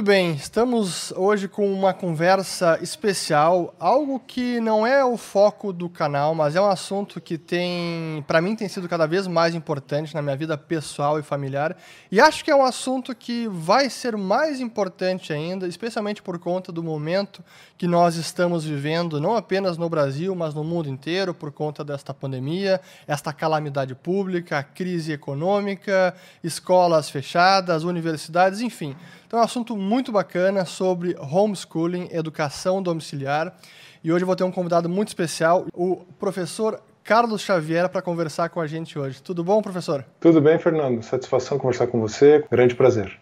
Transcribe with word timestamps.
Muito 0.00 0.08
bem, 0.08 0.32
estamos 0.32 1.12
hoje 1.14 1.46
com 1.46 1.70
uma 1.70 1.92
conversa 1.92 2.78
especial, 2.80 3.74
algo 3.78 4.18
que 4.18 4.58
não 4.58 4.86
é 4.86 5.04
o 5.04 5.18
foco 5.18 5.74
do 5.74 5.90
canal, 5.90 6.34
mas 6.34 6.56
é 6.56 6.60
um 6.60 6.70
assunto 6.70 7.20
que 7.20 7.36
tem, 7.36 8.24
para 8.26 8.40
mim, 8.40 8.56
tem 8.56 8.66
sido 8.66 8.88
cada 8.88 9.04
vez 9.04 9.26
mais 9.26 9.54
importante 9.54 10.14
na 10.14 10.22
minha 10.22 10.34
vida 10.34 10.56
pessoal 10.56 11.18
e 11.18 11.22
familiar. 11.22 11.76
E 12.10 12.18
acho 12.18 12.42
que 12.42 12.50
é 12.50 12.56
um 12.56 12.64
assunto 12.64 13.14
que 13.14 13.46
vai 13.48 13.90
ser 13.90 14.16
mais 14.16 14.58
importante 14.58 15.34
ainda, 15.34 15.68
especialmente 15.68 16.22
por 16.22 16.38
conta 16.38 16.72
do 16.72 16.82
momento 16.82 17.44
que 17.76 17.86
nós 17.86 18.16
estamos 18.16 18.64
vivendo, 18.64 19.20
não 19.20 19.36
apenas 19.36 19.76
no 19.76 19.90
Brasil, 19.90 20.34
mas 20.34 20.54
no 20.54 20.64
mundo 20.64 20.88
inteiro, 20.88 21.34
por 21.34 21.52
conta 21.52 21.84
desta 21.84 22.14
pandemia, 22.14 22.80
esta 23.06 23.34
calamidade 23.34 23.94
pública, 23.94 24.62
crise 24.62 25.12
econômica, 25.12 26.14
escolas 26.42 27.10
fechadas, 27.10 27.84
universidades, 27.84 28.62
enfim. 28.62 28.96
Então 29.30 29.38
é 29.38 29.42
um 29.42 29.44
assunto 29.44 29.76
muito 29.76 30.10
bacana 30.10 30.64
sobre 30.64 31.14
homeschooling, 31.16 32.08
educação 32.10 32.82
domiciliar. 32.82 33.54
E 34.02 34.12
hoje 34.12 34.24
eu 34.24 34.26
vou 34.26 34.34
ter 34.34 34.42
um 34.42 34.50
convidado 34.50 34.88
muito 34.88 35.06
especial, 35.06 35.66
o 35.72 35.98
professor 36.18 36.82
Carlos 37.04 37.40
Xavier, 37.40 37.88
para 37.88 38.02
conversar 38.02 38.48
com 38.48 38.60
a 38.60 38.66
gente 38.66 38.98
hoje. 38.98 39.22
Tudo 39.22 39.44
bom, 39.44 39.62
professor? 39.62 40.04
Tudo 40.18 40.40
bem, 40.40 40.58
Fernando. 40.58 41.00
Satisfação 41.04 41.58
conversar 41.58 41.86
com 41.86 42.00
você. 42.00 42.44
Grande 42.50 42.74
prazer. 42.74 43.20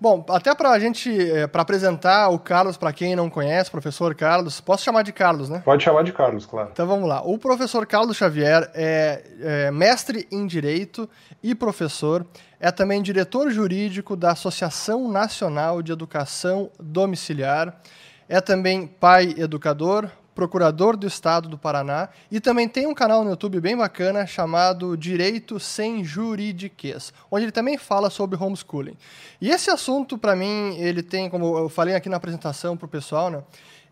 Bom, 0.00 0.24
até 0.30 0.54
para 0.54 0.70
a 0.70 0.78
gente, 0.78 1.10
é, 1.30 1.46
para 1.46 1.60
apresentar 1.60 2.30
o 2.30 2.38
Carlos, 2.38 2.78
para 2.78 2.90
quem 2.90 3.14
não 3.14 3.28
conhece, 3.28 3.70
professor 3.70 4.14
Carlos, 4.14 4.58
posso 4.58 4.82
chamar 4.82 5.02
de 5.02 5.12
Carlos, 5.12 5.50
né? 5.50 5.60
Pode 5.62 5.84
chamar 5.84 6.02
de 6.04 6.12
Carlos, 6.12 6.46
claro. 6.46 6.70
Então 6.72 6.86
vamos 6.86 7.06
lá. 7.06 7.20
O 7.22 7.36
professor 7.36 7.84
Carlos 7.86 8.16
Xavier 8.16 8.70
é, 8.72 9.22
é 9.40 9.70
mestre 9.70 10.26
em 10.32 10.46
Direito 10.46 11.06
e 11.42 11.54
professor. 11.54 12.24
É 12.58 12.70
também 12.70 13.02
diretor 13.02 13.50
jurídico 13.50 14.16
da 14.16 14.30
Associação 14.30 15.10
Nacional 15.10 15.82
de 15.82 15.92
Educação 15.92 16.70
Domiciliar. 16.80 17.78
É 18.26 18.40
também 18.40 18.86
pai 18.86 19.34
educador, 19.36 20.08
procurador 20.40 20.96
do 20.96 21.06
estado 21.06 21.50
do 21.50 21.58
Paraná 21.58 22.08
e 22.30 22.40
também 22.40 22.66
tem 22.66 22.86
um 22.86 22.94
canal 22.94 23.22
no 23.22 23.28
YouTube 23.28 23.60
bem 23.60 23.76
bacana 23.76 24.26
chamado 24.26 24.96
Direito 24.96 25.60
Sem 25.60 26.02
Juridiquês, 26.02 27.12
onde 27.30 27.44
ele 27.44 27.52
também 27.52 27.76
fala 27.76 28.08
sobre 28.08 28.42
homeschooling. 28.42 28.96
E 29.38 29.50
esse 29.50 29.70
assunto, 29.70 30.16
para 30.16 30.34
mim, 30.34 30.78
ele 30.78 31.02
tem, 31.02 31.28
como 31.28 31.58
eu 31.58 31.68
falei 31.68 31.94
aqui 31.94 32.08
na 32.08 32.16
apresentação 32.16 32.74
para 32.74 32.86
o 32.86 32.88
pessoal, 32.88 33.28
né? 33.28 33.42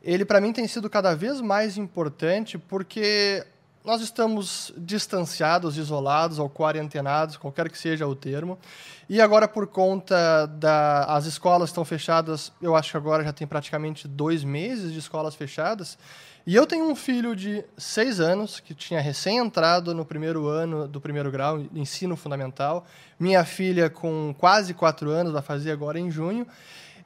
Ele, 0.03 0.25
para 0.25 0.41
mim, 0.41 0.51
tem 0.51 0.67
sido 0.67 0.89
cada 0.89 1.15
vez 1.15 1.39
mais 1.43 1.77
importante 1.77 2.57
porque 2.57 3.45
nós 3.85 4.01
estamos 4.01 4.73
distanciados, 4.77 5.77
isolados 5.77 6.39
ou 6.39 6.49
quarentenados, 6.49 7.37
qualquer 7.37 7.71
que 7.71 7.79
seja 7.79 8.07
o 8.07 8.15
termo. 8.15 8.59
E 9.09 9.19
agora, 9.19 9.49
por 9.49 9.67
conta 9.67 10.45
das 10.47 11.25
da, 11.25 11.29
escolas 11.29 11.71
estão 11.71 11.83
fechadas, 11.85 12.53
eu 12.61 12.77
acho 12.77 12.91
que 12.91 12.97
agora 12.99 13.25
já 13.25 13.33
tem 13.33 13.47
praticamente 13.47 14.07
dois 14.07 14.45
meses 14.45 14.93
de 14.93 14.99
escolas 14.99 15.35
fechadas. 15.35 15.97
E 16.47 16.55
eu 16.55 16.67
tenho 16.67 16.87
um 16.87 16.97
filho 16.97 17.37
de 17.37 17.65
seis 17.77 18.21
anos, 18.21 18.59
que 18.59 18.75
tinha 18.75 19.01
recém 19.01 19.39
entrado 19.39 19.95
no 19.95 20.05
primeiro 20.05 20.47
ano 20.47 20.89
do 20.89 21.01
primeiro 21.01 21.31
grau, 21.31 21.61
ensino 21.75 22.17
fundamental. 22.17 22.87
Minha 23.21 23.45
filha, 23.45 23.91
com 23.91 24.35
quase 24.39 24.73
quatro 24.73 25.11
anos, 25.11 25.33
vai 25.33 25.43
fazer 25.43 25.71
agora 25.71 25.99
em 25.99 26.11
junho. 26.11 26.47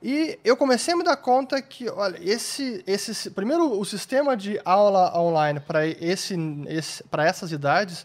E 0.02 0.38
eu 0.44 0.56
comecei 0.56 0.94
a 0.94 0.96
me 0.96 1.04
dar 1.04 1.16
conta 1.16 1.62
que, 1.62 1.88
olha, 1.88 2.18
esse, 2.20 2.82
esse 2.86 3.30
primeiro 3.30 3.78
o 3.78 3.84
sistema 3.84 4.36
de 4.36 4.60
aula 4.64 5.16
online 5.16 5.60
para 5.60 5.86
esse, 5.86 6.36
esse, 6.68 7.04
para 7.04 7.24
essas 7.24 7.52
idades 7.52 8.04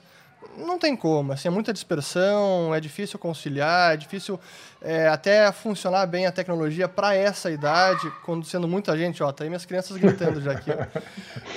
não 0.55 0.79
tem 0.79 0.95
como, 0.95 1.33
assim, 1.33 1.47
é 1.47 1.51
muita 1.51 1.73
dispersão, 1.73 2.73
é 2.73 2.79
difícil 2.79 3.17
conciliar, 3.19 3.93
é 3.93 3.97
difícil 3.97 4.39
é, 4.81 5.07
até 5.07 5.51
funcionar 5.51 6.05
bem 6.05 6.25
a 6.25 6.31
tecnologia 6.31 6.87
para 6.87 7.15
essa 7.15 7.49
idade, 7.49 8.11
quando 8.23 8.45
sendo 8.45 8.67
muita 8.67 8.97
gente, 8.97 9.21
ó, 9.23 9.31
tá 9.31 9.43
aí 9.43 9.49
minhas 9.49 9.65
crianças 9.65 9.97
gritando 9.97 10.41
já 10.41 10.51
aqui. 10.51 10.71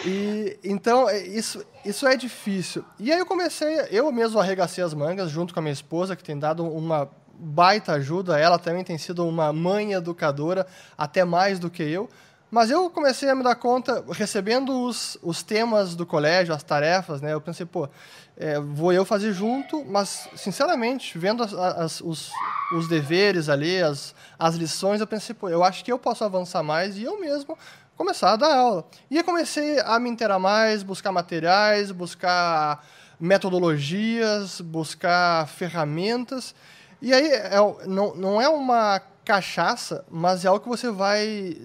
E 0.04 0.58
então 0.64 1.08
é, 1.08 1.18
isso 1.18 1.64
isso 1.84 2.06
é 2.06 2.16
difícil. 2.16 2.84
E 2.98 3.12
aí 3.12 3.18
eu 3.18 3.26
comecei, 3.26 3.86
eu 3.90 4.10
mesmo 4.12 4.38
arregacei 4.38 4.82
as 4.82 4.92
mangas 4.94 5.30
junto 5.30 5.54
com 5.54 5.60
a 5.60 5.62
minha 5.62 5.72
esposa, 5.72 6.14
que 6.14 6.22
tem 6.22 6.38
dado 6.38 6.64
uma 6.64 7.10
baita 7.40 7.92
ajuda. 7.92 8.38
Ela 8.38 8.58
também 8.58 8.84
tem 8.84 8.98
sido 8.98 9.26
uma 9.26 9.52
mãe 9.52 9.92
educadora, 9.92 10.66
até 10.96 11.24
mais 11.24 11.58
do 11.58 11.70
que 11.70 11.82
eu. 11.82 12.08
Mas 12.50 12.68
eu 12.68 12.90
comecei 12.90 13.28
a 13.28 13.34
me 13.34 13.44
dar 13.44 13.54
conta, 13.54 14.04
recebendo 14.10 14.84
os, 14.84 15.16
os 15.22 15.40
temas 15.40 15.94
do 15.94 16.04
colégio, 16.04 16.52
as 16.52 16.64
tarefas, 16.64 17.20
né? 17.20 17.32
Eu 17.32 17.40
pensei, 17.40 17.64
pô, 17.64 17.88
é, 18.36 18.58
vou 18.58 18.92
eu 18.92 19.04
fazer 19.04 19.32
junto, 19.32 19.84
mas, 19.84 20.28
sinceramente, 20.34 21.16
vendo 21.16 21.44
as, 21.44 21.54
as, 21.54 22.00
os, 22.00 22.32
os 22.74 22.88
deveres 22.88 23.48
ali, 23.48 23.80
as, 23.80 24.14
as 24.36 24.56
lições, 24.56 25.00
eu 25.00 25.06
pensei, 25.06 25.32
pô, 25.32 25.48
eu 25.48 25.62
acho 25.62 25.84
que 25.84 25.92
eu 25.92 25.98
posso 25.98 26.24
avançar 26.24 26.62
mais 26.62 26.98
e 26.98 27.04
eu 27.04 27.20
mesmo 27.20 27.56
começar 27.96 28.32
a 28.32 28.36
dar 28.36 28.56
aula. 28.56 28.84
E 29.08 29.18
eu 29.18 29.24
comecei 29.24 29.78
a 29.78 30.00
me 30.00 30.10
inteirar 30.10 30.40
mais, 30.40 30.82
buscar 30.82 31.12
materiais, 31.12 31.92
buscar 31.92 32.84
metodologias, 33.20 34.60
buscar 34.60 35.46
ferramentas. 35.46 36.52
E 37.00 37.12
aí 37.12 37.30
é, 37.30 37.50
não, 37.86 38.14
não 38.16 38.40
é 38.40 38.48
uma 38.48 39.00
cachaça, 39.30 40.04
mas 40.10 40.44
é 40.44 40.48
algo 40.48 40.60
que 40.60 40.68
você 40.68 40.90
vai, 40.90 41.56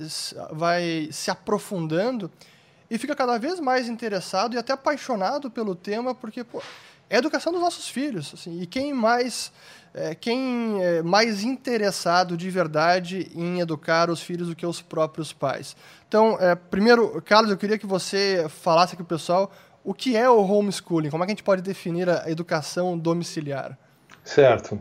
vai 0.52 1.10
se 1.12 1.32
aprofundando 1.32 2.30
e 2.92 2.96
fica 3.00 3.16
cada 3.16 3.40
vez 3.40 3.60
mais 3.60 3.90
interessado 3.90 4.54
e 4.54 4.58
até 4.60 4.72
apaixonado 4.72 5.50
pelo 5.50 5.74
tema, 5.74 6.14
porque 6.14 6.44
pô, 6.44 6.62
é 7.10 7.16
a 7.16 7.18
educação 7.18 7.52
dos 7.52 7.60
nossos 7.60 7.90
filhos. 7.90 8.32
Assim, 8.36 8.62
e 8.62 8.68
quem 8.68 8.94
mais, 8.94 9.52
é, 9.96 10.14
quem 10.14 10.80
é 10.84 11.02
mais 11.02 11.44
interessado 11.44 12.38
de 12.38 12.52
verdade 12.52 13.32
em 13.34 13.60
educar 13.60 14.12
os 14.12 14.22
filhos 14.22 14.48
do 14.48 14.56
que 14.56 14.66
os 14.66 14.80
próprios 14.80 15.34
pais? 15.34 15.76
Então, 16.08 16.38
é, 16.40 16.54
primeiro, 16.54 17.20
Carlos, 17.24 17.50
eu 17.50 17.58
queria 17.58 17.80
que 17.80 17.88
você 17.88 18.46
falasse 18.48 18.94
aqui 18.94 19.04
para 19.04 19.16
o 19.16 19.18
pessoal 19.18 19.52
o 19.84 19.92
que 19.92 20.16
é 20.16 20.30
o 20.30 20.40
homeschooling, 20.40 21.10
como 21.10 21.24
é 21.24 21.26
que 21.26 21.32
a 21.32 21.36
gente 21.36 21.44
pode 21.44 21.64
definir 21.64 22.08
a 22.12 22.30
educação 22.30 22.96
domiciliar? 22.96 23.76
Certo. 24.24 24.80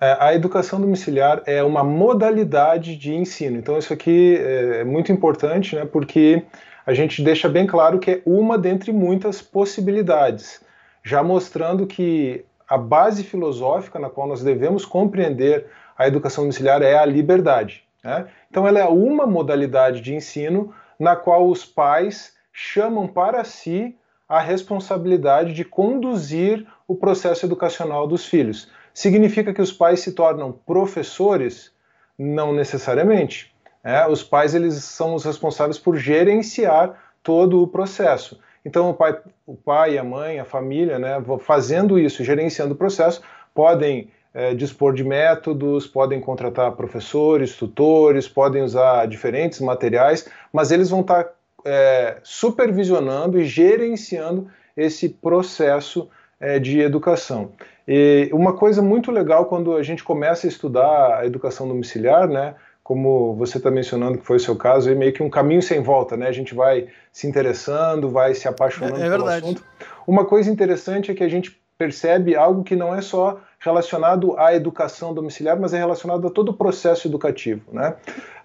É, 0.00 0.16
a 0.20 0.34
educação 0.34 0.80
domiciliar 0.80 1.42
é 1.46 1.62
uma 1.62 1.82
modalidade 1.82 2.96
de 2.96 3.14
ensino. 3.14 3.56
Então, 3.56 3.78
isso 3.78 3.92
aqui 3.92 4.36
é 4.38 4.84
muito 4.84 5.10
importante, 5.10 5.74
né, 5.74 5.84
porque 5.84 6.42
a 6.84 6.92
gente 6.92 7.22
deixa 7.22 7.48
bem 7.48 7.66
claro 7.66 7.98
que 7.98 8.10
é 8.10 8.22
uma 8.26 8.58
dentre 8.58 8.92
muitas 8.92 9.40
possibilidades, 9.40 10.60
já 11.02 11.22
mostrando 11.22 11.86
que 11.86 12.44
a 12.68 12.76
base 12.76 13.24
filosófica 13.24 13.98
na 13.98 14.10
qual 14.10 14.28
nós 14.28 14.42
devemos 14.42 14.84
compreender 14.84 15.66
a 15.96 16.06
educação 16.06 16.44
domiciliar 16.44 16.82
é 16.82 16.98
a 16.98 17.04
liberdade. 17.06 17.82
Né? 18.04 18.26
Então, 18.50 18.68
ela 18.68 18.78
é 18.78 18.84
uma 18.84 19.26
modalidade 19.26 20.00
de 20.00 20.14
ensino 20.14 20.74
na 20.98 21.16
qual 21.16 21.48
os 21.48 21.64
pais 21.64 22.34
chamam 22.52 23.06
para 23.06 23.44
si 23.44 23.96
a 24.28 24.40
responsabilidade 24.40 25.54
de 25.54 25.64
conduzir 25.64 26.66
o 26.86 26.94
processo 26.94 27.46
educacional 27.46 28.06
dos 28.06 28.26
filhos. 28.26 28.70
Significa 28.96 29.52
que 29.52 29.60
os 29.60 29.70
pais 29.70 30.00
se 30.00 30.12
tornam 30.12 30.50
professores? 30.50 31.70
Não 32.18 32.50
necessariamente. 32.50 33.54
É, 33.84 34.08
os 34.08 34.22
pais 34.22 34.54
eles 34.54 34.82
são 34.84 35.14
os 35.14 35.22
responsáveis 35.22 35.78
por 35.78 35.98
gerenciar 35.98 36.98
todo 37.22 37.62
o 37.62 37.68
processo. 37.68 38.40
Então 38.64 38.88
o 38.88 38.94
pai, 38.94 39.20
o 39.46 39.54
pai, 39.54 39.98
a 39.98 40.02
mãe, 40.02 40.40
a 40.40 40.46
família, 40.46 40.98
né, 40.98 41.22
fazendo 41.40 41.98
isso, 41.98 42.24
gerenciando 42.24 42.72
o 42.72 42.76
processo, 42.76 43.20
podem 43.54 44.10
é, 44.32 44.54
dispor 44.54 44.94
de 44.94 45.04
métodos, 45.04 45.86
podem 45.86 46.18
contratar 46.18 46.72
professores, 46.72 47.54
tutores, 47.54 48.26
podem 48.26 48.62
usar 48.62 49.06
diferentes 49.06 49.60
materiais, 49.60 50.26
mas 50.50 50.70
eles 50.70 50.88
vão 50.88 51.02
estar 51.02 51.34
é, 51.66 52.16
supervisionando 52.22 53.38
e 53.38 53.44
gerenciando 53.44 54.50
esse 54.74 55.10
processo 55.10 56.08
é, 56.40 56.58
de 56.58 56.80
educação. 56.80 57.52
E 57.86 58.28
uma 58.32 58.52
coisa 58.52 58.82
muito 58.82 59.10
legal 59.10 59.46
quando 59.46 59.76
a 59.76 59.82
gente 59.82 60.02
começa 60.02 60.46
a 60.46 60.48
estudar 60.48 61.18
a 61.18 61.26
educação 61.26 61.68
domiciliar, 61.68 62.28
né? 62.28 62.54
Como 62.82 63.34
você 63.34 63.58
está 63.58 63.70
mencionando 63.70 64.18
que 64.18 64.24
foi 64.24 64.36
o 64.36 64.40
seu 64.40 64.54
caso, 64.54 64.90
é 64.90 64.94
meio 64.94 65.12
que 65.12 65.22
um 65.22 65.30
caminho 65.30 65.62
sem 65.62 65.80
volta, 65.80 66.16
né? 66.16 66.28
A 66.28 66.32
gente 66.32 66.54
vai 66.54 66.88
se 67.12 67.26
interessando, 67.26 68.10
vai 68.10 68.34
se 68.34 68.46
apaixonando 68.46 69.00
é, 69.00 69.06
é 69.06 69.10
pelo 69.10 69.26
assunto. 69.26 69.64
Uma 70.06 70.24
coisa 70.24 70.50
interessante 70.50 71.10
é 71.10 71.14
que 71.14 71.24
a 71.24 71.28
gente 71.28 71.60
percebe 71.78 72.34
algo 72.34 72.64
que 72.64 72.74
não 72.74 72.94
é 72.94 73.00
só 73.00 73.40
relacionado 73.58 74.38
à 74.38 74.54
educação 74.54 75.12
domiciliar, 75.12 75.58
mas 75.58 75.74
é 75.74 75.78
relacionado 75.78 76.26
a 76.26 76.30
todo 76.30 76.50
o 76.50 76.54
processo 76.54 77.06
educativo, 77.08 77.62
né? 77.72 77.96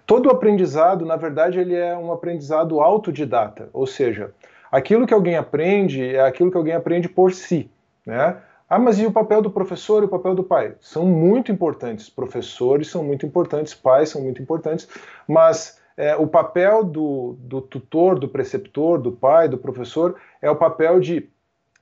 Todo 0.06 0.30
aprendizado, 0.30 1.06
na 1.06 1.16
verdade, 1.16 1.58
ele 1.58 1.74
é 1.74 1.96
um 1.96 2.12
aprendizado 2.12 2.80
autodidata, 2.80 3.68
ou 3.72 3.86
seja, 3.86 4.32
aquilo 4.70 5.06
que 5.06 5.14
alguém 5.14 5.36
aprende 5.36 6.14
é 6.14 6.20
aquilo 6.20 6.50
que 6.50 6.56
alguém 6.56 6.74
aprende 6.74 7.08
por 7.08 7.32
si, 7.32 7.70
né? 8.06 8.36
Ah, 8.68 8.78
mas 8.78 8.98
e 8.98 9.04
o 9.04 9.12
papel 9.12 9.42
do 9.42 9.50
professor 9.50 10.02
e 10.02 10.06
o 10.06 10.08
papel 10.08 10.34
do 10.34 10.42
pai? 10.42 10.74
São 10.80 11.04
muito 11.04 11.52
importantes. 11.52 12.08
Professores 12.08 12.88
são 12.88 13.04
muito 13.04 13.26
importantes, 13.26 13.74
pais 13.74 14.08
são 14.08 14.22
muito 14.22 14.40
importantes, 14.40 14.88
mas 15.28 15.78
é, 15.94 16.16
o 16.16 16.26
papel 16.26 16.82
do, 16.82 17.36
do 17.38 17.60
tutor, 17.60 18.18
do 18.18 18.28
preceptor, 18.28 18.98
do 18.98 19.12
pai, 19.12 19.46
do 19.46 19.58
professor 19.58 20.16
é 20.40 20.50
o 20.50 20.56
papel 20.56 21.00
de 21.00 21.28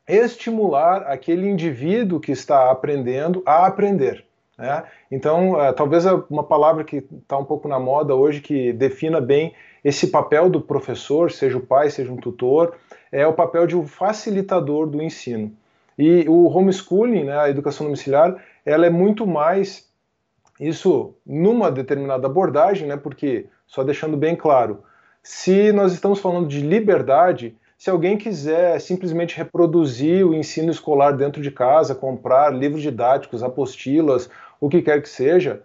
estimular 0.08 1.02
aquele 1.02 1.48
indivíduo 1.48 2.18
que 2.18 2.32
está 2.32 2.70
aprendendo 2.70 3.42
a 3.46 3.66
aprender. 3.66 4.24
Né? 4.58 4.82
Então, 5.10 5.52
uh, 5.52 5.72
talvez 5.72 6.04
uma 6.28 6.42
palavra 6.44 6.84
que 6.84 6.96
está 6.96 7.38
um 7.38 7.44
pouco 7.44 7.68
na 7.68 7.78
moda 7.78 8.14
hoje, 8.14 8.40
que 8.40 8.72
defina 8.72 9.20
bem 9.20 9.54
esse 9.82 10.08
papel 10.08 10.50
do 10.50 10.60
professor, 10.60 11.30
seja 11.30 11.56
o 11.56 11.64
pai, 11.64 11.88
seja 11.88 12.12
um 12.12 12.16
tutor, 12.16 12.74
é 13.10 13.26
o 13.26 13.32
papel 13.32 13.66
de 13.66 13.76
um 13.76 13.86
facilitador 13.86 14.86
do 14.86 15.00
ensino. 15.00 15.56
E 16.00 16.26
o 16.26 16.46
homeschooling, 16.46 17.24
né, 17.24 17.38
a 17.38 17.50
educação 17.50 17.84
domiciliar, 17.84 18.34
ela 18.64 18.86
é 18.86 18.90
muito 18.90 19.26
mais 19.26 19.86
isso 20.58 21.14
numa 21.26 21.70
determinada 21.70 22.26
abordagem, 22.26 22.88
né, 22.88 22.96
porque, 22.96 23.48
só 23.66 23.84
deixando 23.84 24.16
bem 24.16 24.34
claro, 24.34 24.82
se 25.22 25.70
nós 25.72 25.92
estamos 25.92 26.18
falando 26.18 26.48
de 26.48 26.62
liberdade, 26.62 27.54
se 27.76 27.90
alguém 27.90 28.16
quiser 28.16 28.80
simplesmente 28.80 29.36
reproduzir 29.36 30.26
o 30.26 30.32
ensino 30.32 30.70
escolar 30.70 31.12
dentro 31.12 31.42
de 31.42 31.50
casa, 31.50 31.94
comprar 31.94 32.50
livros 32.50 32.80
didáticos, 32.80 33.42
apostilas, 33.42 34.30
o 34.58 34.70
que 34.70 34.80
quer 34.80 35.02
que 35.02 35.08
seja, 35.08 35.62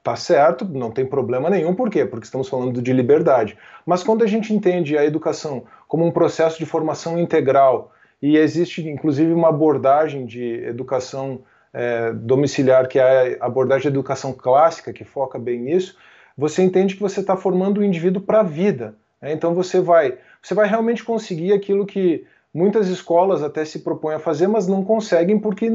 tá 0.00 0.14
certo, 0.14 0.64
não 0.64 0.92
tem 0.92 1.04
problema 1.04 1.50
nenhum. 1.50 1.74
Por 1.74 1.90
quê? 1.90 2.04
Porque 2.04 2.24
estamos 2.24 2.48
falando 2.48 2.80
de 2.80 2.92
liberdade. 2.92 3.58
Mas 3.84 4.04
quando 4.04 4.22
a 4.22 4.28
gente 4.28 4.54
entende 4.54 4.96
a 4.96 5.04
educação 5.04 5.64
como 5.88 6.06
um 6.06 6.12
processo 6.12 6.56
de 6.56 6.66
formação 6.66 7.18
integral 7.18 7.90
e 8.22 8.36
existe 8.36 8.86
inclusive 8.88 9.32
uma 9.32 9.48
abordagem 9.48 10.26
de 10.26 10.64
educação 10.64 11.42
é, 11.72 12.12
domiciliar, 12.12 12.88
que 12.88 12.98
é 12.98 13.38
a 13.40 13.46
abordagem 13.46 13.82
de 13.82 13.88
educação 13.88 14.32
clássica, 14.32 14.92
que 14.92 15.04
foca 15.04 15.38
bem 15.38 15.60
nisso, 15.60 15.96
você 16.36 16.62
entende 16.62 16.94
que 16.94 17.02
você 17.02 17.20
está 17.20 17.36
formando 17.36 17.78
o 17.78 17.84
indivíduo 17.84 18.22
para 18.22 18.40
a 18.40 18.44
vida. 18.44 18.94
Né? 19.20 19.32
Então 19.32 19.54
você 19.54 19.80
vai, 19.80 20.18
você 20.42 20.54
vai 20.54 20.66
realmente 20.66 21.04
conseguir 21.04 21.52
aquilo 21.52 21.86
que 21.86 22.26
muitas 22.52 22.88
escolas 22.88 23.42
até 23.42 23.64
se 23.64 23.80
propõem 23.80 24.16
a 24.16 24.20
fazer, 24.20 24.48
mas 24.48 24.66
não 24.66 24.84
conseguem 24.84 25.38
porque, 25.38 25.70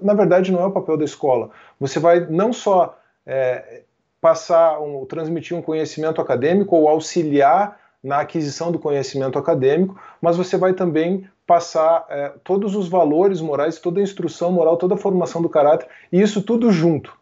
na 0.00 0.14
verdade, 0.14 0.52
não 0.52 0.60
é 0.60 0.66
o 0.66 0.72
papel 0.72 0.96
da 0.96 1.04
escola. 1.04 1.50
Você 1.78 1.98
vai 1.98 2.20
não 2.20 2.52
só 2.52 2.98
é, 3.26 3.82
passar, 4.20 4.80
um, 4.80 5.04
transmitir 5.06 5.56
um 5.56 5.62
conhecimento 5.62 6.20
acadêmico 6.20 6.76
ou 6.76 6.88
auxiliar 6.88 7.78
na 8.02 8.20
aquisição 8.20 8.70
do 8.72 8.78
conhecimento 8.78 9.38
acadêmico, 9.38 10.00
mas 10.22 10.36
você 10.36 10.56
vai 10.56 10.72
também 10.72 11.26
passar 11.50 12.06
é, 12.08 12.32
todos 12.44 12.76
os 12.76 12.88
valores 12.88 13.40
morais, 13.40 13.80
toda 13.80 13.98
a 13.98 14.02
instrução 14.04 14.52
moral, 14.52 14.76
toda 14.76 14.94
a 14.94 14.96
formação 14.96 15.42
do 15.42 15.48
caráter, 15.48 15.88
e 16.12 16.22
isso 16.22 16.42
tudo 16.42 16.70
junto. 16.70 17.12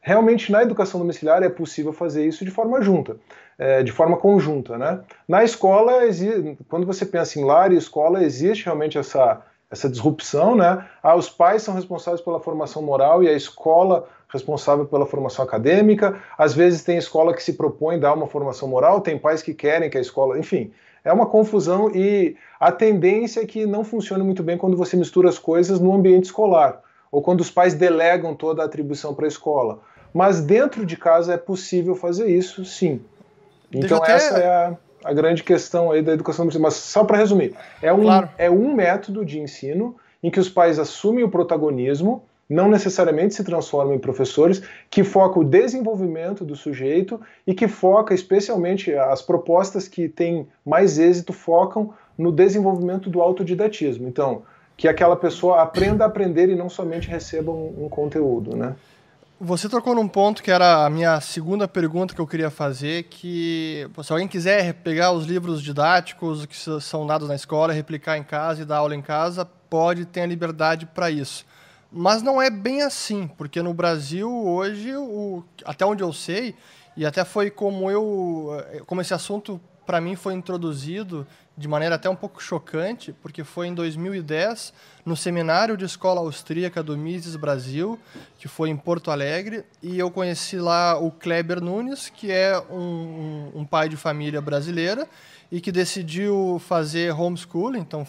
Realmente, 0.00 0.50
na 0.50 0.62
educação 0.62 0.98
domiciliar 0.98 1.42
é 1.42 1.50
possível 1.50 1.92
fazer 1.92 2.26
isso 2.26 2.46
de 2.46 2.50
forma 2.50 2.80
junta, 2.80 3.18
é, 3.58 3.82
de 3.82 3.92
forma 3.92 4.16
conjunta. 4.16 4.78
Né? 4.78 5.00
Na 5.28 5.44
escola, 5.44 6.00
quando 6.66 6.86
você 6.86 7.04
pensa 7.04 7.38
em 7.38 7.44
lar 7.44 7.72
e 7.72 7.76
escola, 7.76 8.24
existe 8.24 8.64
realmente 8.64 8.96
essa, 8.96 9.42
essa 9.70 9.86
disrupção. 9.86 10.56
Né? 10.56 10.82
Ah, 11.02 11.14
os 11.14 11.28
pais 11.28 11.62
são 11.62 11.74
responsáveis 11.74 12.22
pela 12.22 12.40
formação 12.40 12.80
moral 12.80 13.22
e 13.22 13.28
a 13.28 13.34
escola 13.34 14.08
responsável 14.32 14.86
pela 14.86 15.04
formação 15.04 15.44
acadêmica. 15.44 16.18
Às 16.38 16.54
vezes 16.54 16.82
tem 16.82 16.96
escola 16.96 17.34
que 17.34 17.42
se 17.42 17.52
propõe 17.52 18.00
dar 18.00 18.14
uma 18.14 18.28
formação 18.28 18.66
moral, 18.66 19.02
tem 19.02 19.18
pais 19.18 19.42
que 19.42 19.52
querem 19.52 19.90
que 19.90 19.98
a 19.98 20.00
escola. 20.00 20.38
Enfim, 20.38 20.72
é 21.04 21.12
uma 21.12 21.26
confusão 21.26 21.90
e 21.94 22.36
a 22.58 22.72
tendência 22.72 23.40
é 23.40 23.46
que 23.46 23.66
não 23.66 23.84
funcione 23.84 24.24
muito 24.24 24.42
bem 24.42 24.56
quando 24.56 24.76
você 24.76 24.96
mistura 24.96 25.28
as 25.28 25.38
coisas 25.38 25.78
no 25.78 25.92
ambiente 25.92 26.24
escolar 26.24 26.80
ou 27.12 27.22
quando 27.22 27.40
os 27.42 27.50
pais 27.50 27.74
delegam 27.74 28.34
toda 28.34 28.62
a 28.62 28.64
atribuição 28.64 29.14
para 29.14 29.26
a 29.26 29.28
escola. 29.28 29.80
Mas 30.12 30.40
dentro 30.40 30.86
de 30.86 30.96
casa 30.96 31.34
é 31.34 31.36
possível 31.36 31.94
fazer 31.94 32.28
isso, 32.28 32.64
sim. 32.64 33.00
Então 33.72 33.98
até... 33.98 34.12
essa 34.12 34.38
é 34.38 34.46
a, 34.46 34.76
a, 35.04 35.12
grande 35.12 35.42
questão 35.42 35.90
aí 35.90 36.02
da 36.02 36.12
educação. 36.12 36.48
Mas 36.58 36.74
só 36.74 37.04
para 37.04 37.18
resumir, 37.18 37.54
é 37.82 37.92
um, 37.92 38.02
claro. 38.02 38.30
é 38.38 38.50
um 38.50 38.74
método 38.74 39.24
de 39.24 39.38
ensino 39.38 39.96
em 40.22 40.30
que 40.30 40.40
os 40.40 40.48
pais 40.48 40.78
assumem 40.78 41.22
o 41.22 41.28
protagonismo 41.28 42.24
não 42.48 42.68
necessariamente 42.68 43.34
se 43.34 43.44
transformam 43.44 43.94
em 43.94 43.98
professores, 43.98 44.62
que 44.90 45.02
foca 45.02 45.38
o 45.40 45.44
desenvolvimento 45.44 46.44
do 46.44 46.54
sujeito 46.54 47.20
e 47.46 47.54
que 47.54 47.68
foca 47.68 48.14
especialmente 48.14 48.94
as 48.94 49.22
propostas 49.22 49.88
que 49.88 50.08
têm 50.08 50.46
mais 50.64 50.98
êxito 50.98 51.32
focam 51.32 51.94
no 52.16 52.30
desenvolvimento 52.30 53.10
do 53.10 53.20
autodidatismo. 53.20 54.06
Então, 54.06 54.42
que 54.76 54.88
aquela 54.88 55.16
pessoa 55.16 55.62
aprenda 55.62 56.04
a 56.04 56.06
aprender 56.06 56.48
e 56.48 56.54
não 56.54 56.68
somente 56.68 57.08
receba 57.08 57.52
um, 57.52 57.84
um 57.84 57.88
conteúdo, 57.88 58.56
né? 58.56 58.74
Você 59.40 59.68
tocou 59.68 59.94
num 59.94 60.06
ponto 60.06 60.42
que 60.42 60.50
era 60.50 60.86
a 60.86 60.90
minha 60.90 61.20
segunda 61.20 61.66
pergunta 61.66 62.14
que 62.14 62.20
eu 62.20 62.26
queria 62.26 62.50
fazer, 62.50 63.04
que 63.04 63.86
se 64.02 64.12
alguém 64.12 64.28
quiser 64.28 64.72
pegar 64.74 65.10
os 65.12 65.26
livros 65.26 65.60
didáticos 65.60 66.46
que 66.46 66.56
são 66.80 67.06
dados 67.06 67.28
na 67.28 67.34
escola, 67.34 67.72
replicar 67.72 68.16
em 68.16 68.22
casa 68.22 68.62
e 68.62 68.64
dar 68.64 68.78
aula 68.78 68.94
em 68.94 69.02
casa, 69.02 69.44
pode 69.68 70.06
ter 70.06 70.20
a 70.20 70.26
liberdade 70.26 70.86
para 70.86 71.10
isso. 71.10 71.44
Mas 71.96 72.22
não 72.22 72.42
é 72.42 72.50
bem 72.50 72.82
assim, 72.82 73.28
porque 73.38 73.62
no 73.62 73.72
Brasil 73.72 74.28
hoje, 74.28 74.96
o, 74.96 75.44
até 75.64 75.86
onde 75.86 76.02
eu 76.02 76.12
sei, 76.12 76.56
e 76.96 77.06
até 77.06 77.24
foi 77.24 77.50
como 77.50 77.88
eu, 77.88 78.50
como 78.84 79.00
esse 79.00 79.14
assunto 79.14 79.60
para 79.86 80.00
mim 80.00 80.16
foi 80.16 80.34
introduzido 80.34 81.24
de 81.56 81.68
maneira 81.68 81.94
até 81.94 82.10
um 82.10 82.16
pouco 82.16 82.42
chocante, 82.42 83.12
porque 83.22 83.44
foi 83.44 83.68
em 83.68 83.74
2010, 83.74 84.72
no 85.06 85.16
seminário 85.16 85.76
de 85.76 85.84
escola 85.84 86.20
austríaca 86.20 86.82
do 86.82 86.98
Mises 86.98 87.36
Brasil, 87.36 87.96
que 88.40 88.48
foi 88.48 88.70
em 88.70 88.76
Porto 88.76 89.12
Alegre, 89.12 89.64
e 89.80 89.96
eu 89.96 90.10
conheci 90.10 90.56
lá 90.56 90.98
o 90.98 91.12
Kleber 91.12 91.60
Nunes, 91.60 92.08
que 92.08 92.32
é 92.32 92.58
um, 92.58 93.52
um 93.54 93.64
pai 93.64 93.88
de 93.88 93.96
família 93.96 94.40
brasileira 94.40 95.06
e 95.48 95.60
que 95.60 95.70
decidiu 95.70 96.60
fazer 96.66 97.14
homeschooling, 97.14 97.78
então 97.78 98.04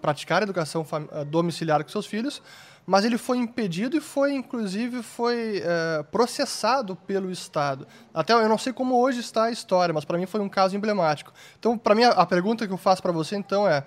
praticar 0.00 0.44
educação 0.44 0.86
domiciliar 1.26 1.82
com 1.82 1.90
seus 1.90 2.06
filhos, 2.06 2.40
mas 2.86 3.04
ele 3.04 3.16
foi 3.16 3.38
impedido 3.38 3.96
e 3.96 4.00
foi, 4.00 4.34
inclusive, 4.34 5.02
foi 5.02 5.62
é, 5.64 6.02
processado 6.10 6.94
pelo 6.94 7.30
Estado. 7.30 7.86
Até 8.12 8.32
eu 8.32 8.48
não 8.48 8.58
sei 8.58 8.72
como 8.72 9.00
hoje 9.00 9.20
está 9.20 9.44
a 9.44 9.50
história, 9.50 9.92
mas 9.92 10.04
para 10.04 10.18
mim 10.18 10.26
foi 10.26 10.40
um 10.40 10.48
caso 10.48 10.76
emblemático. 10.76 11.32
Então, 11.58 11.78
para 11.78 11.94
mim, 11.94 12.04
a, 12.04 12.26
pergunta 12.26 12.66
que 12.66 12.72
eu 12.72 12.78
faço 12.78 13.02
para 13.02 13.12
você, 13.12 13.36
então, 13.36 13.66
é 13.66 13.84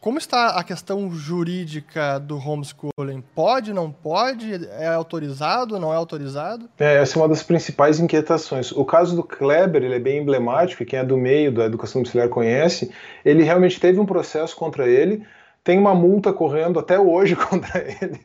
como 0.00 0.16
está 0.16 0.50
a 0.50 0.62
questão 0.62 1.10
jurídica 1.10 2.20
do 2.20 2.38
homeschooling? 2.38 3.20
Pode, 3.34 3.72
não 3.72 3.90
pode? 3.90 4.64
É 4.78 4.86
autorizado, 4.86 5.78
não 5.78 5.92
é 5.92 5.96
autorizado? 5.96 6.70
É, 6.78 6.98
essa 7.02 7.18
é 7.18 7.20
uma 7.20 7.28
das 7.28 7.42
principais 7.42 7.98
inquietações. 7.98 8.70
O 8.70 8.84
caso 8.84 9.16
do 9.16 9.24
Kleber, 9.24 9.82
ele 9.82 9.96
é 9.96 9.98
bem 9.98 10.22
emblemático, 10.22 10.82
e 10.82 10.86
quem 10.86 11.00
é 11.00 11.04
do 11.04 11.16
meio 11.16 11.50
da 11.50 11.64
educação 11.64 12.00
domiciliar 12.00 12.28
conhece. 12.28 12.92
Ele 13.24 13.42
realmente 13.42 13.80
teve 13.80 13.98
um 13.98 14.06
processo 14.06 14.54
contra 14.54 14.88
ele, 14.88 15.26
tem 15.62 15.78
uma 15.78 15.94
multa 15.94 16.32
correndo 16.32 16.78
até 16.78 16.98
hoje 16.98 17.36
contra 17.36 17.78
ele. 17.78 18.20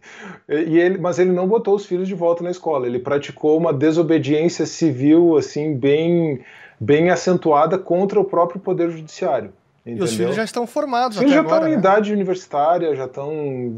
E 0.47 0.79
ele, 0.79 0.97
mas 0.97 1.19
ele 1.19 1.31
não 1.31 1.47
botou 1.47 1.75
os 1.75 1.85
filhos 1.85 2.07
de 2.07 2.15
volta 2.15 2.43
na 2.43 2.51
escola. 2.51 2.87
Ele 2.87 2.99
praticou 2.99 3.57
uma 3.57 3.73
desobediência 3.73 4.65
civil 4.65 5.37
assim 5.37 5.75
bem 5.75 6.41
bem 6.79 7.09
acentuada 7.09 7.77
contra 7.77 8.19
o 8.19 8.25
próprio 8.25 8.59
poder 8.59 8.89
judiciário. 8.89 9.53
Entendeu? 9.85 10.05
E 10.05 10.09
os 10.09 10.13
filhos 10.15 10.35
já 10.35 10.43
estão 10.43 10.65
formados. 10.65 11.17
Os 11.17 11.19
filhos 11.19 11.33
já 11.33 11.41
agora, 11.41 11.55
estão 11.55 11.69
em 11.69 11.73
né? 11.73 11.77
idade 11.77 12.13
universitária, 12.13 12.95
já 12.95 13.05
estão 13.05 13.73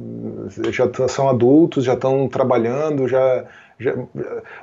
já 0.72 1.08
são 1.08 1.28
adultos, 1.28 1.84
já 1.84 1.94
estão 1.94 2.28
trabalhando, 2.28 3.08
já 3.08 3.46
já, 3.46 3.46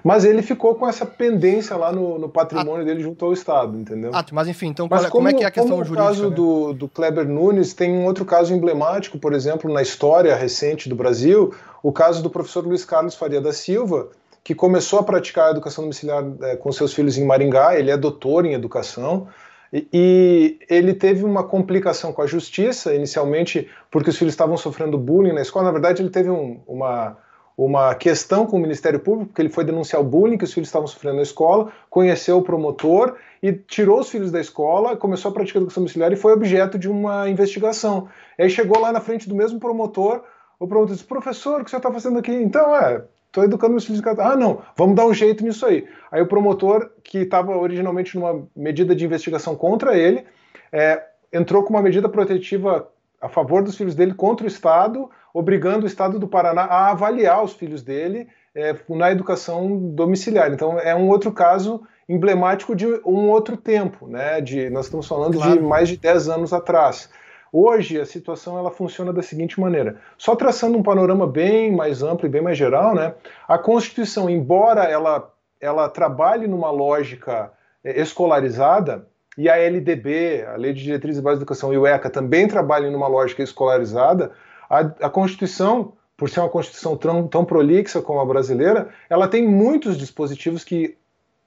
mas 0.02 0.24
ele 0.24 0.40
ficou 0.40 0.74
com 0.74 0.88
essa 0.88 1.04
pendência 1.04 1.76
lá 1.76 1.92
no, 1.92 2.18
no 2.18 2.28
patrimônio 2.28 2.82
ah, 2.82 2.84
dele 2.84 3.02
junto 3.02 3.24
ao 3.24 3.32
Estado, 3.32 3.76
entendeu? 3.76 4.10
Ah, 4.14 4.24
mas 4.32 4.48
enfim, 4.48 4.68
então 4.68 4.88
mas 4.90 5.02
como, 5.02 5.12
como, 5.12 5.28
é 5.28 5.34
que 5.34 5.44
é 5.44 5.46
a 5.46 5.50
questão 5.50 5.72
como 5.72 5.84
jurídica? 5.84 6.02
No 6.02 6.08
caso 6.08 6.30
né? 6.30 6.34
do, 6.34 6.72
do 6.72 6.88
Kleber 6.88 7.28
Nunes, 7.28 7.74
tem 7.74 7.92
um 7.92 8.06
outro 8.06 8.24
caso 8.24 8.54
emblemático, 8.54 9.18
por 9.18 9.34
exemplo, 9.34 9.70
na 9.72 9.82
história 9.82 10.34
recente 10.34 10.88
do 10.88 10.96
Brasil, 10.96 11.54
o 11.82 11.92
caso 11.92 12.22
do 12.22 12.30
professor 12.30 12.66
Luiz 12.66 12.84
Carlos 12.84 13.14
Faria 13.14 13.40
da 13.40 13.52
Silva, 13.52 14.08
que 14.42 14.54
começou 14.54 14.98
a 14.98 15.02
praticar 15.02 15.48
a 15.48 15.50
educação 15.50 15.84
domiciliar 15.84 16.24
é, 16.42 16.56
com 16.56 16.72
seus 16.72 16.94
filhos 16.94 17.18
em 17.18 17.24
Maringá, 17.24 17.78
ele 17.78 17.90
é 17.90 17.96
doutor 17.96 18.46
em 18.46 18.54
educação, 18.54 19.28
e, 19.70 19.86
e 19.92 20.58
ele 20.68 20.94
teve 20.94 21.24
uma 21.24 21.44
complicação 21.44 22.12
com 22.12 22.22
a 22.22 22.26
justiça, 22.26 22.94
inicialmente 22.94 23.68
porque 23.90 24.10
os 24.10 24.16
filhos 24.16 24.32
estavam 24.32 24.56
sofrendo 24.56 24.96
bullying 24.96 25.32
na 25.32 25.42
escola, 25.42 25.66
na 25.66 25.72
verdade 25.72 26.02
ele 26.02 26.10
teve 26.10 26.30
um, 26.30 26.60
uma 26.66 27.18
uma 27.64 27.94
questão 27.94 28.46
com 28.46 28.56
o 28.56 28.60
Ministério 28.60 28.98
Público, 28.98 29.28
porque 29.28 29.42
ele 29.42 29.48
foi 29.48 29.64
denunciar 29.64 30.00
o 30.00 30.04
bullying 30.04 30.38
que 30.38 30.44
os 30.44 30.52
filhos 30.52 30.68
estavam 30.68 30.86
sofrendo 30.86 31.16
na 31.16 31.22
escola, 31.22 31.70
conheceu 31.90 32.38
o 32.38 32.42
promotor 32.42 33.16
e 33.42 33.52
tirou 33.52 34.00
os 34.00 34.08
filhos 34.08 34.30
da 34.30 34.40
escola, 34.40 34.96
começou 34.96 35.30
a 35.30 35.34
praticar 35.34 35.60
educação 35.60 35.82
domiciliar 35.82 36.12
e 36.12 36.16
foi 36.16 36.32
objeto 36.32 36.78
de 36.78 36.88
uma 36.88 37.28
investigação. 37.28 38.08
Aí 38.38 38.48
chegou 38.48 38.80
lá 38.80 38.92
na 38.92 39.00
frente 39.00 39.28
do 39.28 39.34
mesmo 39.34 39.60
promotor, 39.60 40.22
o 40.58 40.66
promotor 40.66 40.94
disse: 40.94 41.04
professor, 41.04 41.60
o 41.60 41.64
que 41.64 41.70
você 41.70 41.76
está 41.76 41.92
fazendo 41.92 42.18
aqui? 42.18 42.32
Então, 42.32 42.74
é, 42.74 43.04
estou 43.26 43.44
educando 43.44 43.72
meus 43.72 43.84
filhos 43.84 44.00
em 44.00 44.04
casa. 44.04 44.24
Ah, 44.24 44.36
não, 44.36 44.62
vamos 44.76 44.94
dar 44.94 45.06
um 45.06 45.14
jeito 45.14 45.42
nisso 45.44 45.66
aí. 45.66 45.86
Aí 46.10 46.22
o 46.22 46.26
promotor, 46.26 46.90
que 47.02 47.18
estava 47.18 47.56
originalmente 47.56 48.16
numa 48.16 48.46
medida 48.54 48.94
de 48.94 49.04
investigação 49.04 49.56
contra 49.56 49.96
ele, 49.96 50.24
é, 50.70 51.02
entrou 51.32 51.62
com 51.62 51.70
uma 51.70 51.82
medida 51.82 52.08
protetiva 52.08 52.88
a 53.20 53.28
favor 53.28 53.62
dos 53.62 53.76
filhos 53.76 53.94
dele 53.94 54.14
contra 54.14 54.44
o 54.44 54.48
Estado, 54.48 55.08
obrigando 55.32 55.84
o 55.84 55.86
Estado 55.86 56.18
do 56.18 56.28
Paraná 56.28 56.62
a 56.62 56.90
avaliar 56.90 57.42
os 57.42 57.52
filhos 57.52 57.82
dele 57.82 58.28
é, 58.54 58.74
na 58.88 59.10
educação 59.10 59.90
domiciliar. 59.90 60.52
Então 60.52 60.78
é 60.78 60.94
um 60.94 61.08
outro 61.08 61.32
caso 61.32 61.82
emblemático 62.08 62.74
de 62.74 62.86
um 63.04 63.30
outro 63.30 63.56
tempo, 63.56 64.06
né? 64.06 64.40
De, 64.40 64.68
nós 64.70 64.86
estamos 64.86 65.06
falando 65.06 65.38
claro. 65.38 65.52
de 65.52 65.60
mais 65.60 65.88
de 65.88 65.96
10 65.96 66.28
anos 66.28 66.52
atrás. 66.52 67.08
Hoje 67.52 68.00
a 68.00 68.06
situação 68.06 68.58
ela 68.58 68.70
funciona 68.70 69.12
da 69.12 69.22
seguinte 69.22 69.60
maneira, 69.60 69.98
só 70.16 70.34
traçando 70.34 70.78
um 70.78 70.82
panorama 70.82 71.26
bem 71.26 71.70
mais 71.70 72.02
amplo 72.02 72.26
e 72.26 72.30
bem 72.30 72.40
mais 72.42 72.56
geral, 72.56 72.94
né? 72.94 73.14
A 73.46 73.58
Constituição, 73.58 74.28
embora 74.28 74.84
ela, 74.84 75.30
ela 75.60 75.88
trabalhe 75.88 76.46
numa 76.46 76.70
lógica 76.70 77.52
é, 77.84 78.00
escolarizada, 78.00 79.06
e 79.36 79.48
a 79.48 79.56
LDB, 79.56 80.44
a 80.46 80.56
Lei 80.56 80.72
de 80.72 80.82
Diretrizes 80.82 81.20
e 81.20 81.22
Bases 81.22 81.38
de 81.38 81.42
Educação, 81.42 81.72
e 81.72 81.78
o 81.78 81.86
ECA 81.86 82.10
também 82.10 82.46
trabalham 82.46 82.90
numa 82.90 83.08
lógica 83.08 83.42
escolarizada, 83.42 84.32
a, 84.72 85.06
a 85.06 85.10
Constituição, 85.10 85.92
por 86.16 86.30
ser 86.30 86.40
uma 86.40 86.48
Constituição 86.48 86.96
tão, 86.96 87.28
tão 87.28 87.44
prolixa 87.44 88.00
como 88.00 88.20
a 88.20 88.24
brasileira, 88.24 88.88
ela 89.10 89.28
tem 89.28 89.46
muitos 89.46 89.98
dispositivos 89.98 90.64
que 90.64 90.96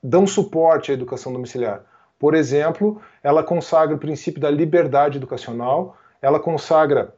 dão 0.03 0.27
suporte 0.27 0.91
à 0.91 0.93
educação 0.93 1.33
domiciliar. 1.33 1.81
Por 2.19 2.35
exemplo, 2.35 3.01
ela 3.23 3.43
consagra 3.43 3.95
o 3.95 3.97
princípio 3.97 4.39
da 4.39 4.51
liberdade 4.51 5.17
educacional, 5.17 5.97
ela 6.21 6.39
consagra 6.39 7.15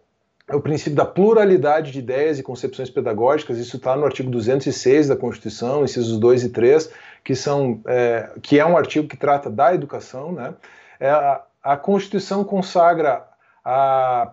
o 0.49 0.61
princípio 0.61 0.95
da 0.95 1.05
pluralidade 1.05 1.91
de 1.91 1.99
ideias 1.99 2.39
e 2.39 2.43
concepções 2.43 2.89
pedagógicas, 2.89 3.57
isso 3.57 3.75
está 3.75 3.93
no 3.97 4.05
artigo 4.05 4.31
206 4.31 5.09
da 5.09 5.17
Constituição, 5.17 5.83
incisos 5.83 6.17
2 6.17 6.45
e 6.45 6.49
3, 6.49 6.89
que, 7.21 7.35
são, 7.35 7.81
é, 7.85 8.29
que 8.41 8.57
é 8.57 8.65
um 8.65 8.77
artigo 8.77 9.09
que 9.09 9.17
trata 9.17 9.49
da 9.49 9.73
educação. 9.73 10.31
Né? 10.31 10.53
É, 11.01 11.09
a, 11.09 11.43
a 11.61 11.75
Constituição 11.75 12.45
consagra 12.45 13.27
a 13.65 14.31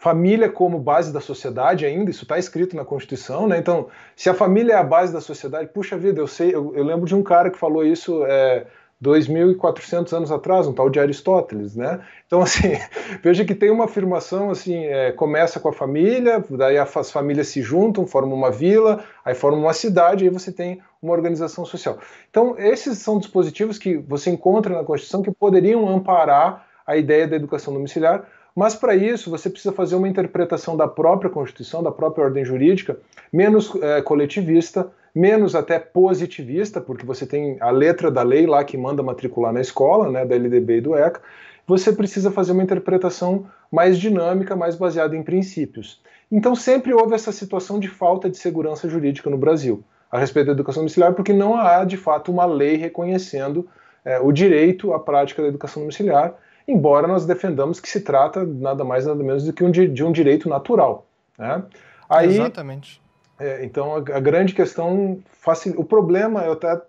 família 0.00 0.48
como 0.48 0.78
base 0.78 1.12
da 1.12 1.20
sociedade 1.20 1.84
ainda, 1.84 2.10
isso 2.10 2.22
está 2.22 2.38
escrito 2.38 2.74
na 2.74 2.86
Constituição, 2.86 3.46
né? 3.46 3.58
Então, 3.58 3.88
se 4.16 4.30
a 4.30 4.34
família 4.34 4.72
é 4.72 4.76
a 4.76 4.82
base 4.82 5.12
da 5.12 5.20
sociedade, 5.20 5.68
puxa 5.74 5.96
vida, 5.98 6.18
eu 6.20 6.26
sei, 6.26 6.54
eu, 6.54 6.74
eu 6.74 6.82
lembro 6.82 7.04
de 7.04 7.14
um 7.14 7.22
cara 7.22 7.50
que 7.50 7.58
falou 7.58 7.84
isso 7.84 8.24
é, 8.24 8.66
2.400 9.04 10.16
anos 10.16 10.32
atrás, 10.32 10.66
um 10.66 10.72
tal 10.72 10.88
de 10.88 10.98
Aristóteles, 10.98 11.76
né? 11.76 12.00
Então, 12.26 12.40
assim, 12.42 12.78
veja 13.22 13.44
que 13.44 13.54
tem 13.54 13.70
uma 13.70 13.84
afirmação, 13.84 14.50
assim, 14.50 14.86
é, 14.86 15.12
começa 15.12 15.60
com 15.60 15.68
a 15.68 15.72
família, 15.72 16.42
daí 16.48 16.78
as 16.78 17.10
famílias 17.10 17.48
se 17.48 17.60
juntam, 17.60 18.06
formam 18.06 18.34
uma 18.34 18.50
vila, 18.50 19.04
aí 19.22 19.34
formam 19.34 19.60
uma 19.60 19.74
cidade, 19.74 20.24
aí 20.24 20.30
você 20.30 20.50
tem 20.50 20.80
uma 21.02 21.12
organização 21.12 21.66
social. 21.66 21.98
Então, 22.30 22.54
esses 22.58 22.96
são 22.96 23.18
dispositivos 23.18 23.76
que 23.76 23.98
você 23.98 24.30
encontra 24.30 24.74
na 24.74 24.82
Constituição 24.82 25.22
que 25.22 25.30
poderiam 25.30 25.86
amparar 25.86 26.66
a 26.86 26.96
ideia 26.96 27.28
da 27.28 27.36
educação 27.36 27.74
domiciliar, 27.74 28.24
mas 28.54 28.74
para 28.74 28.94
isso 28.94 29.30
você 29.30 29.48
precisa 29.48 29.72
fazer 29.72 29.94
uma 29.96 30.08
interpretação 30.08 30.76
da 30.76 30.88
própria 30.88 31.30
Constituição, 31.30 31.82
da 31.82 31.90
própria 31.90 32.24
ordem 32.24 32.44
jurídica, 32.44 32.98
menos 33.32 33.72
é, 33.80 34.02
coletivista, 34.02 34.90
menos 35.14 35.54
até 35.54 35.78
positivista, 35.78 36.80
porque 36.80 37.04
você 37.04 37.26
tem 37.26 37.56
a 37.60 37.70
letra 37.70 38.10
da 38.10 38.22
lei 38.22 38.46
lá 38.46 38.62
que 38.64 38.76
manda 38.76 39.02
matricular 39.02 39.52
na 39.52 39.60
escola, 39.60 40.10
né, 40.10 40.24
da 40.24 40.34
LDB 40.34 40.78
e 40.78 40.80
do 40.80 40.96
ECA, 40.96 41.20
você 41.66 41.92
precisa 41.92 42.30
fazer 42.30 42.52
uma 42.52 42.62
interpretação 42.62 43.46
mais 43.70 43.98
dinâmica, 43.98 44.56
mais 44.56 44.76
baseada 44.76 45.16
em 45.16 45.22
princípios. 45.22 46.00
Então 46.30 46.54
sempre 46.54 46.92
houve 46.92 47.14
essa 47.14 47.32
situação 47.32 47.78
de 47.78 47.88
falta 47.88 48.28
de 48.28 48.36
segurança 48.36 48.88
jurídica 48.88 49.30
no 49.30 49.38
Brasil 49.38 49.82
a 50.10 50.18
respeito 50.18 50.46
da 50.46 50.52
educação 50.52 50.82
domiciliar, 50.82 51.14
porque 51.14 51.32
não 51.32 51.56
há 51.56 51.84
de 51.84 51.96
fato 51.96 52.32
uma 52.32 52.44
lei 52.44 52.76
reconhecendo 52.76 53.68
é, 54.04 54.18
o 54.18 54.32
direito 54.32 54.92
à 54.92 54.98
prática 54.98 55.42
da 55.42 55.48
educação 55.48 55.82
domiciliar, 55.82 56.34
embora 56.70 57.06
nós 57.06 57.26
defendamos 57.26 57.80
que 57.80 57.88
se 57.88 58.00
trata 58.00 58.44
nada 58.44 58.84
mais 58.84 59.06
nada 59.06 59.22
menos 59.22 59.44
do 59.44 59.52
que 59.52 59.64
um, 59.64 59.70
de 59.70 60.04
um 60.04 60.12
direito 60.12 60.48
natural. 60.48 61.06
Né? 61.38 61.62
Aí, 62.08 62.28
Exatamente. 62.28 63.00
É, 63.38 63.64
então, 63.64 63.94
a, 63.94 63.98
a, 63.98 64.20
grande 64.20 64.54
questão, 64.54 65.18
facil... 65.40 65.74
o 65.78 65.84
problema, 65.84 66.44
eu 66.44 66.52
até 66.52 66.80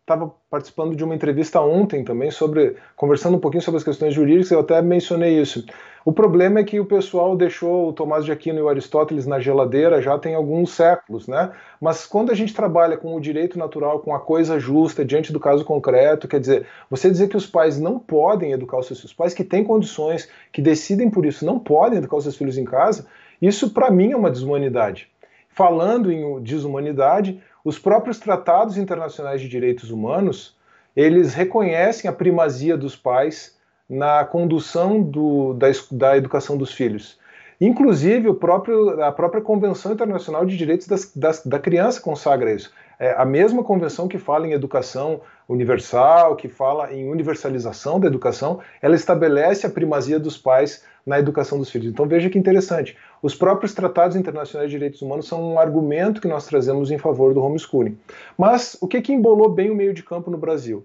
estava 0.00 0.32
participando 0.48 0.94
de 0.94 1.02
uma 1.02 1.14
entrevista 1.14 1.60
ontem 1.60 2.04
também, 2.04 2.30
sobre 2.30 2.76
conversando 2.96 3.36
um 3.36 3.40
pouquinho 3.40 3.62
sobre 3.62 3.78
as 3.78 3.84
questões 3.84 4.14
jurídicas, 4.14 4.52
eu 4.52 4.60
até 4.60 4.80
mencionei 4.80 5.40
isso. 5.40 5.64
O 6.02 6.12
problema 6.12 6.60
é 6.60 6.64
que 6.64 6.80
o 6.80 6.86
pessoal 6.86 7.36
deixou 7.36 7.88
o 7.88 7.92
Tomás 7.92 8.24
de 8.24 8.32
Aquino 8.32 8.58
e 8.58 8.62
o 8.62 8.68
Aristóteles 8.70 9.26
na 9.26 9.38
geladeira 9.38 10.00
já 10.00 10.18
tem 10.18 10.34
alguns 10.34 10.72
séculos, 10.72 11.28
né? 11.28 11.50
Mas 11.78 12.06
quando 12.06 12.32
a 12.32 12.34
gente 12.34 12.54
trabalha 12.54 12.96
com 12.96 13.14
o 13.14 13.20
direito 13.20 13.58
natural, 13.58 14.00
com 14.00 14.14
a 14.14 14.20
coisa 14.20 14.58
justa, 14.58 15.04
diante 15.04 15.30
do 15.30 15.38
caso 15.38 15.62
concreto, 15.62 16.26
quer 16.26 16.40
dizer, 16.40 16.66
você 16.88 17.10
dizer 17.10 17.28
que 17.28 17.36
os 17.36 17.46
pais 17.46 17.78
não 17.78 17.98
podem 17.98 18.52
educar 18.52 18.78
os 18.78 18.86
seus 18.86 19.00
filhos, 19.00 19.10
os 19.10 19.16
pais 19.16 19.34
que 19.34 19.44
têm 19.44 19.62
condições, 19.62 20.26
que 20.50 20.62
decidem 20.62 21.10
por 21.10 21.26
isso, 21.26 21.44
não 21.44 21.58
podem 21.58 21.98
educar 21.98 22.16
os 22.16 22.24
seus 22.24 22.36
filhos 22.36 22.56
em 22.56 22.64
casa, 22.64 23.06
isso 23.40 23.70
para 23.70 23.90
mim 23.90 24.12
é 24.12 24.16
uma 24.16 24.30
desumanidade. 24.30 25.08
Falando 25.50 26.10
em 26.10 26.40
desumanidade, 26.40 27.42
os 27.62 27.78
próprios 27.78 28.18
tratados 28.18 28.78
internacionais 28.78 29.40
de 29.40 29.48
direitos 29.48 29.90
humanos, 29.90 30.56
eles 30.96 31.34
reconhecem 31.34 32.08
a 32.08 32.12
primazia 32.12 32.76
dos 32.76 32.96
pais 32.96 33.59
na 33.90 34.24
condução 34.24 35.02
do, 35.02 35.52
da, 35.54 35.66
da, 35.90 36.16
educação 36.16 36.56
dos 36.56 36.72
filhos. 36.72 37.18
Inclusive, 37.60 38.32
próprio, 38.34 39.02
a 39.02 39.10
própria 39.10 39.42
Convenção 39.42 39.92
Internacional 39.92 40.46
de 40.46 40.56
Direitos 40.56 40.86
das, 40.86 41.12
das, 41.14 41.44
da 41.44 41.58
Criança 41.58 42.00
consagra 42.00 42.54
isso. 42.54 42.72
É 43.00 43.14
a 43.18 43.24
mesma 43.24 43.64
convenção 43.64 44.06
que 44.06 44.16
fala 44.16 44.46
em 44.46 44.52
educação 44.52 45.20
universal, 45.48 46.36
que 46.36 46.48
fala 46.48 46.92
em 46.92 47.10
universalização 47.10 47.98
da 47.98 48.06
educação, 48.06 48.60
ela 48.80 48.94
estabelece 48.94 49.66
a 49.66 49.70
primazia 49.70 50.20
dos 50.20 50.38
pais 50.38 50.84
na 51.04 51.18
educação 51.18 51.58
dos 51.58 51.70
filhos. 51.70 51.88
Então 51.88 52.06
veja 52.06 52.30
que 52.30 52.38
interessante. 52.38 52.96
Os 53.20 53.34
próprios 53.34 53.74
tratados 53.74 54.16
internacionais 54.16 54.70
de 54.70 54.76
direitos 54.76 55.02
humanos 55.02 55.26
são 55.26 55.54
um 55.54 55.58
argumento 55.58 56.20
que 56.20 56.28
nós 56.28 56.46
trazemos 56.46 56.90
em 56.90 56.98
favor 56.98 57.34
do 57.34 57.42
homeschooling. 57.42 57.98
Mas 58.38 58.76
o 58.80 58.86
que, 58.86 59.02
que 59.02 59.12
embolou 59.12 59.48
bem 59.48 59.70
o 59.70 59.74
meio 59.74 59.92
de 59.92 60.02
campo 60.02 60.30
no 60.30 60.38
Brasil? 60.38 60.84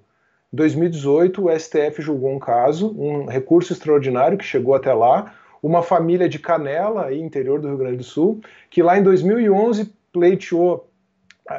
Em 0.56 0.58
2018, 0.58 1.48
o 1.48 1.60
STF 1.60 2.02
julgou 2.02 2.32
um 2.32 2.40
caso, 2.40 2.96
um 2.98 3.26
recurso 3.26 3.74
extraordinário 3.74 4.38
que 4.38 4.46
chegou 4.46 4.74
até 4.74 4.94
lá, 4.94 5.34
uma 5.62 5.84
família 5.84 6.30
de 6.30 6.40
Canela, 6.40 7.14
interior 7.14 7.60
do 7.60 7.68
Rio 7.68 7.78
Grande 7.78 7.98
do 7.98 8.06
Sul, 8.06 8.40
que 8.70 8.82
lá 8.82 8.98
em 8.98 9.04
2011 9.04 9.94
pleiteou, 10.14 10.90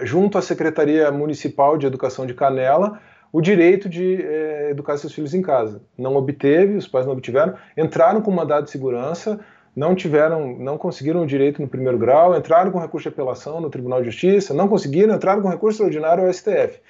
junto 0.01 0.39
à 0.39 0.41
Secretaria 0.41 1.13
Municipal 1.13 1.77
de 1.77 1.87
Educação 1.87 2.25
de 2.25 2.33
Canela, 2.33 2.99
o 3.31 3.43
direito 3.43 3.87
de 3.87 4.23
é, 4.23 4.71
educar 4.71 4.97
seus 4.97 5.13
filhos 5.13 5.35
em 5.35 5.43
casa. 5.43 5.83
Não 5.99 6.17
obteve, 6.17 6.79
os 6.79 6.89
pais 6.89 7.05
não 7.05 7.13
obtiveram, 7.13 7.53
entraram 7.77 8.23
com 8.23 8.31
mandado 8.31 8.65
de 8.65 8.71
segurança, 8.71 9.39
não 9.77 9.95
tiveram, 9.95 10.57
não 10.57 10.79
conseguiram 10.79 11.23
o 11.23 11.27
direito 11.27 11.61
no 11.61 11.69
primeiro 11.69 11.99
grau, 11.99 12.35
entraram 12.35 12.71
com 12.71 12.79
recurso 12.79 13.11
de 13.11 13.13
apelação 13.13 13.61
no 13.61 13.69
Tribunal 13.69 13.99
de 13.99 14.07
Justiça, 14.07 14.55
não 14.55 14.67
conseguiram, 14.67 15.15
entraram 15.15 15.43
com 15.43 15.51
recurso 15.51 15.83
extraordinário 15.85 16.25
ao 16.25 16.33
STF. 16.33 16.81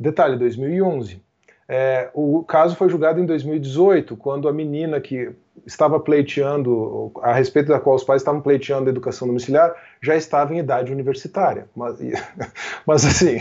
Detalhe, 0.00 0.38
2011. 0.38 1.20
É, 1.68 2.10
o 2.12 2.42
caso 2.42 2.76
foi 2.76 2.88
julgado 2.88 3.20
em 3.20 3.26
2018, 3.26 4.16
quando 4.16 4.48
a 4.48 4.52
menina 4.52 5.00
que 5.00 5.30
estava 5.66 6.00
pleiteando, 6.00 7.12
a 7.22 7.32
respeito 7.32 7.68
da 7.68 7.78
qual 7.78 7.94
os 7.94 8.02
pais 8.02 8.20
estavam 8.22 8.40
pleiteando 8.40 8.88
a 8.88 8.90
educação 8.90 9.28
domiciliar, 9.28 9.72
já 10.00 10.16
estava 10.16 10.54
em 10.54 10.58
idade 10.58 10.92
universitária. 10.92 11.68
Mas, 11.74 11.98
mas 12.86 13.04
assim, 13.04 13.40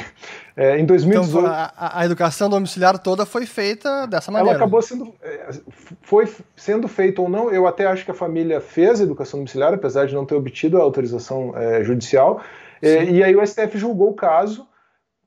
é, 0.55 0.77
em 0.77 0.85
2018... 0.85 1.39
Então, 1.39 1.51
a, 1.51 1.99
a, 1.99 2.05
educação 2.05 2.49
domiciliar 2.49 2.99
toda 2.99 3.25
foi 3.25 3.45
feita 3.45 4.05
dessa 4.05 4.31
maneira? 4.31 4.55
Ela 4.55 4.63
acabou 4.63 4.81
sendo... 4.81 5.13
É, 5.21 5.49
foi 6.01 6.29
sendo 6.55 6.87
feita 6.87 7.21
ou 7.21 7.29
não, 7.29 7.51
eu 7.51 7.65
até 7.65 7.85
acho 7.87 8.05
que 8.05 8.11
a 8.11 8.15
família 8.15 8.61
fez 8.61 9.01
a 9.01 9.03
educação 9.03 9.39
domiciliar, 9.39 9.73
apesar 9.73 10.05
de 10.05 10.13
não 10.13 10.25
ter 10.25 10.35
obtido 10.35 10.77
a 10.77 10.81
autorização 10.81 11.53
é, 11.57 11.83
judicial, 11.83 12.41
é, 12.81 13.03
e 13.05 13.23
aí 13.23 13.35
o 13.35 13.45
STF 13.45 13.77
julgou 13.77 14.09
o 14.09 14.13
caso, 14.15 14.67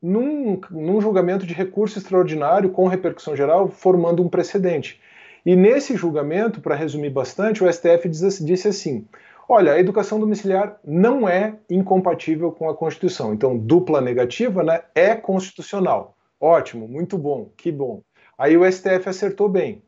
num, 0.05 0.61
num 0.71 1.01
julgamento 1.01 1.47
de 1.47 1.55
recurso 1.55 1.99
extraordinário 1.99 2.69
com 2.69 2.87
repercussão 2.87 3.35
geral, 3.35 3.69
formando 3.69 4.23
um 4.23 4.29
precedente. 4.29 5.01
E 5.47 5.57
nesse 5.57 5.97
julgamento, 5.97 6.61
para 6.61 6.75
resumir 6.75 7.09
bastante, 7.09 7.65
o 7.65 7.73
STF 7.73 8.07
disse 8.07 8.69
assim: 8.69 9.07
olha, 9.49 9.73
a 9.73 9.81
educação 9.81 10.21
domiciliar 10.21 10.79
não 10.85 11.27
é 11.27 11.55
incompatível 11.71 12.53
com 12.53 12.69
a 12.69 12.77
Constituição. 12.77 13.33
Então, 13.33 13.57
dupla 13.57 14.03
negativa 14.03 14.63
né, 14.63 14.83
é 14.95 15.15
constitucional. 15.15 16.15
Ótimo, 16.39 16.87
muito 16.87 17.17
bom, 17.17 17.49
que 17.57 17.73
bom. 17.73 18.03
Aí 18.37 18.59
o 18.59 18.71
STF 18.71 19.09
acertou 19.09 19.49
bem. 19.49 19.83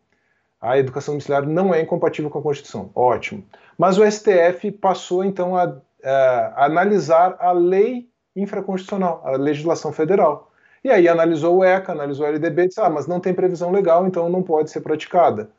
A 0.59 0.79
educação 0.79 1.13
domiciliar 1.13 1.47
não 1.47 1.75
é 1.75 1.83
incompatível 1.83 2.31
com 2.31 2.39
a 2.39 2.43
Constituição. 2.43 2.91
Ótimo. 2.95 3.45
Mas 3.77 3.99
o 3.99 4.11
STF 4.11 4.73
passou 4.73 5.23
então 5.23 5.55
a, 5.55 5.77
a 6.03 6.65
analisar 6.65 7.37
a 7.39 7.53
lei 7.53 8.09
infraconstitucional, 8.37 9.23
a 9.25 9.33
legislação 9.33 9.93
federal. 9.93 10.51
E 10.85 10.91
aí 10.91 11.09
analisou 11.09 11.57
o 11.57 11.65
ECA, 11.65 11.93
analisou 11.93 12.27
o 12.27 12.29
LDB 12.29 12.63
e 12.63 12.69
disse, 12.69 12.81
ah, 12.81 12.91
mas 12.91 13.07
não 13.07 13.19
tem 13.19 13.35
previsão 13.35 13.73
legal, 13.73 14.07
então 14.07 14.29
não 14.29 14.43
pode 14.43 14.71
ser 14.71 14.81
praticada. 14.81 15.51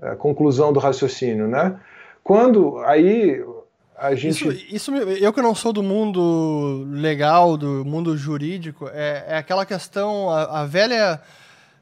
É, 0.00 0.14
conclusão 0.14 0.72
do 0.72 0.78
raciocínio, 0.78 1.48
né? 1.48 1.80
Quando 2.22 2.78
aí 2.84 3.44
a 3.96 4.14
gente... 4.14 4.46
Isso, 4.46 4.92
isso, 4.92 4.94
eu 4.94 5.32
que 5.32 5.42
não 5.42 5.54
sou 5.54 5.72
do 5.72 5.82
mundo 5.82 6.86
legal, 6.92 7.56
do 7.56 7.84
mundo 7.84 8.16
jurídico, 8.16 8.88
é, 8.92 9.24
é 9.26 9.36
aquela 9.38 9.66
questão, 9.66 10.30
a, 10.30 10.60
a 10.60 10.64
velha 10.64 11.20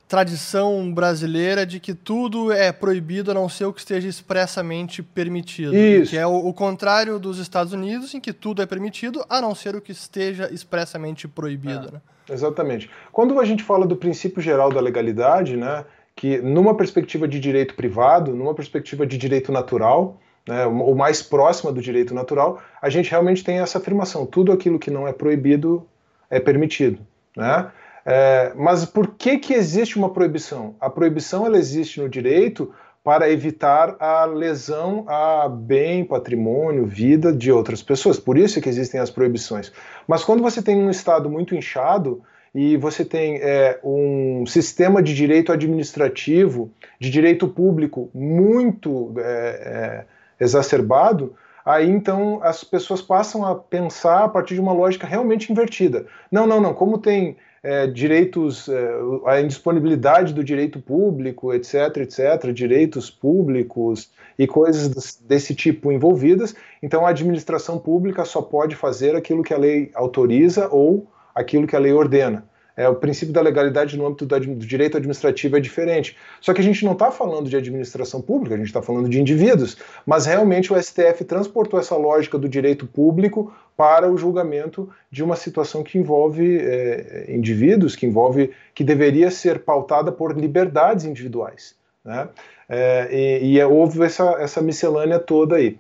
tradição 0.08 0.92
brasileira 0.92 1.66
de 1.66 1.80
que 1.80 1.92
tudo 1.92 2.52
é 2.52 2.70
proibido 2.70 3.30
a 3.30 3.34
não 3.34 3.48
ser 3.48 3.64
o 3.64 3.72
que 3.72 3.80
esteja 3.80 4.08
expressamente 4.08 5.02
permitido. 5.02 5.74
Isso. 5.74 6.10
Que 6.10 6.16
é 6.16 6.26
o, 6.26 6.46
o, 6.46 6.54
contrário 6.54 7.18
dos 7.18 7.38
Estados 7.38 7.72
Unidos, 7.72 8.14
em 8.14 8.20
que 8.20 8.32
tudo 8.32 8.62
é 8.62 8.66
permitido 8.66 9.24
a 9.28 9.40
não 9.40 9.54
ser 9.54 9.74
o 9.74 9.80
que 9.80 9.92
esteja 9.92 10.48
expressamente 10.52 11.26
proibido. 11.26 11.88
É, 11.88 11.92
né? 11.92 12.00
Exatamente. 12.30 12.88
Quando 13.12 13.38
a 13.40 13.44
gente 13.44 13.62
fala 13.62 13.86
do 13.86 13.96
princípio 13.96 14.40
geral 14.40 14.70
da 14.70 14.80
legalidade, 14.80 15.56
né, 15.56 15.84
que, 16.14 16.38
numa 16.38 16.76
perspectiva 16.76 17.26
de 17.26 17.40
direito 17.40 17.74
privado, 17.74 18.34
numa 18.34 18.54
perspectiva 18.54 19.04
de 19.06 19.18
direito 19.18 19.50
natural, 19.50 20.20
né, 20.46 20.66
ou 20.66 20.94
mais 20.94 21.20
próxima 21.20 21.72
do 21.72 21.80
direito 21.80 22.14
natural, 22.14 22.62
a 22.80 22.88
gente 22.88 23.10
realmente 23.10 23.42
tem 23.42 23.58
essa 23.58 23.78
afirmação: 23.78 24.24
tudo 24.24 24.52
aquilo 24.52 24.78
que 24.78 24.90
não 24.90 25.06
é 25.06 25.12
proibido 25.12 25.86
é 26.30 26.38
permitido. 26.38 27.00
Né? 27.36 27.70
É, 28.08 28.52
mas 28.54 28.84
por 28.84 29.08
que, 29.08 29.36
que 29.38 29.52
existe 29.52 29.98
uma 29.98 30.12
proibição? 30.12 30.76
A 30.80 30.88
proibição 30.88 31.44
ela 31.44 31.58
existe 31.58 32.00
no 32.00 32.08
direito 32.08 32.72
para 33.02 33.28
evitar 33.28 33.96
a 33.98 34.24
lesão 34.24 35.04
a 35.08 35.48
bem, 35.48 36.04
patrimônio, 36.04 36.86
vida 36.86 37.32
de 37.32 37.50
outras 37.50 37.82
pessoas. 37.82 38.18
Por 38.18 38.38
isso 38.38 38.60
que 38.60 38.68
existem 38.68 39.00
as 39.00 39.10
proibições. 39.10 39.72
Mas 40.06 40.22
quando 40.22 40.42
você 40.42 40.62
tem 40.62 40.76
um 40.76 40.90
Estado 40.90 41.28
muito 41.28 41.54
inchado 41.54 42.22
e 42.54 42.76
você 42.76 43.04
tem 43.04 43.38
é, 43.42 43.80
um 43.82 44.44
sistema 44.46 45.02
de 45.02 45.12
direito 45.12 45.52
administrativo, 45.52 46.70
de 47.00 47.10
direito 47.10 47.48
público 47.48 48.08
muito 48.14 49.14
é, 49.18 50.04
é 50.40 50.44
exacerbado, 50.44 51.34
aí 51.64 51.88
então 51.88 52.40
as 52.42 52.62
pessoas 52.62 53.02
passam 53.02 53.44
a 53.44 53.54
pensar 53.54 54.24
a 54.24 54.28
partir 54.28 54.54
de 54.54 54.60
uma 54.60 54.72
lógica 54.72 55.06
realmente 55.06 55.50
invertida. 55.50 56.06
Não, 56.30 56.46
não, 56.46 56.60
não, 56.60 56.72
como 56.72 56.98
tem 56.98 57.36
é, 57.66 57.84
direitos, 57.84 58.68
é, 58.68 58.90
a 59.26 59.40
indisponibilidade 59.40 60.32
do 60.32 60.44
direito 60.44 60.78
público, 60.80 61.52
etc., 61.52 61.96
etc., 61.96 62.52
direitos 62.52 63.10
públicos 63.10 64.08
e 64.38 64.46
coisas 64.46 65.16
desse 65.16 65.52
tipo 65.52 65.90
envolvidas, 65.90 66.54
então 66.80 67.04
a 67.04 67.10
administração 67.10 67.76
pública 67.76 68.24
só 68.24 68.40
pode 68.40 68.76
fazer 68.76 69.16
aquilo 69.16 69.42
que 69.42 69.52
a 69.52 69.58
lei 69.58 69.90
autoriza 69.94 70.68
ou 70.70 71.10
aquilo 71.34 71.66
que 71.66 71.74
a 71.74 71.80
lei 71.80 71.92
ordena. 71.92 72.44
É, 72.76 72.86
o 72.88 72.94
princípio 72.94 73.32
da 73.32 73.40
legalidade 73.40 73.96
no 73.96 74.06
âmbito 74.06 74.26
do, 74.26 74.56
direito 74.56 74.98
administrativo 74.98 75.56
é 75.56 75.60
diferente. 75.60 76.16
Só 76.42 76.52
que 76.52 76.60
a 76.60 76.64
gente 76.64 76.84
não 76.84 76.92
está 76.92 77.10
falando 77.10 77.48
de 77.48 77.56
administração 77.56 78.20
pública, 78.20 78.54
a 78.54 78.58
gente 78.58 78.66
está 78.66 78.82
falando 78.82 79.08
de 79.08 79.18
indivíduos. 79.18 79.78
Mas 80.04 80.26
realmente 80.26 80.72
o 80.72 80.80
STF 80.80 81.24
transportou 81.24 81.80
essa 81.80 81.96
lógica 81.96 82.36
do 82.36 82.48
direito 82.48 82.86
público 82.86 83.50
para 83.74 84.10
o 84.10 84.18
julgamento 84.18 84.90
de 85.10 85.24
uma 85.24 85.36
situação 85.36 85.82
que 85.82 85.96
envolve 85.96 86.58
é, 86.58 87.26
indivíduos, 87.28 87.96
que 87.96 88.04
envolve 88.04 88.52
que 88.74 88.84
deveria 88.84 89.30
ser 89.30 89.60
pautada 89.60 90.12
por 90.12 90.36
liberdades 90.38 91.06
individuais. 91.06 91.74
Né? 92.04 92.28
É, 92.68 93.08
e, 93.10 93.56
e 93.56 93.64
houve 93.64 94.02
essa, 94.02 94.36
essa 94.38 94.60
miscelânea 94.60 95.18
toda 95.18 95.56
aí. 95.56 95.78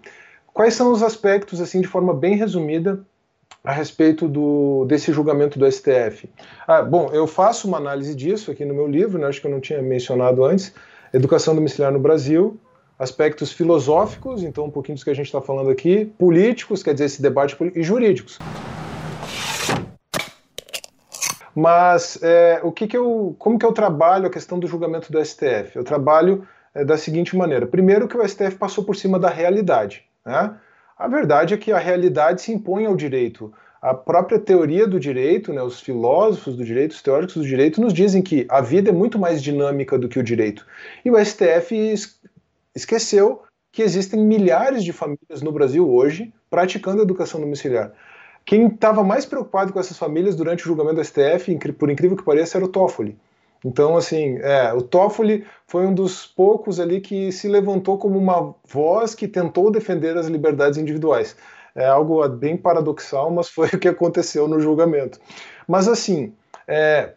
Quais 0.52 0.72
são 0.72 0.90
os 0.90 1.02
aspectos, 1.02 1.60
assim, 1.60 1.82
de 1.82 1.86
forma 1.86 2.14
bem 2.14 2.36
resumida, 2.36 3.04
a 3.66 3.72
respeito 3.72 4.28
do, 4.28 4.84
desse 4.84 5.12
julgamento 5.12 5.58
do 5.58 5.70
STF. 5.70 6.30
Ah, 6.68 6.82
bom, 6.82 7.10
eu 7.12 7.26
faço 7.26 7.66
uma 7.66 7.78
análise 7.78 8.14
disso 8.14 8.52
aqui 8.52 8.64
no 8.64 8.72
meu 8.72 8.86
livro, 8.86 9.18
né, 9.18 9.26
acho 9.26 9.40
que 9.40 9.46
eu 9.48 9.50
não 9.50 9.60
tinha 9.60 9.82
mencionado 9.82 10.44
antes, 10.44 10.72
Educação 11.12 11.52
Domiciliar 11.52 11.90
no 11.90 11.98
Brasil, 11.98 12.60
aspectos 12.96 13.50
filosóficos, 13.50 14.44
então 14.44 14.66
um 14.66 14.70
pouquinho 14.70 14.94
dos 14.94 15.02
que 15.02 15.10
a 15.10 15.14
gente 15.14 15.26
está 15.26 15.40
falando 15.40 15.68
aqui, 15.68 16.06
políticos, 16.16 16.80
quer 16.80 16.92
dizer, 16.92 17.06
esse 17.06 17.20
debate 17.20 17.56
e 17.74 17.82
jurídicos. 17.82 18.38
Mas 21.52 22.22
é, 22.22 22.60
o 22.62 22.70
que, 22.70 22.86
que 22.86 22.96
eu, 22.96 23.34
como 23.36 23.58
que 23.58 23.66
eu 23.66 23.72
trabalho 23.72 24.28
a 24.28 24.30
questão 24.30 24.60
do 24.60 24.68
julgamento 24.68 25.10
do 25.10 25.24
STF? 25.24 25.74
Eu 25.74 25.82
trabalho 25.82 26.46
é, 26.72 26.84
da 26.84 26.96
seguinte 26.96 27.34
maneira: 27.34 27.66
primeiro 27.66 28.06
que 28.06 28.16
o 28.16 28.28
STF 28.28 28.56
passou 28.56 28.84
por 28.84 28.94
cima 28.94 29.18
da 29.18 29.30
realidade, 29.30 30.04
né? 30.24 30.54
A 30.96 31.06
verdade 31.08 31.52
é 31.52 31.56
que 31.58 31.70
a 31.70 31.78
realidade 31.78 32.40
se 32.40 32.52
impõe 32.52 32.86
ao 32.86 32.96
direito. 32.96 33.52
A 33.82 33.92
própria 33.92 34.38
teoria 34.38 34.86
do 34.86 34.98
direito, 34.98 35.52
né, 35.52 35.62
os 35.62 35.78
filósofos 35.78 36.56
do 36.56 36.64
direito, 36.64 36.92
os 36.92 37.02
teóricos 37.02 37.36
do 37.36 37.44
direito, 37.44 37.80
nos 37.80 37.92
dizem 37.92 38.22
que 38.22 38.46
a 38.48 38.62
vida 38.62 38.88
é 38.88 38.92
muito 38.92 39.18
mais 39.18 39.42
dinâmica 39.42 39.98
do 39.98 40.08
que 40.08 40.18
o 40.18 40.22
direito. 40.22 40.66
E 41.04 41.10
o 41.10 41.22
STF 41.22 41.94
esqueceu 42.74 43.42
que 43.70 43.82
existem 43.82 44.18
milhares 44.18 44.82
de 44.82 44.92
famílias 44.92 45.42
no 45.42 45.52
Brasil 45.52 45.86
hoje 45.86 46.32
praticando 46.48 47.02
educação 47.02 47.40
domiciliar. 47.40 47.92
Quem 48.46 48.66
estava 48.68 49.04
mais 49.04 49.26
preocupado 49.26 49.72
com 49.72 49.80
essas 49.80 49.98
famílias 49.98 50.34
durante 50.34 50.64
o 50.64 50.66
julgamento 50.66 50.96
do 50.96 51.04
STF, 51.04 51.54
por 51.78 51.90
incrível 51.90 52.16
que 52.16 52.24
pareça, 52.24 52.56
era 52.56 52.64
o 52.64 52.68
Toffoli. 52.68 53.18
Então, 53.66 53.96
assim, 53.96 54.38
é, 54.42 54.72
o 54.72 54.80
Toffoli 54.80 55.44
foi 55.66 55.84
um 55.86 55.92
dos 55.92 56.24
poucos 56.24 56.78
ali 56.78 57.00
que 57.00 57.32
se 57.32 57.48
levantou 57.48 57.98
como 57.98 58.16
uma 58.16 58.54
voz 58.64 59.12
que 59.12 59.26
tentou 59.26 59.72
defender 59.72 60.16
as 60.16 60.28
liberdades 60.28 60.78
individuais. 60.78 61.36
É 61.74 61.84
algo 61.84 62.26
bem 62.28 62.56
paradoxal, 62.56 63.28
mas 63.28 63.48
foi 63.48 63.66
o 63.74 63.78
que 63.78 63.88
aconteceu 63.88 64.46
no 64.46 64.60
julgamento. 64.60 65.18
Mas, 65.66 65.88
assim, 65.88 66.32
é, 66.68 67.14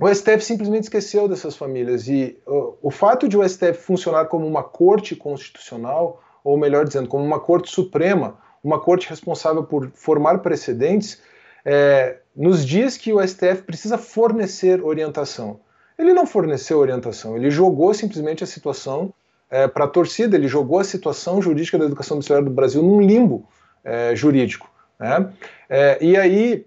o 0.00 0.08
STF 0.08 0.40
simplesmente 0.40 0.84
esqueceu 0.84 1.28
dessas 1.28 1.56
famílias 1.56 2.08
e 2.08 2.38
o, 2.46 2.74
o 2.84 2.90
fato 2.90 3.28
de 3.28 3.36
o 3.36 3.46
STF 3.46 3.74
funcionar 3.74 4.24
como 4.24 4.46
uma 4.46 4.62
corte 4.62 5.14
constitucional, 5.14 6.22
ou 6.42 6.56
melhor 6.56 6.86
dizendo, 6.86 7.06
como 7.06 7.22
uma 7.22 7.38
corte 7.38 7.70
suprema, 7.70 8.38
uma 8.64 8.80
corte 8.80 9.10
responsável 9.10 9.62
por 9.62 9.90
formar 9.90 10.38
precedentes, 10.38 11.20
é, 11.66 12.16
nos 12.34 12.64
diz 12.64 12.96
que 12.96 13.12
o 13.12 13.20
STF 13.20 13.64
precisa 13.66 13.98
fornecer 13.98 14.82
orientação. 14.82 15.60
Ele 15.98 16.12
não 16.12 16.26
forneceu 16.26 16.78
orientação, 16.78 17.36
ele 17.36 17.50
jogou 17.50 17.92
simplesmente 17.92 18.42
a 18.42 18.46
situação 18.46 19.12
é, 19.50 19.68
para 19.68 19.84
a 19.84 19.88
torcida, 19.88 20.36
ele 20.36 20.48
jogou 20.48 20.78
a 20.78 20.84
situação 20.84 21.42
jurídica 21.42 21.78
da 21.78 21.84
educação 21.84 22.16
domiciliar 22.16 22.42
do 22.42 22.50
Brasil 22.50 22.82
num 22.82 23.00
limbo 23.00 23.46
é, 23.84 24.16
jurídico. 24.16 24.70
Né? 24.98 25.30
É, 25.68 25.98
e 26.00 26.16
aí, 26.16 26.66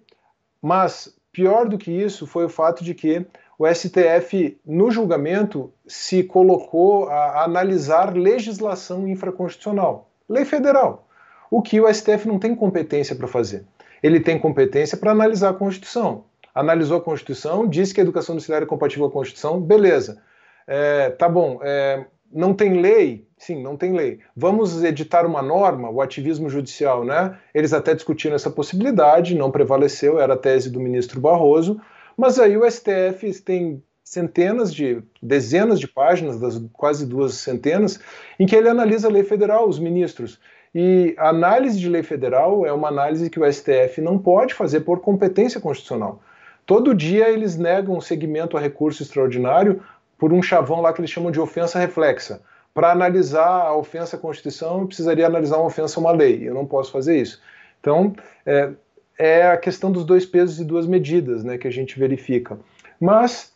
mas 0.61 1.15
pior 1.31 1.67
do 1.67 1.77
que 1.77 1.91
isso 1.91 2.27
foi 2.27 2.45
o 2.45 2.49
fato 2.49 2.83
de 2.83 2.93
que 2.93 3.25
o 3.57 3.65
STF, 3.67 4.57
no 4.65 4.91
julgamento, 4.91 5.71
se 5.87 6.23
colocou 6.23 7.09
a 7.09 7.43
analisar 7.43 8.15
legislação 8.15 9.07
infraconstitucional, 9.07 10.09
lei 10.27 10.45
federal, 10.45 11.07
o 11.49 11.61
que 11.61 11.79
o 11.79 11.91
STF 11.91 12.27
não 12.27 12.37
tem 12.37 12.53
competência 12.53 13.15
para 13.15 13.27
fazer. 13.27 13.65
Ele 14.03 14.19
tem 14.19 14.37
competência 14.37 14.97
para 14.97 15.11
analisar 15.11 15.49
a 15.49 15.53
Constituição 15.53 16.25
analisou 16.55 16.97
a 16.97 17.01
Constituição, 17.01 17.67
disse 17.67 17.93
que 17.93 17.99
a 17.99 18.03
educação 18.03 18.33
domiciliar 18.33 18.63
é 18.63 18.65
compatível 18.65 19.09
com 19.09 19.17
a 19.17 19.21
Constituição, 19.21 19.59
beleza. 19.59 20.21
É, 20.65 21.09
tá 21.09 21.27
bom, 21.27 21.59
é, 21.61 22.05
não 22.31 22.53
tem 22.53 22.81
lei? 22.81 23.27
Sim, 23.37 23.61
não 23.61 23.75
tem 23.75 23.93
lei. 23.93 24.19
Vamos 24.35 24.81
editar 24.81 25.25
uma 25.25 25.41
norma, 25.41 25.89
o 25.89 26.01
ativismo 26.01 26.49
judicial, 26.49 27.03
né? 27.03 27.37
Eles 27.53 27.73
até 27.73 27.93
discutiram 27.93 28.35
essa 28.35 28.49
possibilidade, 28.49 29.35
não 29.35 29.51
prevaleceu, 29.51 30.19
era 30.19 30.33
a 30.33 30.37
tese 30.37 30.71
do 30.71 30.79
ministro 30.79 31.19
Barroso, 31.19 31.79
mas 32.17 32.39
aí 32.39 32.57
o 32.57 32.69
STF 32.69 33.41
tem 33.41 33.83
centenas 34.03 34.73
de, 34.73 35.01
dezenas 35.21 35.79
de 35.79 35.87
páginas, 35.87 36.39
das 36.39 36.61
quase 36.71 37.05
duas 37.05 37.33
centenas, 37.33 37.99
em 38.39 38.45
que 38.45 38.55
ele 38.55 38.69
analisa 38.69 39.07
a 39.07 39.11
lei 39.11 39.23
federal, 39.23 39.67
os 39.67 39.79
ministros. 39.79 40.39
E 40.73 41.15
a 41.17 41.29
análise 41.29 41.79
de 41.79 41.89
lei 41.89 42.03
federal 42.03 42.65
é 42.65 42.71
uma 42.71 42.87
análise 42.87 43.29
que 43.29 43.39
o 43.39 43.51
STF 43.51 44.01
não 44.01 44.17
pode 44.17 44.53
fazer 44.53 44.81
por 44.81 44.99
competência 44.99 45.59
constitucional. 45.59 46.21
Todo 46.65 46.95
dia 46.95 47.29
eles 47.29 47.55
negam 47.55 48.01
segmento 48.01 48.57
a 48.57 48.59
recurso 48.59 49.03
extraordinário 49.03 49.83
por 50.17 50.33
um 50.33 50.41
chavão 50.41 50.81
lá 50.81 50.91
que 50.91 50.99
eles 50.99 51.11
chamam 51.11 51.29
de 51.29 51.39
ofensa 51.39 51.77
reflexa. 51.77 52.41
Para 52.73 52.91
analisar 52.91 53.67
a 53.67 53.75
ofensa 53.75 54.17
à 54.17 54.19
Constituição, 54.19 54.81
eu 54.81 54.87
precisaria 54.87 55.27
analisar 55.27 55.57
uma 55.57 55.67
ofensa 55.67 55.99
a 55.99 56.01
uma 56.01 56.11
lei. 56.11 56.47
Eu 56.47 56.55
não 56.55 56.65
posso 56.65 56.91
fazer 56.91 57.17
isso. 57.17 57.39
Então, 57.79 58.15
é, 58.45 58.71
é 59.17 59.47
a 59.47 59.57
questão 59.57 59.91
dos 59.91 60.03
dois 60.03 60.25
pesos 60.25 60.59
e 60.59 60.65
duas 60.65 60.87
medidas 60.87 61.43
né, 61.43 61.57
que 61.57 61.67
a 61.67 61.71
gente 61.71 61.99
verifica. 61.99 62.57
Mas, 62.99 63.53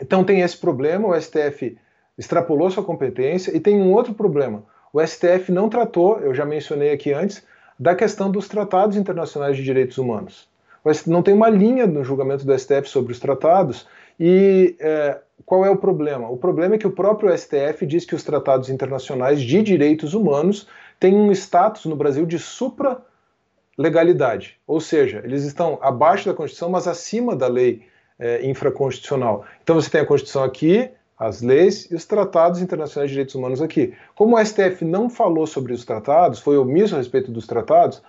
então 0.00 0.22
tem 0.22 0.42
esse 0.42 0.56
problema, 0.56 1.08
o 1.08 1.18
STF 1.18 1.78
extrapolou 2.18 2.70
sua 2.70 2.84
competência, 2.84 3.56
e 3.56 3.60
tem 3.60 3.80
um 3.80 3.92
outro 3.92 4.12
problema. 4.12 4.62
O 4.92 5.04
STF 5.04 5.50
não 5.50 5.70
tratou, 5.70 6.20
eu 6.20 6.34
já 6.34 6.44
mencionei 6.44 6.92
aqui 6.92 7.14
antes, 7.14 7.42
da 7.78 7.94
questão 7.94 8.30
dos 8.30 8.46
tratados 8.46 8.96
internacionais 8.96 9.56
de 9.56 9.64
direitos 9.64 9.96
humanos 9.96 10.51
mas 10.84 11.06
não 11.06 11.22
tem 11.22 11.32
uma 11.34 11.48
linha 11.48 11.86
no 11.86 12.04
julgamento 12.04 12.44
do 12.44 12.58
STF 12.58 12.88
sobre 12.88 13.12
os 13.12 13.20
tratados. 13.20 13.86
E 14.18 14.74
é, 14.80 15.20
qual 15.44 15.64
é 15.64 15.70
o 15.70 15.76
problema? 15.76 16.28
O 16.28 16.36
problema 16.36 16.74
é 16.74 16.78
que 16.78 16.86
o 16.86 16.92
próprio 16.92 17.34
STF 17.36 17.86
diz 17.86 18.04
que 18.04 18.14
os 18.14 18.22
tratados 18.22 18.68
internacionais 18.68 19.40
de 19.40 19.62
direitos 19.62 20.12
humanos 20.14 20.68
têm 21.00 21.14
um 21.14 21.32
status 21.32 21.86
no 21.86 21.96
Brasil 21.96 22.26
de 22.26 22.38
supra-legalidade, 22.38 24.58
ou 24.66 24.80
seja, 24.80 25.22
eles 25.24 25.44
estão 25.44 25.78
abaixo 25.82 26.28
da 26.28 26.34
Constituição, 26.34 26.68
mas 26.70 26.86
acima 26.86 27.34
da 27.34 27.48
lei 27.48 27.82
é, 28.18 28.46
infraconstitucional. 28.46 29.44
Então 29.62 29.74
você 29.74 29.88
tem 29.90 30.00
a 30.00 30.06
Constituição 30.06 30.44
aqui, 30.44 30.90
as 31.18 31.42
leis 31.42 31.90
e 31.90 31.94
os 31.94 32.04
tratados 32.04 32.60
internacionais 32.60 33.10
de 33.10 33.14
direitos 33.14 33.34
humanos 33.34 33.62
aqui. 33.62 33.94
Como 34.14 34.36
o 34.36 34.44
STF 34.44 34.84
não 34.84 35.08
falou 35.08 35.46
sobre 35.46 35.72
os 35.72 35.84
tratados, 35.84 36.40
foi 36.40 36.56
omisso 36.56 36.94
a 36.94 36.98
respeito 36.98 37.30
dos 37.30 37.46
tratados, 37.46 38.02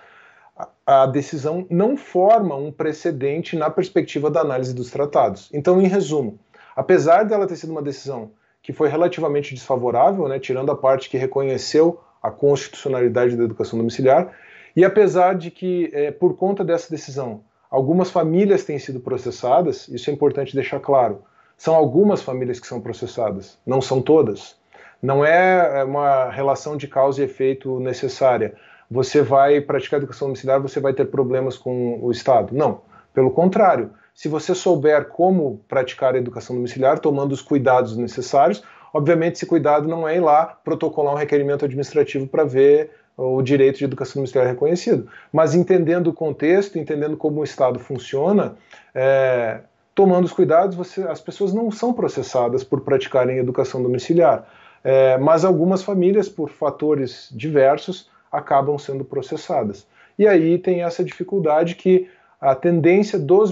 a 0.86 1.06
decisão 1.06 1.66
não 1.68 1.96
forma 1.96 2.54
um 2.54 2.70
precedente 2.70 3.56
na 3.56 3.70
perspectiva 3.70 4.30
da 4.30 4.40
análise 4.40 4.74
dos 4.74 4.90
tratados. 4.90 5.50
Então, 5.52 5.80
em 5.80 5.88
resumo, 5.88 6.38
apesar 6.76 7.24
dela 7.24 7.46
ter 7.46 7.56
sido 7.56 7.70
uma 7.70 7.82
decisão 7.82 8.30
que 8.62 8.72
foi 8.72 8.88
relativamente 8.88 9.54
desfavorável, 9.54 10.26
né, 10.28 10.38
tirando 10.38 10.70
a 10.70 10.76
parte 10.76 11.10
que 11.10 11.18
reconheceu 11.18 12.00
a 12.22 12.30
constitucionalidade 12.30 13.36
da 13.36 13.44
educação 13.44 13.78
domiciliar, 13.78 14.32
e 14.74 14.84
apesar 14.84 15.34
de 15.34 15.50
que, 15.50 15.90
é, 15.92 16.10
por 16.10 16.36
conta 16.36 16.64
dessa 16.64 16.90
decisão, 16.90 17.42
algumas 17.70 18.10
famílias 18.10 18.64
têm 18.64 18.78
sido 18.78 19.00
processadas, 19.00 19.88
isso 19.88 20.08
é 20.08 20.12
importante 20.12 20.54
deixar 20.54 20.80
claro. 20.80 21.22
São 21.56 21.74
algumas 21.74 22.22
famílias 22.22 22.58
que 22.58 22.66
são 22.66 22.80
processadas, 22.80 23.58
não 23.66 23.80
são 23.80 24.00
todas. 24.00 24.56
Não 25.02 25.24
é, 25.24 25.80
é 25.80 25.84
uma 25.84 26.30
relação 26.30 26.76
de 26.76 26.88
causa 26.88 27.20
e 27.20 27.24
efeito 27.24 27.78
necessária. 27.78 28.54
Você 28.90 29.22
vai 29.22 29.60
praticar 29.60 29.98
educação 29.98 30.28
domiciliar, 30.28 30.60
você 30.60 30.80
vai 30.80 30.92
ter 30.92 31.06
problemas 31.06 31.56
com 31.56 31.98
o 32.02 32.10
Estado. 32.10 32.54
Não, 32.54 32.82
pelo 33.12 33.30
contrário. 33.30 33.90
Se 34.14 34.28
você 34.28 34.54
souber 34.54 35.08
como 35.08 35.60
praticar 35.66 36.14
a 36.14 36.18
educação 36.18 36.54
domiciliar, 36.54 37.00
tomando 37.00 37.32
os 37.32 37.42
cuidados 37.42 37.96
necessários, 37.96 38.62
obviamente 38.92 39.34
esse 39.34 39.46
cuidado 39.46 39.88
não 39.88 40.06
é 40.06 40.16
ir 40.16 40.20
lá 40.20 40.46
protocolar 40.46 41.14
um 41.14 41.18
requerimento 41.18 41.64
administrativo 41.64 42.26
para 42.28 42.44
ver 42.44 42.90
o 43.16 43.42
direito 43.42 43.78
de 43.78 43.84
educação 43.84 44.14
domiciliar 44.16 44.46
reconhecido, 44.46 45.08
mas 45.32 45.54
entendendo 45.54 46.08
o 46.08 46.12
contexto, 46.12 46.78
entendendo 46.78 47.16
como 47.16 47.40
o 47.40 47.44
Estado 47.44 47.78
funciona, 47.78 48.56
é, 48.94 49.60
tomando 49.94 50.24
os 50.24 50.32
cuidados, 50.32 50.74
você, 50.74 51.02
as 51.02 51.20
pessoas 51.20 51.52
não 51.52 51.70
são 51.70 51.92
processadas 51.92 52.64
por 52.64 52.80
praticarem 52.80 53.38
educação 53.38 53.82
domiciliar. 53.82 54.46
É, 54.82 55.16
mas 55.16 55.44
algumas 55.44 55.82
famílias, 55.82 56.28
por 56.28 56.50
fatores 56.50 57.28
diversos, 57.32 58.10
acabam 58.36 58.78
sendo 58.78 59.04
processadas. 59.04 59.86
E 60.18 60.26
aí 60.26 60.58
tem 60.58 60.82
essa 60.82 61.04
dificuldade 61.04 61.74
que 61.74 62.08
a 62.40 62.54
tendência 62.54 63.18
dos, 63.18 63.50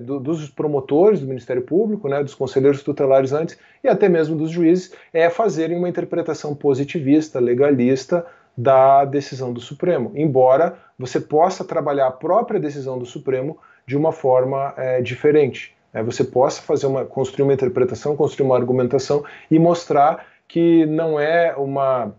do, 0.00 0.18
dos 0.18 0.50
promotores 0.50 1.20
do 1.20 1.28
Ministério 1.28 1.62
Público, 1.62 2.08
né, 2.08 2.22
dos 2.22 2.34
conselheiros 2.34 2.82
tutelares 2.82 3.32
antes 3.32 3.56
e 3.84 3.88
até 3.88 4.08
mesmo 4.08 4.36
dos 4.36 4.50
juízes, 4.50 4.92
é 5.12 5.30
fazerem 5.30 5.78
uma 5.78 5.88
interpretação 5.88 6.54
positivista, 6.54 7.38
legalista 7.38 8.26
da 8.56 9.04
decisão 9.04 9.52
do 9.52 9.60
Supremo, 9.60 10.12
embora 10.14 10.76
você 10.98 11.20
possa 11.20 11.64
trabalhar 11.64 12.08
a 12.08 12.12
própria 12.12 12.60
decisão 12.60 12.98
do 12.98 13.06
Supremo 13.06 13.58
de 13.86 13.96
uma 13.96 14.12
forma 14.12 14.74
é, 14.76 15.00
diferente. 15.00 15.74
Né? 15.92 16.02
Você 16.02 16.24
possa 16.24 16.60
fazer 16.62 16.86
uma, 16.86 17.04
construir 17.04 17.44
uma 17.44 17.54
interpretação, 17.54 18.16
construir 18.16 18.46
uma 18.46 18.56
argumentação 18.56 19.24
e 19.50 19.58
mostrar 19.58 20.26
que 20.48 20.84
não 20.86 21.18
é 21.18 21.54
uma 21.56 22.12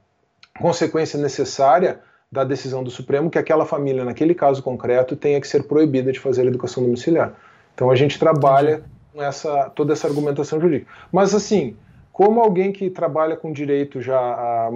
consequência 0.59 1.19
necessária 1.19 1.99
da 2.31 2.43
decisão 2.43 2.83
do 2.83 2.89
Supremo 2.89 3.29
que 3.29 3.37
aquela 3.37 3.65
família, 3.65 4.03
naquele 4.03 4.33
caso 4.33 4.63
concreto, 4.63 5.15
tenha 5.15 5.39
que 5.39 5.47
ser 5.47 5.63
proibida 5.63 6.11
de 6.11 6.19
fazer 6.19 6.45
educação 6.47 6.83
domiciliar. 6.83 7.33
Então 7.75 7.91
a 7.91 7.95
gente 7.95 8.17
trabalha 8.17 8.71
Entendi. 8.71 8.87
com 9.13 9.23
essa, 9.23 9.69
toda 9.69 9.93
essa 9.93 10.07
argumentação 10.07 10.59
jurídica. 10.59 10.91
Mas 11.11 11.33
assim, 11.35 11.75
como 12.11 12.41
alguém 12.41 12.71
que 12.71 12.89
trabalha 12.89 13.35
com 13.35 13.51
direito 13.51 14.01
já 14.01 14.17
há 14.19 14.71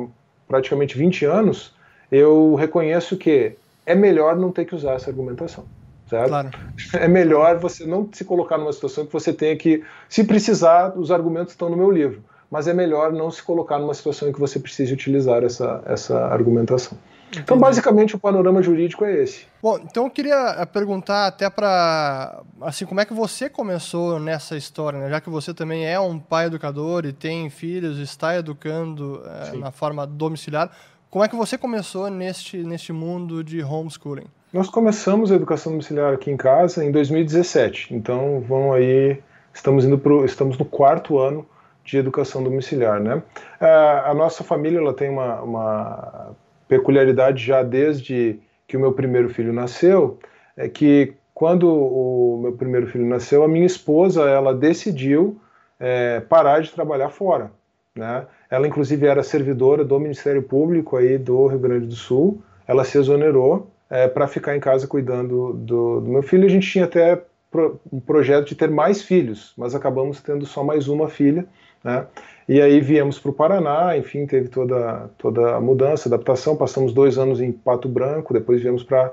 praticamente 0.48 0.98
20 0.98 1.26
anos, 1.26 1.76
eu 2.12 2.56
reconheço 2.56 3.18
que 3.18 3.56
é 3.86 3.96
melhor 3.96 4.36
não 4.36 4.52
ter 4.52 4.66
que 4.66 4.76
usar 4.76 4.94
essa 4.94 5.10
argumentação. 5.10 5.66
Certo? 6.08 6.30
Claro. 6.30 6.50
É 6.94 7.08
melhor 7.08 7.58
você 7.58 7.86
não 7.86 8.08
se 8.12 8.24
colocar 8.24 8.58
numa 8.58 8.72
situação 8.72 9.06
que 9.06 9.12
você 9.12 9.34
tenha 9.34 9.56
que, 9.56 9.84
se 10.08 10.24
precisar, 10.24 10.98
os 10.98 11.12
argumentos 11.12 11.54
estão 11.54 11.70
no 11.70 11.76
meu 11.76 11.92
livro, 11.92 12.24
mas 12.50 12.68
é 12.68 12.74
melhor 12.74 13.12
não 13.12 13.30
se 13.30 13.44
colocar 13.44 13.78
numa 13.78 13.94
situação 13.94 14.30
em 14.30 14.32
que 14.32 14.40
você 14.40 14.60
precise 14.60 14.94
utilizar 14.94 15.44
essa, 15.44 15.84
essa 15.86 16.18
argumentação. 16.28 16.98
Entendi. 17.28 17.44
Então, 17.44 17.60
basicamente, 17.60 18.16
o 18.16 18.20
panorama 18.20 18.62
jurídico 18.62 19.04
é 19.04 19.22
esse. 19.22 19.46
Bom, 19.62 19.78
então 19.80 20.06
eu 20.06 20.10
queria 20.10 20.56
eh, 20.58 20.66
perguntar 20.66 21.28
até 21.28 21.50
para, 21.50 22.42
assim, 22.62 22.86
como 22.86 23.02
é 23.02 23.06
que 23.06 23.14
você 23.14 23.50
começou 23.50 24.18
nessa 24.18 24.56
história, 24.56 24.98
né? 24.98 25.10
Já 25.10 25.20
que 25.20 25.30
você 25.30 25.54
também 25.54 25.86
é 25.86 26.00
um 26.00 26.18
pai 26.18 26.46
educador 26.46 27.06
e 27.06 27.12
tem 27.12 27.50
filhos, 27.50 28.00
está 28.00 28.38
educando 28.38 29.22
é, 29.26 29.58
na 29.58 29.72
forma 29.72 30.08
domiciliar, 30.08 30.72
como 31.10 31.24
é 31.24 31.28
que 31.28 31.36
você 31.36 31.58
começou 31.58 32.10
neste, 32.10 32.58
neste 32.60 32.94
mundo 32.94 33.44
de 33.44 33.62
homeschooling? 33.62 34.28
Nós 34.54 34.70
começamos 34.70 35.30
a 35.30 35.36
educação 35.36 35.74
domiciliar 35.74 36.14
aqui 36.14 36.32
em 36.32 36.38
casa 36.38 36.84
em 36.84 36.92
2017. 36.92 37.94
Então, 37.94 38.40
vão 38.48 38.72
aí, 38.72 39.20
estamos 39.54 39.84
indo 39.84 39.98
pro, 39.98 40.24
estamos 40.24 40.58
no 40.58 40.64
quarto 40.64 41.20
ano 41.20 41.46
de 41.88 41.98
educação 41.98 42.44
domiciliar, 42.44 43.00
né? 43.00 43.24
A, 43.62 44.14
nossa 44.14 44.44
família 44.44 44.78
ela 44.78 44.94
tem 44.94 45.10
uma, 45.10 45.42
uma 45.42 46.36
peculiaridade 46.68 47.44
já 47.44 47.64
desde 47.64 48.38
que 48.68 48.76
o 48.76 48.80
meu 48.80 48.92
primeiro 48.92 49.30
filho 49.30 49.54
nasceu, 49.54 50.20
é 50.58 50.68
que 50.68 51.14
quando 51.34 51.74
o 51.74 52.40
meu 52.42 52.52
primeiro 52.52 52.88
filho 52.88 53.06
nasceu, 53.06 53.42
a 53.42 53.48
minha 53.48 53.66
esposa 53.66 54.30
ela 54.30 54.54
decidiu 54.54 55.40
é, 55.80 56.20
parar 56.20 56.62
de 56.62 56.72
trabalhar 56.72 57.10
fora, 57.10 57.52
né? 57.96 58.26
Ela 58.50 58.68
inclusive 58.68 59.06
era 59.06 59.24
servidora 59.24 59.86
do 59.86 59.98
Ministério 59.98 60.44
Público 60.44 60.98
aí 60.98 61.18
do 61.18 61.48
Rio 61.48 61.60
Grande 61.60 61.88
do 61.88 61.96
Sul. 61.96 62.42
Ela 62.68 62.84
se 62.84 62.98
exonerou 62.98 63.70
é, 63.90 64.10
para 64.10 64.28
ficar 64.28 64.58
em 64.58 64.60
casa 64.60 64.88
cuidando 64.88 65.54
do, 65.54 66.02
do, 66.02 66.10
meu 66.10 66.22
filho. 66.22 66.46
A 66.46 66.50
gente 66.50 66.70
tinha 66.70 66.84
até 66.84 67.22
pro, 67.50 67.80
um 67.92 68.00
projeto 68.00 68.48
de 68.48 68.56
ter 68.56 68.70
mais 68.70 69.02
filhos, 69.02 69.54
mas 69.58 69.74
acabamos 69.74 70.22
tendo 70.22 70.46
só 70.46 70.64
mais 70.64 70.88
uma 70.90 71.08
filha. 71.08 71.46
Né? 71.84 72.06
E 72.48 72.62
aí 72.62 72.80
viemos 72.80 73.20
para 73.20 73.32
o 73.32 73.34
Paraná, 73.34 73.98
enfim, 73.98 74.26
teve 74.26 74.48
toda, 74.48 75.10
toda 75.18 75.56
a 75.56 75.62
mudança, 75.62 76.08
adaptação. 76.08 76.56
Passamos 76.56 76.94
dois 76.94 77.18
anos 77.18 77.42
em 77.42 77.52
Pato 77.52 77.90
Branco, 77.90 78.34
depois 78.34 78.62
viemos 78.62 78.84
para 78.84 79.12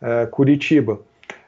é, 0.00 0.26
Curitiba. 0.26 1.00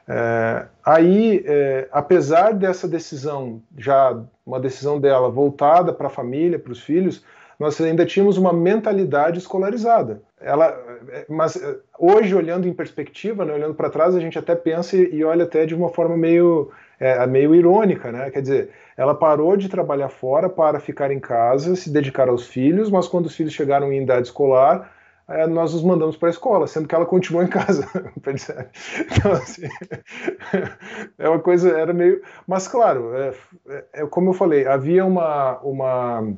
É, 0.07 0.65
aí, 0.83 1.43
é, 1.45 1.87
apesar 1.91 2.53
dessa 2.53 2.87
decisão, 2.87 3.61
já 3.77 4.19
uma 4.45 4.59
decisão 4.59 4.99
dela 4.99 5.29
voltada 5.29 5.93
para 5.93 6.07
a 6.07 6.09
família, 6.09 6.57
para 6.59 6.71
os 6.71 6.81
filhos, 6.81 7.23
nós 7.59 7.79
ainda 7.81 8.05
tínhamos 8.05 8.37
uma 8.37 8.51
mentalidade 8.51 9.37
escolarizada. 9.37 10.21
Ela, 10.41 10.77
mas 11.27 11.61
hoje, 11.99 12.33
olhando 12.33 12.67
em 12.67 12.73
perspectiva, 12.73 13.43
né, 13.43 13.53
olhando 13.53 13.75
para 13.75 13.89
trás, 13.89 14.15
a 14.15 14.19
gente 14.19 14.39
até 14.39 14.55
pensa 14.55 14.95
e, 14.95 15.15
e, 15.15 15.23
olha 15.23 15.43
até 15.43 15.65
de 15.65 15.75
uma 15.75 15.89
forma 15.89 16.15
meio, 16.15 16.71
é, 16.99 17.27
meio 17.27 17.53
irônica, 17.53 18.11
né? 18.11 18.31
Quer 18.31 18.41
dizer, 18.41 18.69
ela 18.99 19.15
parou 19.15 19.55
de 19.55 19.69
trabalhar 19.69 20.09
fora 20.09 20.49
para 20.49 20.77
ficar 20.77 21.09
em 21.09 21.21
casa, 21.21 21.73
se 21.73 21.89
dedicar 21.89 22.27
aos 22.27 22.45
filhos, 22.45 22.91
mas 22.91 23.07
quando 23.07 23.27
os 23.27 23.35
filhos 23.35 23.53
chegaram 23.53 23.93
em 23.93 24.03
idade 24.03 24.27
escolar, 24.27 24.91
é, 25.25 25.47
nós 25.47 25.73
os 25.73 25.81
mandamos 25.81 26.17
para 26.17 26.27
a 26.27 26.31
escola, 26.31 26.67
sendo 26.67 26.85
que 26.85 26.93
ela 26.93 27.05
continuou 27.05 27.41
em 27.41 27.47
casa. 27.47 27.87
então, 29.09 29.31
assim, 29.31 29.69
é 31.17 31.29
uma 31.29 31.39
coisa, 31.39 31.69
era 31.79 31.93
meio. 31.93 32.21
Mas, 32.45 32.67
claro, 32.67 33.15
é, 33.15 33.33
é, 33.93 34.05
como 34.05 34.31
eu 34.31 34.33
falei, 34.33 34.67
havia 34.67 35.05
uma, 35.05 35.59
uma 35.59 36.33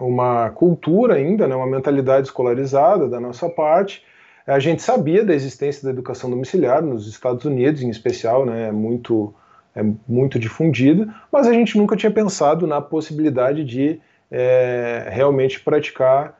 uma 0.00 0.48
cultura 0.48 1.16
ainda, 1.16 1.46
né, 1.46 1.54
uma 1.54 1.66
mentalidade 1.66 2.28
escolarizada 2.28 3.06
da 3.06 3.20
nossa 3.20 3.50
parte. 3.50 4.02
A 4.46 4.58
gente 4.58 4.80
sabia 4.80 5.22
da 5.22 5.34
existência 5.34 5.84
da 5.84 5.90
educação 5.90 6.30
domiciliar 6.30 6.80
nos 6.80 7.06
Estados 7.06 7.44
Unidos, 7.44 7.82
em 7.82 7.90
especial, 7.90 8.46
né, 8.46 8.68
é 8.68 8.72
muito 8.72 9.34
é 9.74 9.82
muito 10.06 10.38
difundida, 10.38 11.12
mas 11.30 11.46
a 11.46 11.52
gente 11.52 11.78
nunca 11.78 11.96
tinha 11.96 12.10
pensado 12.10 12.66
na 12.66 12.80
possibilidade 12.80 13.64
de 13.64 14.00
é, 14.30 15.08
realmente 15.10 15.60
praticar 15.60 16.38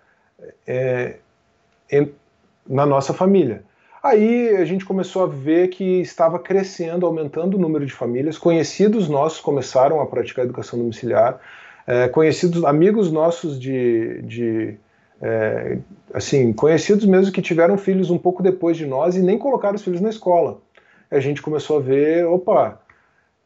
é, 0.67 1.17
em, 1.91 2.13
na 2.69 2.85
nossa 2.85 3.13
família. 3.13 3.63
Aí 4.03 4.57
a 4.57 4.65
gente 4.65 4.85
começou 4.85 5.23
a 5.23 5.27
ver 5.27 5.69
que 5.69 6.01
estava 6.01 6.39
crescendo, 6.39 7.07
aumentando 7.07 7.57
o 7.57 7.61
número 7.61 7.87
de 7.87 7.93
famílias. 7.93 8.37
Conhecidos 8.37 9.09
nossos 9.09 9.41
começaram 9.41 10.01
a 10.01 10.07
praticar 10.07 10.45
educação 10.45 10.79
domiciliar 10.79 11.41
é, 11.87 12.09
conhecidos, 12.09 12.65
amigos 12.65 13.11
nossos 13.11 13.59
de, 13.59 14.23
de 14.23 14.77
é, 15.21 15.79
assim, 16.13 16.53
conhecidos 16.53 17.05
mesmo 17.05 17.33
que 17.33 17.43
tiveram 17.43 17.77
filhos 17.79 18.11
um 18.11 18.19
pouco 18.19 18.43
depois 18.43 18.77
de 18.77 18.87
nós 18.87 19.17
e 19.17 19.23
nem 19.23 19.39
colocaram 19.39 19.77
os 19.77 19.83
filhos 19.83 20.01
na 20.01 20.11
escola. 20.11 20.61
A 21.11 21.21
gente 21.21 21.43
começou 21.43 21.79
a 21.79 21.81
ver, 21.81 22.27
opa, 22.27 22.81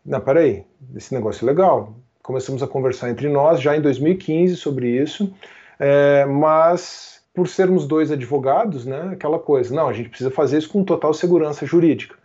não, 0.07 0.21
peraí, 0.21 0.64
esse 0.95 1.12
negócio 1.12 1.45
é 1.45 1.51
legal. 1.51 1.95
Começamos 2.23 2.62
a 2.62 2.66
conversar 2.66 3.11
entre 3.11 3.29
nós 3.29 3.61
já 3.61 3.77
em 3.77 3.81
2015 3.81 4.57
sobre 4.57 4.88
isso, 4.88 5.35
é, 5.79 6.25
mas 6.25 7.23
por 7.35 7.49
sermos 7.49 7.87
dois 7.87 8.11
advogados, 8.11 8.87
né, 8.87 9.11
aquela 9.12 9.38
coisa, 9.38 9.75
não, 9.75 9.88
a 9.88 9.92
gente 9.92 10.09
precisa 10.09 10.31
fazer 10.31 10.59
isso 10.59 10.71
com 10.71 10.83
total 10.83 11.12
segurança 11.12 11.66
jurídica. 11.66 12.16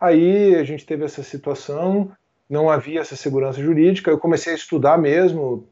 Aí 0.00 0.54
a 0.54 0.64
gente 0.64 0.86
teve 0.86 1.04
essa 1.04 1.22
situação, 1.22 2.12
não 2.48 2.70
havia 2.70 3.00
essa 3.00 3.16
segurança 3.16 3.60
jurídica. 3.60 4.10
Eu 4.10 4.18
comecei 4.18 4.52
a 4.52 4.56
estudar 4.56 4.96
mesmo 4.96 5.66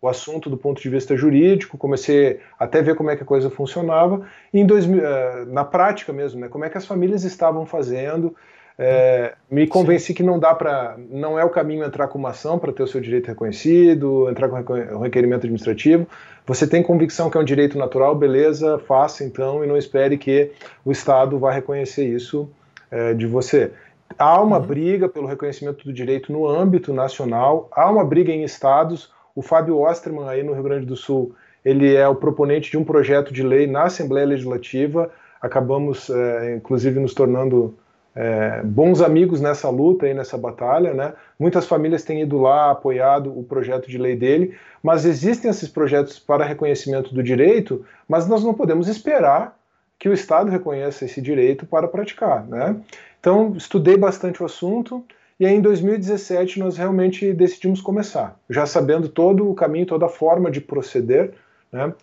o 0.00 0.08
assunto 0.08 0.50
do 0.50 0.56
ponto 0.56 0.82
de 0.82 0.88
vista 0.88 1.16
jurídico, 1.16 1.78
comecei 1.78 2.40
até 2.58 2.82
ver 2.82 2.94
como 2.94 3.10
é 3.10 3.16
que 3.16 3.22
a 3.22 3.26
coisa 3.26 3.48
funcionava. 3.50 4.26
E 4.52 4.60
em 4.60 4.66
2000, 4.66 5.04
eh, 5.04 5.44
na 5.46 5.64
prática 5.64 6.12
mesmo, 6.12 6.40
né, 6.40 6.48
como 6.48 6.64
é 6.64 6.70
que 6.70 6.78
as 6.78 6.86
famílias 6.86 7.24
estavam 7.24 7.64
fazendo. 7.64 8.34
É, 8.78 9.34
me 9.50 9.66
convenci 9.66 10.06
Sim. 10.06 10.14
que 10.14 10.22
não 10.22 10.38
dá 10.38 10.54
para, 10.54 10.96
não 11.10 11.38
é 11.38 11.44
o 11.44 11.50
caminho 11.50 11.84
entrar 11.84 12.08
com 12.08 12.18
uma 12.18 12.30
ação 12.30 12.58
para 12.58 12.72
ter 12.72 12.82
o 12.82 12.86
seu 12.86 13.00
direito 13.00 13.26
reconhecido, 13.26 14.28
entrar 14.30 14.48
com 14.48 14.98
requerimento 15.00 15.40
administrativo. 15.40 16.06
Você 16.46 16.66
tem 16.66 16.82
convicção 16.82 17.30
que 17.30 17.36
é 17.36 17.40
um 17.40 17.44
direito 17.44 17.78
natural, 17.78 18.14
beleza, 18.14 18.78
faça 18.78 19.22
então 19.24 19.62
e 19.62 19.66
não 19.66 19.76
espere 19.76 20.16
que 20.18 20.50
o 20.84 20.90
Estado 20.90 21.38
vá 21.38 21.52
reconhecer 21.52 22.04
isso 22.04 22.50
é, 22.90 23.14
de 23.14 23.26
você. 23.26 23.70
Há 24.18 24.40
uma 24.40 24.58
uhum. 24.58 24.66
briga 24.66 25.08
pelo 25.08 25.26
reconhecimento 25.26 25.84
do 25.84 25.92
direito 25.92 26.32
no 26.32 26.46
âmbito 26.48 26.92
nacional, 26.92 27.68
há 27.72 27.90
uma 27.90 28.04
briga 28.04 28.32
em 28.32 28.42
estados. 28.42 29.10
O 29.34 29.40
Fábio 29.40 29.80
Osterman, 29.80 30.28
aí 30.28 30.42
no 30.42 30.52
Rio 30.52 30.62
Grande 30.62 30.84
do 30.84 30.96
Sul, 30.96 31.34
ele 31.64 31.94
é 31.94 32.06
o 32.06 32.14
proponente 32.14 32.70
de 32.70 32.76
um 32.76 32.84
projeto 32.84 33.32
de 33.32 33.42
lei 33.42 33.66
na 33.66 33.84
Assembleia 33.84 34.26
Legislativa. 34.26 35.10
Acabamos, 35.40 36.10
é, 36.10 36.56
inclusive, 36.56 37.00
nos 37.00 37.14
tornando 37.14 37.74
é, 38.14 38.60
bons 38.62 39.00
amigos 39.00 39.40
nessa 39.40 39.68
luta 39.70 40.06
e 40.06 40.14
nessa 40.14 40.36
batalha, 40.36 40.92
né? 40.92 41.14
Muitas 41.38 41.66
famílias 41.66 42.04
têm 42.04 42.22
ido 42.22 42.38
lá, 42.38 42.70
apoiado 42.70 43.36
o 43.36 43.42
projeto 43.42 43.88
de 43.88 43.96
lei 43.96 44.14
dele, 44.14 44.54
mas 44.82 45.04
existem 45.04 45.50
esses 45.50 45.68
projetos 45.68 46.18
para 46.18 46.44
reconhecimento 46.44 47.14
do 47.14 47.22
direito, 47.22 47.84
mas 48.06 48.28
nós 48.28 48.44
não 48.44 48.52
podemos 48.52 48.88
esperar 48.88 49.58
que 49.98 50.08
o 50.08 50.12
Estado 50.12 50.50
reconheça 50.50 51.04
esse 51.04 51.22
direito 51.22 51.64
para 51.64 51.88
praticar, 51.88 52.46
né? 52.46 52.76
Então, 53.18 53.54
estudei 53.56 53.96
bastante 53.96 54.42
o 54.42 54.46
assunto 54.46 55.04
e 55.38 55.46
aí 55.46 55.54
em 55.54 55.60
2017 55.60 56.58
nós 56.58 56.76
realmente 56.76 57.32
decidimos 57.32 57.80
começar, 57.80 58.38
já 58.50 58.66
sabendo 58.66 59.08
todo 59.08 59.48
o 59.48 59.54
caminho, 59.54 59.86
toda 59.86 60.06
a 60.06 60.08
forma 60.08 60.50
de 60.50 60.60
proceder, 60.60 61.32
né? 61.72 61.94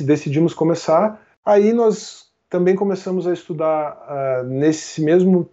Decidimos 0.00 0.54
começar. 0.54 1.20
Aí 1.44 1.72
nós 1.72 2.27
também 2.48 2.74
começamos 2.74 3.26
a 3.26 3.32
estudar 3.32 4.42
uh, 4.42 4.44
nesse 4.44 5.02
mesmo 5.02 5.48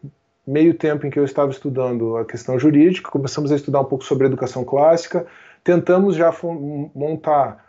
meio 0.47 0.73
tempo 0.73 1.05
em 1.05 1.09
que 1.09 1.19
eu 1.19 1.25
estava 1.25 1.51
estudando 1.51 2.17
a 2.17 2.25
questão 2.25 2.57
jurídica, 2.59 3.09
começamos 3.09 3.51
a 3.51 3.55
estudar 3.55 3.81
um 3.81 3.85
pouco 3.85 4.03
sobre 4.03 4.27
educação 4.27 4.63
clássica, 4.63 5.25
tentamos 5.63 6.15
já 6.15 6.33
montar 6.93 7.65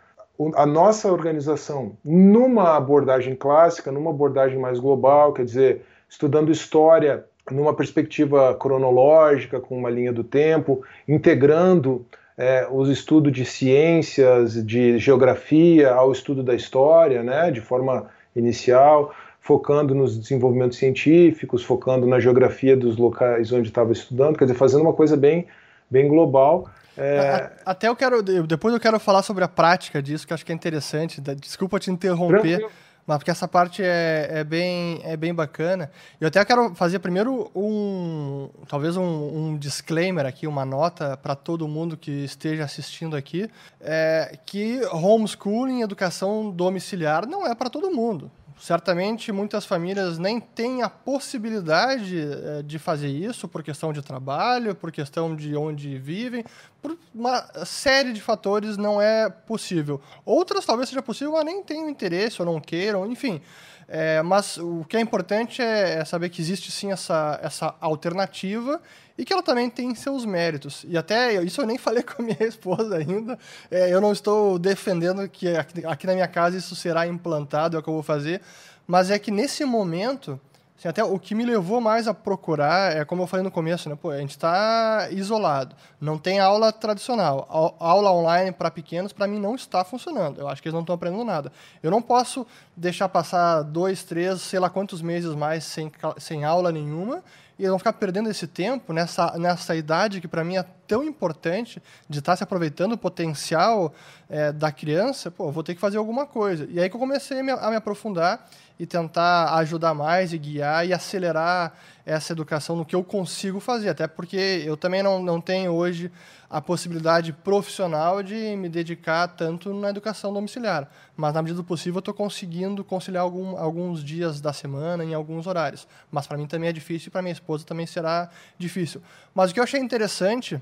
a 0.55 0.65
nossa 0.65 1.11
organização 1.11 1.97
numa 2.05 2.77
abordagem 2.77 3.35
clássica, 3.35 3.91
numa 3.91 4.11
abordagem 4.11 4.59
mais 4.59 4.79
global, 4.79 5.33
quer 5.33 5.43
dizer, 5.43 5.81
estudando 6.07 6.51
história 6.51 7.25
numa 7.49 7.73
perspectiva 7.73 8.53
cronológica, 8.55 9.59
com 9.59 9.77
uma 9.77 9.89
linha 9.89 10.13
do 10.13 10.23
tempo, 10.23 10.83
integrando 11.07 12.05
é, 12.37 12.67
os 12.69 12.89
estudos 12.89 13.31
de 13.31 13.45
ciências, 13.45 14.63
de 14.63 14.99
geografia 14.99 15.91
ao 15.91 16.11
estudo 16.11 16.43
da 16.43 16.53
história, 16.53 17.23
né, 17.23 17.49
de 17.49 17.61
forma 17.61 18.07
inicial, 18.39 19.13
focando 19.39 19.95
nos 19.95 20.17
desenvolvimentos 20.17 20.77
científicos, 20.77 21.63
focando 21.63 22.05
na 22.05 22.19
geografia 22.19 22.75
dos 22.75 22.97
locais 22.97 23.51
onde 23.51 23.69
estava 23.69 23.91
estudando, 23.91 24.37
quer 24.37 24.45
dizer, 24.45 24.57
fazendo 24.57 24.81
uma 24.81 24.93
coisa 24.93 25.15
bem, 25.15 25.47
bem 25.89 26.07
global. 26.07 26.69
É... 26.97 27.49
Até 27.65 27.87
eu 27.87 27.95
quero, 27.95 28.21
depois 28.21 28.73
eu 28.73 28.79
quero 28.79 28.99
falar 28.99 29.21
sobre 29.21 29.43
a 29.43 29.47
prática 29.47 30.01
disso, 30.01 30.27
que 30.27 30.33
acho 30.33 30.45
que 30.45 30.51
é 30.51 30.55
interessante. 30.55 31.21
Desculpa 31.21 31.79
te 31.79 31.91
interromper. 31.91 32.59
Tranquilo. 32.59 32.71
Mas 33.07 33.19
porque 33.19 33.31
essa 33.31 33.47
parte 33.47 33.81
é, 33.81 34.27
é, 34.29 34.43
bem, 34.43 34.99
é 35.05 35.15
bem 35.15 35.33
bacana. 35.33 35.89
Eu 36.19 36.27
até 36.27 36.43
quero 36.43 36.75
fazer 36.75 36.99
primeiro 36.99 37.49
um, 37.55 38.49
talvez 38.67 38.97
um, 38.97 39.03
um 39.03 39.57
disclaimer 39.57 40.25
aqui, 40.25 40.45
uma 40.45 40.65
nota 40.65 41.15
para 41.15 41.33
todo 41.33 41.65
mundo 41.69 41.95
que 41.95 42.11
esteja 42.11 42.65
assistindo 42.65 43.15
aqui, 43.15 43.49
é 43.79 44.37
que 44.45 44.81
homeschooling, 44.91 45.81
educação 45.81 46.51
domiciliar, 46.51 47.25
não 47.25 47.47
é 47.47 47.55
para 47.55 47.69
todo 47.69 47.89
mundo. 47.89 48.29
Certamente 48.59 49.31
muitas 49.31 49.65
famílias 49.65 50.17
nem 50.17 50.39
têm 50.39 50.81
a 50.81 50.89
possibilidade 50.89 52.19
é, 52.19 52.63
de 52.63 52.79
fazer 52.79 53.07
isso 53.07 53.47
por 53.47 53.61
questão 53.61 53.93
de 53.93 54.01
trabalho, 54.01 54.73
por 54.73 54.91
questão 54.91 55.35
de 55.35 55.55
onde 55.55 55.97
vivem, 55.99 56.43
por 56.81 56.97
uma 57.13 57.43
série 57.65 58.11
de 58.11 58.21
fatores 58.21 58.75
não 58.75 59.01
é 59.01 59.29
possível. 59.29 60.01
Outras 60.25 60.65
talvez 60.65 60.89
seja 60.89 61.03
possível, 61.03 61.33
mas 61.33 61.45
nem 61.45 61.61
tenham 61.63 61.87
interesse 61.87 62.41
ou 62.41 62.45
não 62.45 62.59
queiram, 62.59 63.05
enfim. 63.05 63.41
É, 63.87 64.21
mas 64.21 64.57
o 64.57 64.83
que 64.83 64.97
é 64.97 64.99
importante 64.99 65.61
é, 65.61 65.99
é 65.99 66.05
saber 66.05 66.29
que 66.29 66.41
existe 66.41 66.71
sim 66.71 66.91
essa, 66.91 67.39
essa 67.41 67.73
alternativa 67.79 68.81
e 69.17 69.23
que 69.23 69.31
ela 69.31 69.41
também 69.41 69.69
tem 69.69 69.95
seus 69.95 70.25
méritos. 70.25 70.85
E 70.87 70.97
até 70.97 71.41
isso 71.41 71.61
eu 71.61 71.65
nem 71.65 71.77
falei 71.79 72.03
com 72.03 72.21
a 72.21 72.25
minha 72.25 72.43
esposa 72.43 72.97
ainda. 72.97 73.39
É, 73.71 73.91
eu 73.91 74.01
não 74.01 74.11
estou 74.11 74.59
defendendo 74.59 75.27
que 75.29 75.55
aqui, 75.55 75.85
aqui, 75.85 76.07
na 76.07 76.13
minha 76.13 76.27
casa 76.27 76.57
isso 76.57 76.75
será 76.75 77.07
implantado, 77.07 77.77
é 77.77 77.79
o 77.79 77.83
que 77.83 77.89
eu 77.89 77.93
vou 77.93 78.03
fazer, 78.03 78.41
mas 78.85 79.09
é 79.09 79.17
que 79.17 79.31
nesse 79.31 79.63
momento 79.63 80.39
Assim, 80.77 80.87
até 80.87 81.03
o 81.03 81.17
que 81.17 81.33
me 81.33 81.43
levou 81.43 81.81
mais 81.81 82.07
a 82.07 82.13
procurar 82.13 82.95
é, 82.95 83.03
como 83.03 83.23
eu 83.23 83.27
falei 83.27 83.43
no 83.43 83.49
começo, 83.49 83.89
né? 83.89 83.97
Pô, 83.99 84.11
a 84.11 84.19
gente 84.19 84.31
está 84.31 85.07
isolado, 85.09 85.75
não 85.99 86.19
tem 86.19 86.39
aula 86.39 86.71
tradicional. 86.71 87.47
A 87.79 87.85
aula 87.87 88.11
online 88.11 88.51
para 88.51 88.69
pequenos, 88.69 89.11
para 89.11 89.27
mim, 89.27 89.39
não 89.39 89.55
está 89.55 89.83
funcionando. 89.83 90.39
Eu 90.39 90.47
acho 90.47 90.61
que 90.61 90.67
eles 90.67 90.75
não 90.75 90.81
estão 90.81 90.93
aprendendo 90.93 91.23
nada. 91.23 91.51
Eu 91.81 91.89
não 91.89 92.01
posso 92.01 92.45
deixar 92.75 93.09
passar 93.09 93.63
dois, 93.63 94.03
três, 94.03 94.39
sei 94.41 94.59
lá 94.59 94.69
quantos 94.69 95.01
meses 95.01 95.33
mais 95.33 95.63
sem, 95.63 95.91
sem 96.19 96.45
aula 96.45 96.71
nenhuma 96.71 97.23
e 97.57 97.63
eles 97.63 97.69
vão 97.69 97.79
ficar 97.79 97.93
perdendo 97.93 98.29
esse 98.29 98.45
tempo 98.45 98.93
nessa, 98.93 99.35
nessa 99.37 99.75
idade 99.75 100.21
que 100.21 100.27
para 100.27 100.43
mim 100.43 100.57
é 100.57 100.65
tão 100.87 101.03
importante 101.03 101.81
de 102.07 102.19
estar 102.19 102.33
tá 102.33 102.37
se 102.37 102.43
aproveitando 102.43 102.93
o 102.93 102.97
potencial 102.97 103.93
é, 104.29 104.51
da 104.51 104.71
criança, 104.71 105.31
pô, 105.31 105.51
vou 105.51 105.63
ter 105.63 105.73
que 105.73 105.81
fazer 105.81 105.97
alguma 105.97 106.27
coisa. 106.27 106.67
E 106.69 106.79
aí 106.79 106.87
que 106.87 106.95
eu 106.95 106.99
comecei 106.99 107.39
a 107.39 107.43
me, 107.43 107.51
a 107.51 107.69
me 107.71 107.75
aprofundar 107.75 108.47
e 108.79 108.85
tentar 108.85 109.55
ajudar 109.55 109.93
mais 109.93 110.33
e 110.33 110.37
guiar 110.37 110.87
e 110.87 110.93
acelerar 110.93 111.73
essa 112.05 112.31
educação 112.31 112.75
no 112.75 112.85
que 112.85 112.95
eu 112.95 113.03
consigo 113.03 113.59
fazer, 113.59 113.89
até 113.89 114.07
porque 114.07 114.63
eu 114.65 114.77
também 114.77 115.03
não, 115.03 115.21
não 115.21 115.41
tenho 115.41 115.71
hoje 115.71 116.11
a 116.49 116.61
possibilidade 116.61 117.33
profissional 117.33 118.23
de 118.23 118.55
me 118.55 118.69
dedicar 118.69 119.27
tanto 119.27 119.73
na 119.73 119.89
educação 119.89 120.31
domiciliar, 120.33 120.89
mas 121.15 121.33
na 121.33 121.41
medida 121.41 121.57
do 121.57 121.63
possível 121.63 121.97
eu 121.97 121.99
estou 121.99 122.13
conseguindo 122.13 122.83
conciliar 122.83 123.23
algum, 123.23 123.57
alguns 123.57 124.03
dias 124.03 124.39
da 124.39 124.53
semana 124.53 125.03
em 125.03 125.13
alguns 125.13 125.47
horários, 125.47 125.87
mas 126.09 126.25
para 126.25 126.37
mim 126.37 126.47
também 126.47 126.69
é 126.69 126.73
difícil 126.73 127.09
e 127.09 127.11
para 127.11 127.21
minha 127.21 127.33
esposa 127.33 127.65
também 127.65 127.85
será 127.85 128.29
difícil. 128.57 129.01
Mas 129.35 129.51
o 129.51 129.53
que 129.53 129.59
eu 129.59 129.63
achei 129.63 129.79
interessante 129.81 130.61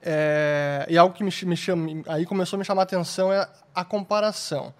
é, 0.00 0.86
e 0.88 0.96
algo 0.96 1.14
que 1.14 1.22
me, 1.22 1.32
me 1.44 1.56
chama, 1.56 2.02
aí 2.06 2.24
começou 2.24 2.56
a 2.56 2.58
me 2.58 2.64
chamar 2.64 2.82
a 2.82 2.84
atenção 2.84 3.32
é 3.32 3.48
a 3.74 3.84
comparação. 3.84 4.72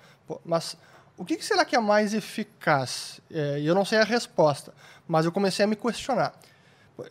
Mas 0.45 0.77
o 1.17 1.25
que, 1.25 1.37
que, 1.37 1.45
será 1.45 1.65
que 1.65 1.77
é 1.77 1.81
mais 1.81 2.13
eficaz? 2.13 3.21
É, 3.31 3.61
eu 3.61 3.75
não 3.75 3.85
sei 3.85 3.99
a 3.99 4.05
resposta, 4.05 4.75
mas 5.07 5.25
eu 5.25 5.33
comecei 5.33 5.65
a 5.65 5.69
me 5.69 5.77
questionar. 5.77 6.35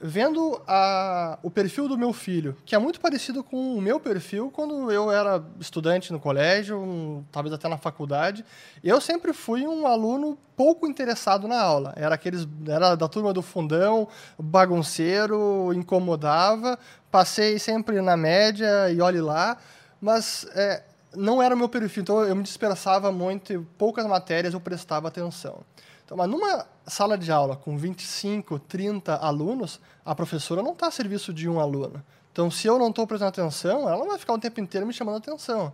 Vendo 0.01 0.61
a, 0.65 1.37
o 1.43 1.51
perfil 1.51 1.89
do 1.89 1.97
meu 1.97 2.13
filho, 2.13 2.55
que 2.65 2.73
é 2.73 2.77
muito 2.77 3.01
parecido 3.01 3.43
com 3.43 3.75
o 3.75 3.81
meu 3.81 3.99
perfil 3.99 4.49
quando 4.49 4.89
eu 4.89 5.11
era 5.11 5.43
estudante 5.59 6.13
no 6.13 6.21
colégio, 6.21 6.79
um, 6.79 7.23
talvez 7.29 7.53
até 7.53 7.67
na 7.67 7.77
faculdade, 7.77 8.45
eu 8.81 9.01
sempre 9.01 9.33
fui 9.33 9.67
um 9.67 9.85
aluno 9.85 10.37
pouco 10.55 10.87
interessado 10.87 11.49
na 11.49 11.61
aula. 11.61 11.93
Era 11.97 12.15
aqueles, 12.15 12.47
era 12.65 12.95
da 12.95 13.09
turma 13.09 13.33
do 13.33 13.41
fundão, 13.41 14.07
bagunceiro, 14.39 15.73
incomodava, 15.73 16.79
passei 17.11 17.59
sempre 17.59 17.99
na 17.99 18.15
média 18.15 18.89
e 18.89 19.01
olhe 19.01 19.19
lá, 19.19 19.57
mas 19.99 20.47
é, 20.55 20.81
não 21.15 21.41
era 21.41 21.55
o 21.55 21.57
meu 21.57 21.69
perfil, 21.69 22.03
então 22.03 22.23
eu 22.23 22.35
me 22.35 22.43
dispersava 22.43 23.11
muito 23.11 23.53
e 23.53 23.59
poucas 23.59 24.05
matérias 24.05 24.53
eu 24.53 24.59
prestava 24.59 25.07
atenção. 25.07 25.61
Então, 26.05 26.17
mas 26.17 26.29
numa 26.29 26.65
sala 26.85 27.17
de 27.17 27.31
aula 27.31 27.55
com 27.55 27.77
25, 27.77 28.59
30 28.59 29.15
alunos, 29.15 29.79
a 30.05 30.13
professora 30.13 30.61
não 30.61 30.73
está 30.73 30.87
a 30.87 30.91
serviço 30.91 31.33
de 31.33 31.47
um 31.47 31.59
aluno. 31.59 32.03
Então, 32.31 32.49
se 32.49 32.67
eu 32.67 32.77
não 32.77 32.89
estou 32.89 33.05
prestando 33.07 33.29
atenção, 33.29 33.87
ela 33.87 34.05
vai 34.05 34.17
ficar 34.17 34.33
o 34.33 34.39
tempo 34.39 34.59
inteiro 34.59 34.85
me 34.85 34.93
chamando 34.93 35.17
atenção. 35.17 35.73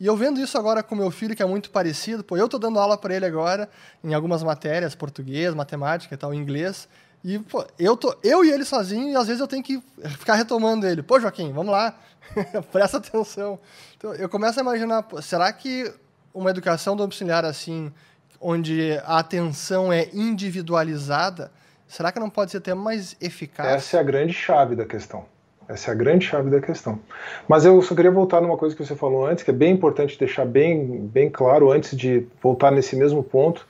E 0.00 0.06
eu 0.06 0.16
vendo 0.16 0.40
isso 0.40 0.56
agora 0.56 0.82
com 0.82 0.94
meu 0.94 1.10
filho, 1.10 1.36
que 1.36 1.42
é 1.42 1.46
muito 1.46 1.70
parecido, 1.70 2.24
pô, 2.24 2.34
eu 2.36 2.46
estou 2.46 2.58
dando 2.58 2.78
aula 2.78 2.96
para 2.96 3.14
ele 3.14 3.26
agora 3.26 3.68
em 4.02 4.14
algumas 4.14 4.42
matérias, 4.42 4.94
português, 4.94 5.54
matemática 5.54 6.14
e 6.14 6.16
tal, 6.16 6.32
inglês, 6.32 6.88
e 7.22 7.38
pô, 7.38 7.64
eu, 7.78 7.96
tô, 7.96 8.14
eu 8.22 8.44
e 8.44 8.50
ele 8.50 8.64
sozinho, 8.64 9.10
e 9.10 9.16
às 9.16 9.26
vezes 9.26 9.40
eu 9.40 9.46
tenho 9.46 9.62
que 9.62 9.82
ficar 10.18 10.34
retomando 10.34 10.86
ele. 10.86 11.02
Pô, 11.02 11.20
Joaquim, 11.20 11.52
vamos 11.52 11.72
lá, 11.72 11.94
presta 12.72 12.96
atenção. 12.96 13.58
Então, 13.96 14.14
eu 14.14 14.28
começo 14.28 14.58
a 14.58 14.62
imaginar, 14.62 15.02
pô, 15.02 15.20
será 15.20 15.52
que 15.52 15.92
uma 16.32 16.50
educação 16.50 16.96
domiciliar 16.96 17.44
assim, 17.44 17.92
onde 18.40 18.98
a 19.04 19.18
atenção 19.18 19.92
é 19.92 20.08
individualizada, 20.14 21.52
será 21.86 22.10
que 22.10 22.18
não 22.18 22.30
pode 22.30 22.52
ser 22.52 22.58
até 22.58 22.72
mais 22.72 23.16
eficaz? 23.20 23.68
Essa 23.68 23.98
é 23.98 24.00
a 24.00 24.02
grande 24.02 24.32
chave 24.32 24.74
da 24.74 24.86
questão. 24.86 25.26
Essa 25.68 25.90
é 25.90 25.92
a 25.92 25.94
grande 25.94 26.26
chave 26.26 26.50
da 26.50 26.60
questão. 26.60 26.98
Mas 27.46 27.64
eu 27.64 27.80
só 27.82 27.94
queria 27.94 28.10
voltar 28.10 28.40
numa 28.40 28.56
coisa 28.56 28.74
que 28.74 28.84
você 28.84 28.96
falou 28.96 29.26
antes, 29.26 29.44
que 29.44 29.50
é 29.50 29.54
bem 29.54 29.72
importante 29.72 30.18
deixar 30.18 30.44
bem, 30.44 31.06
bem 31.06 31.30
claro 31.30 31.70
antes 31.70 31.96
de 31.96 32.26
voltar 32.42 32.72
nesse 32.72 32.96
mesmo 32.96 33.22
ponto 33.22 33.68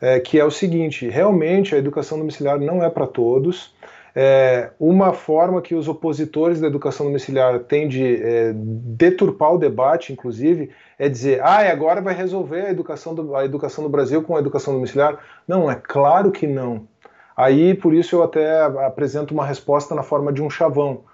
é, 0.00 0.20
que 0.20 0.38
é 0.38 0.44
o 0.44 0.50
seguinte: 0.50 1.08
realmente 1.08 1.74
a 1.74 1.78
educação 1.78 2.18
domiciliar 2.18 2.58
não 2.58 2.82
é 2.82 2.90
para 2.90 3.06
todos. 3.06 3.74
É, 4.20 4.70
uma 4.80 5.12
forma 5.12 5.62
que 5.62 5.76
os 5.76 5.86
opositores 5.86 6.60
da 6.60 6.66
educação 6.66 7.06
domiciliar 7.06 7.60
têm 7.60 7.86
de 7.86 8.20
é, 8.20 8.52
deturpar 8.52 9.54
o 9.54 9.58
debate, 9.58 10.12
inclusive, 10.12 10.70
é 10.98 11.08
dizer, 11.08 11.40
ah, 11.40 11.70
agora 11.70 12.00
vai 12.00 12.14
resolver 12.14 12.62
a 12.62 12.70
educação, 12.70 13.14
do, 13.14 13.36
a 13.36 13.44
educação 13.44 13.84
do 13.84 13.90
Brasil 13.90 14.20
com 14.22 14.34
a 14.34 14.40
educação 14.40 14.74
domiciliar. 14.74 15.18
Não, 15.46 15.70
é 15.70 15.76
claro 15.76 16.32
que 16.32 16.48
não. 16.48 16.88
Aí, 17.36 17.74
por 17.74 17.94
isso, 17.94 18.16
eu 18.16 18.24
até 18.24 18.62
apresento 18.62 19.32
uma 19.32 19.46
resposta 19.46 19.94
na 19.94 20.02
forma 20.02 20.32
de 20.32 20.42
um 20.42 20.50
chavão. 20.50 21.04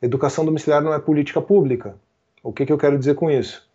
Educação 0.00 0.42
domiciliar 0.42 0.80
não 0.80 0.94
é 0.94 0.98
política 0.98 1.42
pública. 1.42 1.96
O 2.42 2.52
que, 2.52 2.64
que 2.64 2.72
eu 2.72 2.78
quero 2.78 2.98
dizer 2.98 3.16
com 3.16 3.30
isso? 3.30 3.65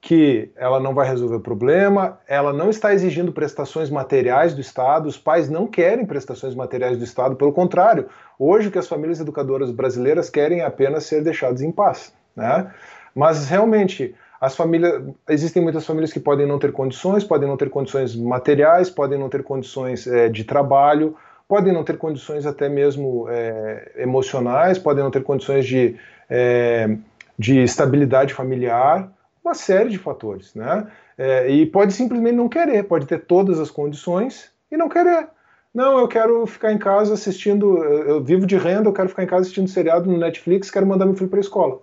Que 0.00 0.50
ela 0.56 0.78
não 0.78 0.94
vai 0.94 1.08
resolver 1.08 1.36
o 1.36 1.40
problema, 1.40 2.18
ela 2.28 2.52
não 2.52 2.70
está 2.70 2.94
exigindo 2.94 3.32
prestações 3.32 3.90
materiais 3.90 4.54
do 4.54 4.60
Estado, 4.60 5.08
os 5.08 5.18
pais 5.18 5.48
não 5.48 5.66
querem 5.66 6.06
prestações 6.06 6.54
materiais 6.54 6.96
do 6.96 7.04
Estado, 7.04 7.34
pelo 7.34 7.52
contrário, 7.52 8.08
hoje 8.38 8.68
o 8.68 8.70
que 8.70 8.78
as 8.78 8.86
famílias 8.86 9.18
educadoras 9.18 9.70
brasileiras 9.70 10.30
querem 10.30 10.60
é 10.60 10.64
apenas 10.64 11.04
ser 11.04 11.22
deixadas 11.22 11.60
em 11.60 11.72
paz. 11.72 12.12
Né? 12.36 12.70
Mas 13.14 13.48
realmente, 13.48 14.14
as 14.40 14.54
famílias, 14.54 15.02
existem 15.28 15.62
muitas 15.62 15.84
famílias 15.84 16.12
que 16.12 16.20
podem 16.20 16.46
não 16.46 16.58
ter 16.58 16.70
condições, 16.70 17.24
podem 17.24 17.48
não 17.48 17.56
ter 17.56 17.70
condições 17.70 18.14
materiais, 18.14 18.90
podem 18.90 19.18
não 19.18 19.28
ter 19.28 19.42
condições 19.42 20.06
é, 20.06 20.28
de 20.28 20.44
trabalho, 20.44 21.16
podem 21.48 21.72
não 21.72 21.82
ter 21.82 21.96
condições 21.96 22.44
até 22.44 22.68
mesmo 22.68 23.26
é, 23.28 23.92
emocionais, 23.96 24.78
podem 24.78 25.02
não 25.02 25.10
ter 25.10 25.22
condições 25.22 25.66
de, 25.66 25.96
é, 26.28 26.96
de 27.38 27.58
estabilidade 27.60 28.34
familiar, 28.34 29.10
uma 29.46 29.54
série 29.54 29.90
de 29.90 29.98
fatores, 29.98 30.54
né? 30.54 30.86
É, 31.16 31.48
e 31.48 31.64
pode 31.64 31.92
simplesmente 31.92 32.34
não 32.34 32.48
querer, 32.48 32.82
pode 32.84 33.06
ter 33.06 33.20
todas 33.24 33.60
as 33.60 33.70
condições 33.70 34.50
e 34.70 34.76
não 34.76 34.88
querer. 34.88 35.28
Não, 35.72 35.98
eu 35.98 36.08
quero 36.08 36.46
ficar 36.46 36.72
em 36.72 36.78
casa 36.78 37.14
assistindo, 37.14 37.76
eu 37.84 38.22
vivo 38.22 38.46
de 38.46 38.56
renda, 38.56 38.88
eu 38.88 38.92
quero 38.92 39.08
ficar 39.08 39.22
em 39.22 39.26
casa 39.26 39.42
assistindo 39.42 39.68
seriado 39.68 40.10
no 40.10 40.18
Netflix, 40.18 40.70
quero 40.70 40.86
mandar 40.86 41.04
meu 41.04 41.14
filho 41.14 41.28
para 41.28 41.38
a 41.38 41.40
escola. 41.40 41.80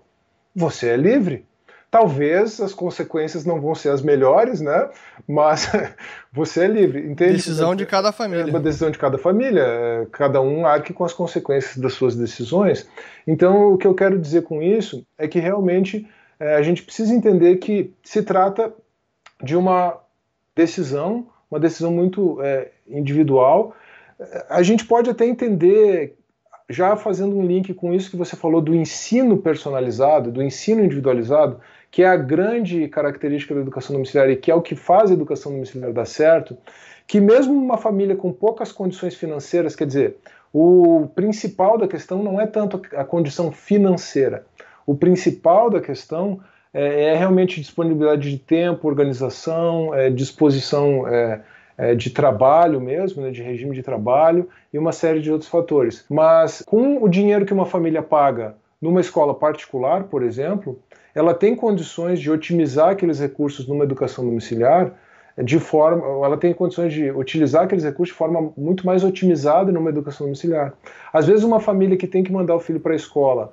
Você 0.56 0.90
é 0.90 0.98
livre. 0.98 1.46
Talvez 1.90 2.60
as 2.60 2.74
consequências 2.74 3.46
não 3.46 3.62
vão 3.62 3.76
ser 3.76 3.90
as 3.90 4.02
melhores, 4.02 4.60
né? 4.60 4.90
Mas 5.28 5.72
você 6.34 6.66
é 6.66 6.68
livre. 6.68 7.08
Entende? 7.08 7.34
Decisão 7.34 7.76
de 7.76 7.86
cada 7.86 8.12
família. 8.12 8.46
É 8.46 8.50
uma 8.50 8.60
decisão 8.60 8.90
de 8.90 8.98
cada 8.98 9.20
família. 9.20 9.62
É, 9.62 10.08
cada 10.12 10.42
um 10.42 10.66
arque 10.66 10.92
com 10.92 11.06
as 11.06 11.14
consequências 11.14 11.78
das 11.78 11.94
suas 11.94 12.16
decisões. 12.16 12.90
Então, 13.28 13.74
o 13.74 13.78
que 13.78 13.86
eu 13.86 13.94
quero 13.94 14.18
dizer 14.18 14.42
com 14.42 14.60
isso 14.60 15.06
é 15.20 15.28
que 15.28 15.40
realmente 15.40 16.08
é, 16.44 16.56
a 16.56 16.62
gente 16.62 16.84
precisa 16.84 17.14
entender 17.14 17.56
que 17.56 17.94
se 18.04 18.22
trata 18.22 18.74
de 19.42 19.56
uma 19.56 19.98
decisão, 20.54 21.26
uma 21.50 21.58
decisão 21.58 21.90
muito 21.90 22.42
é, 22.42 22.70
individual. 22.86 23.74
A 24.50 24.62
gente 24.62 24.86
pode 24.86 25.10
até 25.10 25.26
entender, 25.26 26.18
já 26.70 26.98
fazendo 26.98 27.38
um 27.38 27.46
link 27.46 27.74
com 27.74 27.94
isso 27.94 28.12
que 28.12 28.18
você 28.18 28.36
falou 28.36 28.60
do 28.60 28.76
ensino 28.76 29.38
personalizado, 29.38 30.34
do 30.34 30.44
ensino 30.44 30.84
individualizado, 30.84 31.62
que 31.90 32.04
é 32.04 32.08
a 32.08 32.18
grande 32.18 32.90
característica 32.90 33.56
da 33.56 33.62
educação 33.62 33.94
domiciliar 33.94 34.30
e 34.30 34.36
que 34.36 34.52
é 34.52 34.56
o 34.56 34.62
que 34.62 34.76
faz 34.76 35.12
a 35.12 35.14
educação 35.14 35.54
domiciliar 35.54 35.94
dar 35.94 36.06
certo, 36.06 36.58
que 37.08 37.22
mesmo 37.22 37.54
uma 37.54 37.78
família 37.78 38.18
com 38.18 38.34
poucas 38.34 38.70
condições 38.70 39.16
financeiras, 39.16 39.78
quer 39.78 39.88
dizer, 39.88 40.18
o 40.52 41.08
principal 41.16 41.78
da 41.78 41.88
questão 41.88 42.22
não 42.22 42.40
é 42.40 42.46
tanto 42.46 42.82
a 42.96 43.06
condição 43.06 43.52
financeira, 43.52 44.46
o 44.86 44.96
principal 44.96 45.70
da 45.70 45.80
questão 45.82 46.40
é, 46.74 47.06
é 47.06 47.16
realmente 47.16 47.62
disponibilidade 47.62 48.30
de 48.30 48.38
tempo, 48.38 48.88
organização, 48.88 49.94
é, 49.94 50.10
disposição 50.10 51.08
é, 51.08 51.42
é, 51.78 51.96
de 51.96 52.10
trabalho 52.10 52.82
mesmo, 52.82 53.22
né, 53.22 53.32
de 53.32 53.42
regime 53.42 53.76
de 53.76 53.84
trabalho 53.84 54.50
e 54.74 54.78
uma 54.78 54.92
série 54.92 55.22
de 55.22 55.32
outros 55.32 55.50
fatores. 55.50 56.06
Mas 56.10 56.64
com 56.66 57.04
o 57.04 57.08
dinheiro 57.08 57.46
que 57.46 57.54
uma 57.54 57.66
família 57.66 58.02
paga 58.02 58.56
numa 58.82 59.02
escola 59.02 59.34
particular, 59.34 60.06
por 60.06 60.24
exemplo, 60.24 60.80
ela 61.16 61.34
tem 61.34 61.56
condições 61.56 62.20
de 62.20 62.30
otimizar 62.30 62.90
aqueles 62.90 63.20
recursos 63.20 63.68
numa 63.68 63.84
educação 63.84 64.26
domiciliar 64.26 64.94
de 65.42 65.60
forma, 65.60 66.06
ela 66.24 66.38
tem 66.38 66.54
condições 66.54 66.94
de 66.94 67.10
utilizar 67.10 67.64
aqueles 67.64 67.84
recursos 67.84 68.14
de 68.14 68.18
forma 68.18 68.52
muito 68.56 68.86
mais 68.86 69.04
otimizada 69.04 69.72
numa 69.72 69.90
educação 69.90 70.28
domiciliar. 70.28 70.74
Às 71.12 71.26
vezes 71.26 71.44
uma 71.44 71.60
família 71.60 71.98
que 71.98 72.06
tem 72.06 72.24
que 72.24 72.32
mandar 72.32 72.56
o 72.56 72.60
filho 72.60 72.80
para 72.80 72.94
a 72.94 72.96
escola 72.96 73.52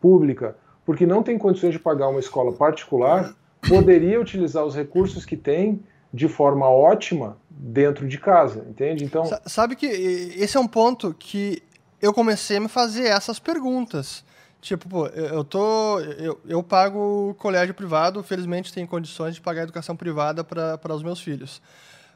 pública 0.00 0.56
porque 0.84 1.06
não 1.06 1.22
tem 1.22 1.38
condições 1.38 1.72
de 1.72 1.78
pagar 1.78 2.08
uma 2.08 2.20
escola 2.20 2.52
particular, 2.52 3.34
poderia 3.68 4.20
utilizar 4.20 4.64
os 4.64 4.74
recursos 4.74 5.24
que 5.24 5.36
tem 5.36 5.82
de 6.12 6.28
forma 6.28 6.68
ótima 6.68 7.38
dentro 7.48 8.06
de 8.06 8.18
casa, 8.18 8.66
entende? 8.68 9.04
Então 9.04 9.24
sabe 9.46 9.76
que 9.76 9.86
esse 9.86 10.56
é 10.56 10.60
um 10.60 10.68
ponto 10.68 11.14
que 11.18 11.62
eu 12.00 12.12
comecei 12.12 12.56
a 12.56 12.60
me 12.60 12.68
fazer 12.68 13.06
essas 13.06 13.38
perguntas. 13.38 14.24
Tipo, 14.60 14.88
pô, 14.88 15.06
eu 15.08 15.42
tô 15.42 15.98
eu, 16.00 16.38
eu 16.46 16.62
pago 16.62 17.34
colégio 17.38 17.74
privado, 17.74 18.22
felizmente 18.22 18.72
tenho 18.72 18.86
condições 18.86 19.34
de 19.34 19.40
pagar 19.40 19.62
educação 19.62 19.96
privada 19.96 20.44
para 20.44 20.94
os 20.94 21.02
meus 21.02 21.20
filhos. 21.20 21.62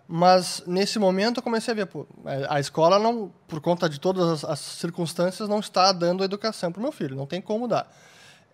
Mas 0.09 0.63
nesse 0.67 0.99
momento 0.99 1.39
eu 1.39 1.43
comecei 1.43 1.73
a 1.73 1.75
ver, 1.75 1.87
pô, 1.87 2.07
a 2.49 2.61
escola 2.61 2.99
não, 2.99 3.33
por 3.49 3.61
conta 3.61 3.89
de 3.89 3.99
todas 3.99 4.29
as, 4.29 4.45
as 4.45 4.61
circunstâncias, 4.61 5.49
não 5.49 5.59
está 5.59 5.91
dando 5.91 6.23
educação 6.23 6.71
para 6.71 6.79
o 6.79 6.83
meu 6.83 6.93
filho, 6.93 7.17
não 7.17 7.27
tem 7.27 7.41
como 7.41 7.67
dar. 7.67 7.91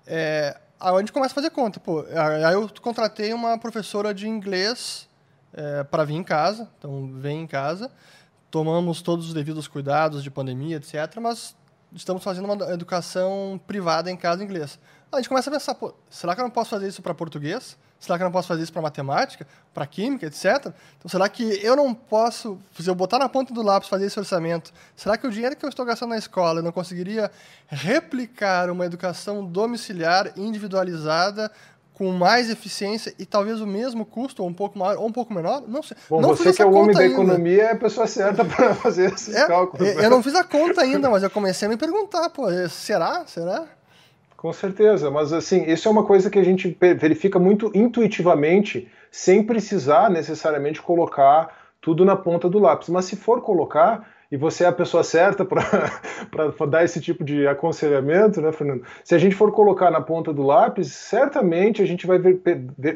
É, 0.06 0.58
aí 0.78 0.94
a 0.94 0.98
gente 0.98 1.12
começa 1.12 1.32
a 1.32 1.34
fazer 1.34 1.50
conta, 1.50 1.78
pô. 1.80 2.04
Aí 2.46 2.54
eu 2.54 2.68
contratei 2.80 3.32
uma 3.32 3.58
professora 3.58 4.12
de 4.12 4.28
inglês 4.28 5.08
é, 5.52 5.84
para 5.84 6.04
vir 6.04 6.14
em 6.14 6.24
casa. 6.24 6.68
Então, 6.78 7.12
vem 7.14 7.42
em 7.42 7.46
casa. 7.46 7.90
Tomamos 8.50 9.00
todos 9.02 9.28
os 9.28 9.34
devidos 9.34 9.66
cuidados 9.68 10.22
de 10.22 10.30
pandemia, 10.30 10.76
etc. 10.76 11.16
Mas 11.20 11.56
estamos 11.94 12.22
fazendo 12.22 12.44
uma 12.44 12.72
educação 12.72 13.60
privada 13.66 14.10
em 14.10 14.16
casa 14.16 14.42
em 14.42 14.46
inglês. 14.46 14.78
A 15.10 15.16
gente 15.16 15.28
começa 15.28 15.50
a 15.50 15.52
pensar, 15.52 15.74
pô, 15.74 15.94
será 16.08 16.34
que 16.34 16.40
eu 16.40 16.44
não 16.44 16.50
posso 16.50 16.70
fazer 16.70 16.88
isso 16.88 17.02
para 17.02 17.14
português? 17.14 17.76
Será 18.02 18.18
que 18.18 18.24
eu 18.24 18.24
não 18.24 18.32
posso 18.32 18.48
fazer 18.48 18.64
isso 18.64 18.72
para 18.72 18.82
matemática, 18.82 19.46
para 19.72 19.86
química, 19.86 20.26
etc? 20.26 20.72
Então, 20.98 21.08
será 21.08 21.28
que 21.28 21.44
eu 21.64 21.76
não 21.76 21.94
posso, 21.94 22.58
se 22.76 22.90
eu 22.90 22.96
botar 22.96 23.16
na 23.16 23.28
ponta 23.28 23.54
do 23.54 23.62
lápis 23.62 23.88
fazer 23.88 24.06
esse 24.06 24.18
orçamento, 24.18 24.72
será 24.96 25.16
que 25.16 25.24
o 25.24 25.30
dinheiro 25.30 25.54
que 25.54 25.64
eu 25.64 25.68
estou 25.68 25.86
gastando 25.86 26.08
na 26.10 26.18
escola 26.18 26.58
eu 26.58 26.64
não 26.64 26.72
conseguiria 26.72 27.30
replicar 27.68 28.70
uma 28.70 28.84
educação 28.84 29.46
domiciliar 29.46 30.32
individualizada 30.36 31.48
com 31.94 32.10
mais 32.10 32.50
eficiência 32.50 33.14
e 33.20 33.24
talvez 33.24 33.60
o 33.60 33.66
mesmo 33.68 34.04
custo, 34.04 34.42
ou 34.42 34.48
um 34.48 34.54
pouco 34.54 34.76
maior, 34.76 34.98
ou 34.98 35.06
um 35.06 35.12
pouco 35.12 35.32
menor? 35.32 35.62
Não 35.68 35.80
sei. 35.80 35.96
Bom, 36.10 36.20
não 36.20 36.30
você 36.30 36.52
que 36.52 36.60
é 36.60 36.66
o 36.66 36.72
homem 36.72 36.96
da 36.96 37.06
economia 37.06 37.62
é 37.62 37.72
a 37.72 37.76
pessoa 37.76 38.08
certa 38.08 38.42
para 38.44 38.74
fazer 38.74 39.12
esses 39.12 39.32
é, 39.32 39.46
cálculos. 39.46 39.88
Eu 39.88 40.10
não 40.10 40.20
fiz 40.24 40.34
a 40.34 40.42
conta 40.42 40.80
ainda, 40.80 41.08
mas 41.08 41.22
eu 41.22 41.30
comecei 41.30 41.66
a 41.66 41.68
me 41.68 41.76
perguntar, 41.76 42.28
pô, 42.30 42.48
será? 42.68 43.24
Será? 43.28 43.64
Com 44.42 44.52
certeza, 44.52 45.08
mas 45.08 45.32
assim, 45.32 45.70
isso 45.70 45.86
é 45.86 45.90
uma 45.92 46.04
coisa 46.04 46.28
que 46.28 46.36
a 46.36 46.42
gente 46.42 46.76
verifica 46.98 47.38
muito 47.38 47.70
intuitivamente, 47.72 48.90
sem 49.08 49.40
precisar 49.40 50.10
necessariamente 50.10 50.82
colocar 50.82 51.56
tudo 51.80 52.04
na 52.04 52.16
ponta 52.16 52.50
do 52.50 52.58
lápis. 52.58 52.88
Mas 52.88 53.04
se 53.04 53.14
for 53.14 53.40
colocar, 53.40 54.04
e 54.32 54.36
você 54.36 54.64
é 54.64 54.66
a 54.66 54.72
pessoa 54.72 55.04
certa 55.04 55.44
para 55.44 55.62
dar 56.66 56.82
esse 56.82 57.00
tipo 57.00 57.22
de 57.22 57.46
aconselhamento, 57.46 58.40
né, 58.40 58.50
Fernando? 58.50 58.82
Se 59.04 59.14
a 59.14 59.18
gente 59.18 59.36
for 59.36 59.52
colocar 59.52 59.92
na 59.92 60.00
ponta 60.00 60.32
do 60.32 60.42
lápis, 60.42 60.90
certamente 60.90 61.80
a 61.80 61.86
gente 61.86 62.04
vai 62.04 62.18
ver, 62.18 62.40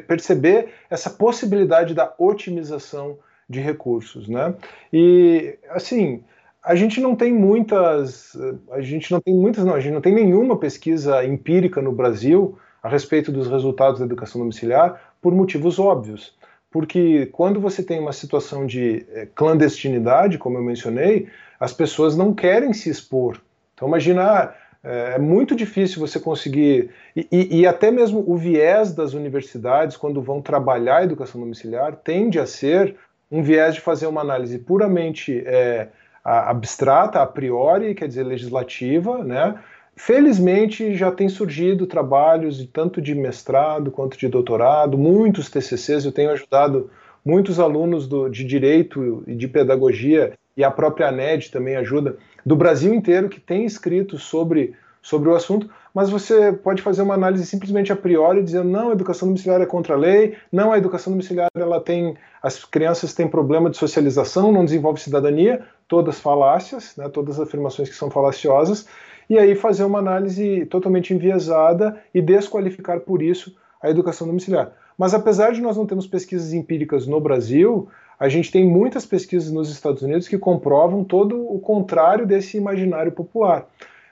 perceber 0.05 0.73
essa 0.89 1.09
possibilidade 1.09 1.93
da 1.93 2.13
otimização 2.17 3.19
de 3.49 3.61
recursos, 3.61 4.27
né? 4.27 4.53
E 4.91 5.57
assim, 5.69 6.25
a 6.67 6.75
gente 6.75 7.01
não 7.01 7.15
tem 7.15 7.33
muitas, 7.33 8.37
a 8.71 8.81
gente 8.81 9.11
não 9.11 9.19
tem 9.21 9.33
muitas, 9.33 9.65
não, 9.65 9.73
a 9.73 9.79
gente 9.79 9.93
não 9.93 10.01
tem 10.01 10.13
nenhuma 10.13 10.57
pesquisa 10.57 11.23
empírica 11.25 11.81
no 11.81 11.91
Brasil 11.91 12.57
a 12.83 12.89
respeito 12.89 13.31
dos 13.31 13.47
resultados 13.47 13.99
da 13.99 14.05
educação 14.05 14.39
domiciliar 14.41 15.13
por 15.21 15.33
motivos 15.33 15.79
óbvios 15.79 16.37
porque 16.77 17.27
quando 17.27 17.59
você 17.59 17.81
tem 17.81 17.99
uma 17.99 18.13
situação 18.13 18.65
de 18.65 19.05
eh, 19.11 19.27
clandestinidade, 19.33 20.37
como 20.37 20.57
eu 20.57 20.63
mencionei, 20.63 21.27
as 21.59 21.73
pessoas 21.73 22.15
não 22.15 22.33
querem 22.33 22.73
se 22.73 22.89
expor. 22.89 23.39
Então, 23.73 23.87
imagina, 23.87 24.53
eh, 24.83 25.13
é 25.15 25.19
muito 25.19 25.55
difícil 25.55 25.99
você 25.99 26.19
conseguir. 26.19 26.91
E, 27.15 27.27
e, 27.31 27.61
e, 27.61 27.67
até 27.67 27.89
mesmo 27.89 28.23
o 28.27 28.35
viés 28.35 28.93
das 28.93 29.13
universidades, 29.13 29.97
quando 29.97 30.21
vão 30.21 30.41
trabalhar 30.41 30.97
a 30.97 31.03
educação 31.03 31.39
domiciliar, 31.41 31.95
tende 31.95 32.39
a 32.39 32.45
ser 32.45 32.95
um 33.31 33.41
viés 33.41 33.75
de 33.75 33.81
fazer 33.81 34.07
uma 34.07 34.21
análise 34.21 34.59
puramente 34.59 35.43
é, 35.45 35.87
abstrata, 36.27 37.21
a 37.21 37.25
priori, 37.25 37.95
quer 37.95 38.07
dizer, 38.07 38.23
legislativa, 38.23 39.23
né? 39.23 39.57
Felizmente 39.95 40.93
já 40.93 41.09
tem 41.09 41.29
surgido 41.29 41.87
trabalhos 41.87 42.63
tanto 42.71 43.01
de 43.01 43.15
mestrado 43.15 43.89
quanto 43.89 44.17
de 44.17 44.27
doutorado, 44.27 44.97
muitos 44.97 45.49
TCCs. 45.49 46.05
Eu 46.05 46.11
tenho 46.11 46.29
ajudado 46.29 46.91
muitos 47.25 47.59
alunos 47.59 48.07
do, 48.07 48.29
de 48.29 48.43
direito 48.43 49.23
e 49.25 49.33
de 49.33 49.47
pedagogia 49.47 50.33
e 50.55 50.63
a 50.63 50.69
própria 50.69 51.07
ANED 51.07 51.49
também 51.49 51.75
ajuda 51.77 52.17
do 52.45 52.55
Brasil 52.55 52.93
inteiro 52.93 53.29
que 53.29 53.39
tem 53.39 53.65
escrito 53.65 54.19
sobre, 54.19 54.75
sobre 55.01 55.29
o 55.29 55.35
assunto. 55.35 55.69
Mas 55.97 56.11
você 56.11 56.53
pode 56.53 56.83
fazer 56.83 57.01
uma 57.01 57.15
análise 57.15 57.43
simplesmente 57.43 57.91
a 57.91 57.95
priori 57.95 58.43
dizendo 58.43 58.69
não, 58.69 58.89
a 58.89 58.91
educação 58.91 59.27
domiciliar 59.27 59.59
é 59.61 59.65
contra 59.65 59.95
a 59.95 59.97
lei, 59.97 60.35
não, 60.51 60.71
a 60.71 60.77
educação 60.77 61.11
domiciliar 61.11 61.49
ela 61.55 61.81
tem 61.81 62.15
as 62.39 62.63
crianças 62.63 63.15
têm 63.15 63.27
problema 63.27 63.67
de 63.67 63.77
socialização, 63.77 64.51
não 64.51 64.63
desenvolve 64.63 65.01
cidadania, 65.01 65.65
todas 65.87 66.19
falácias, 66.19 66.95
né, 66.97 67.09
todas 67.09 67.39
afirmações 67.39 67.89
que 67.89 67.95
são 67.95 68.11
falaciosas 68.11 68.85
e 69.27 69.39
aí 69.39 69.55
fazer 69.55 69.85
uma 69.85 69.97
análise 69.97 70.67
totalmente 70.67 71.15
enviesada 71.15 71.99
e 72.13 72.21
desqualificar 72.21 72.99
por 72.99 73.23
isso 73.23 73.55
a 73.81 73.89
educação 73.89 74.27
domiciliar. 74.27 74.73
Mas 74.95 75.15
apesar 75.15 75.51
de 75.51 75.61
nós 75.61 75.77
não 75.77 75.87
termos 75.87 76.05
pesquisas 76.05 76.53
empíricas 76.53 77.07
no 77.07 77.19
Brasil, 77.19 77.87
a 78.19 78.29
gente 78.29 78.51
tem 78.51 78.63
muitas 78.63 79.03
pesquisas 79.03 79.51
nos 79.51 79.71
Estados 79.71 80.03
Unidos 80.03 80.27
que 80.27 80.37
comprovam 80.37 81.03
todo 81.03 81.43
o 81.51 81.59
contrário 81.59 82.27
desse 82.27 82.55
imaginário 82.55 83.11
popular. 83.11 83.65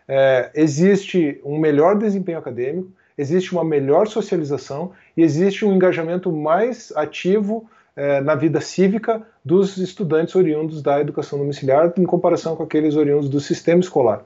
É, 0.08 0.52
existe 0.54 1.42
um 1.44 1.58
melhor 1.58 1.98
desempenho 1.98 2.38
acadêmico, 2.38 2.92
existe 3.18 3.52
uma 3.54 3.64
melhor 3.64 4.08
socialização 4.08 4.92
e 5.16 5.24
existe 5.24 5.66
um 5.66 5.74
engajamento 5.74 6.32
mais 6.32 6.92
ativo 6.96 7.68
é, 7.96 8.20
na 8.22 8.36
vida 8.36 8.60
cívica 8.60 9.26
dos 9.44 9.78
estudantes 9.78 10.36
oriundos 10.36 10.82
da 10.82 11.00
educação 11.00 11.40
domiciliar 11.40 11.94
em 11.98 12.04
comparação 12.04 12.56
com 12.56 12.64
aqueles 12.64 12.96
oriundos 12.96 13.30
do 13.30 13.40
sistema 13.40 13.80
escolar. 13.80 14.24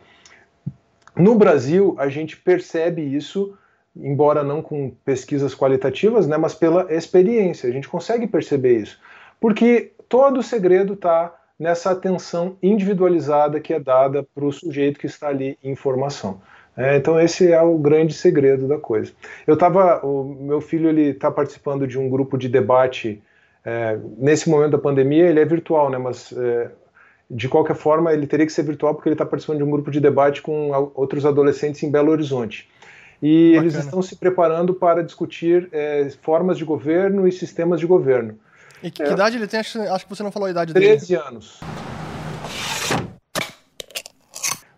No 1.16 1.36
Brasil, 1.36 1.96
a 1.98 2.10
gente 2.10 2.38
percebe 2.38 3.02
isso, 3.02 3.54
embora 3.96 4.44
não 4.44 4.62
com 4.62 4.92
pesquisas 5.04 5.54
qualitativas, 5.54 6.28
né, 6.28 6.38
mas 6.38 6.56
pela 6.56 6.92
experiência. 6.94 7.70
A 7.70 7.72
gente 7.72 7.90
consegue 7.90 8.26
perceber 8.26 8.80
isso. 8.80 9.00
Porque 9.40 9.94
todo 10.08 10.40
o 10.40 10.44
segredo 10.44 10.94
está 10.94 11.39
nessa 11.60 11.91
atenção 11.91 12.55
individualizada 12.64 13.60
que 13.60 13.74
é 13.74 13.80
dada 13.80 14.26
para 14.34 14.45
o 14.45 14.51
sujeito 14.51 14.99
que 14.99 15.07
está 15.07 15.28
ali 15.28 15.57
em 15.62 15.76
formação. 15.76 16.41
É, 16.78 16.95
então 16.95 17.20
esse 17.20 17.51
é 17.51 17.62
o 17.62 17.78
grande 17.78 18.14
segredo 18.14 18.66
da 18.66 18.78
coisa. 18.78 19.12
Eu 19.45 19.55
estava, 19.55 19.99
o 20.05 20.24
meu 20.24 20.62
filho 20.62 20.88
ele 20.88 21.10
está 21.10 21.30
participando 21.30 21.86
de 21.86 21.99
um 21.99 22.10
grupo 22.10 22.38
de 22.38 22.47
debate 22.47 23.22
é, 23.66 23.99
nesse 24.18 24.49
momento 24.49 24.72
da 24.72 24.78
pandemia. 24.78 25.28
Ele 25.28 25.41
é 25.41 25.45
virtual, 25.45 25.89
né? 25.89 25.97
Mas 25.97 26.32
é, 26.32 26.72
de 27.30 27.49
qualquer 27.49 27.76
forma 27.76 28.14
ele 28.14 28.26
teria 28.26 28.45
que 28.45 28.53
ser 28.53 28.64
virtual 28.64 28.95
porque 28.95 29.10
ele 29.10 29.14
está 29.14 29.26
participando 29.26 29.57
de 29.57 29.64
um 29.64 29.70
grupo 29.70 29.91
de 29.91 29.99
debate 29.99 30.41
com 30.41 30.72
outros 30.95 31.26
adolescentes 31.26 31.84
em 31.84 31.91
Belo 31.91 32.12
Horizonte. 32.12 32.70
E 33.22 33.49
Bacana. 33.49 33.64
eles 33.64 33.76
estão 33.76 34.01
se 34.01 34.16
preparando 34.16 34.74
para 34.74 35.03
discutir 35.03 35.68
é, 35.74 36.10
formas 36.22 36.57
de 36.57 36.64
governo 36.64 37.28
e 37.28 37.32
sistemas 37.34 37.82
de 37.82 37.86
governo. 37.86 38.39
E 38.82 38.90
que, 38.90 39.04
que 39.04 39.12
idade 39.12 39.36
ele 39.36 39.48
tem? 39.48 39.60
Acho, 39.60 39.82
acho, 39.82 40.06
que 40.06 40.16
você 40.16 40.24
não 40.24 40.32
falou 40.32 40.48
a 40.48 40.52
idade 40.52 40.74
13 40.74 40.88
dele. 40.88 40.98
13 41.00 41.16
anos. 41.28 41.60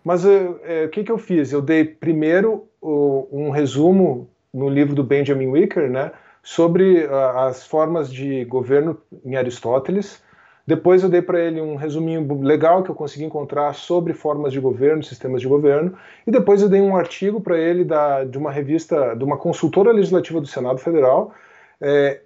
Mas 0.04 0.24
é, 0.24 0.84
o 0.84 0.88
que, 0.88 1.04
que 1.04 1.12
eu 1.12 1.18
fiz? 1.18 1.52
Eu 1.52 1.62
dei 1.62 1.84
primeiro 1.84 2.68
o, 2.80 3.28
um 3.30 3.50
resumo 3.50 4.28
no 4.52 4.68
livro 4.68 4.94
do 4.94 5.04
Benjamin 5.04 5.46
Wicker, 5.46 5.88
né, 5.88 6.10
sobre 6.42 7.06
a, 7.06 7.46
as 7.46 7.66
formas 7.66 8.12
de 8.12 8.44
governo 8.44 9.00
em 9.24 9.36
Aristóteles. 9.36 10.20
Depois 10.66 11.02
eu 11.02 11.08
dei 11.08 11.22
para 11.22 11.40
ele 11.40 11.60
um 11.60 11.74
resuminho 11.74 12.40
legal 12.40 12.82
que 12.82 12.90
eu 12.90 12.94
consegui 12.94 13.24
encontrar 13.24 13.74
sobre 13.74 14.12
formas 14.12 14.52
de 14.52 14.60
governo, 14.60 15.02
sistemas 15.02 15.40
de 15.40 15.48
governo. 15.48 15.96
E 16.26 16.30
depois 16.30 16.62
eu 16.62 16.68
dei 16.68 16.80
um 16.80 16.96
artigo 16.96 17.40
para 17.40 17.58
ele 17.58 17.84
da, 17.84 18.24
de 18.24 18.38
uma 18.38 18.50
revista, 18.50 19.14
de 19.14 19.24
uma 19.24 19.36
consultora 19.36 19.90
legislativa 19.92 20.40
do 20.40 20.46
Senado 20.46 20.78
Federal, 20.78 21.32
é, 21.80 22.20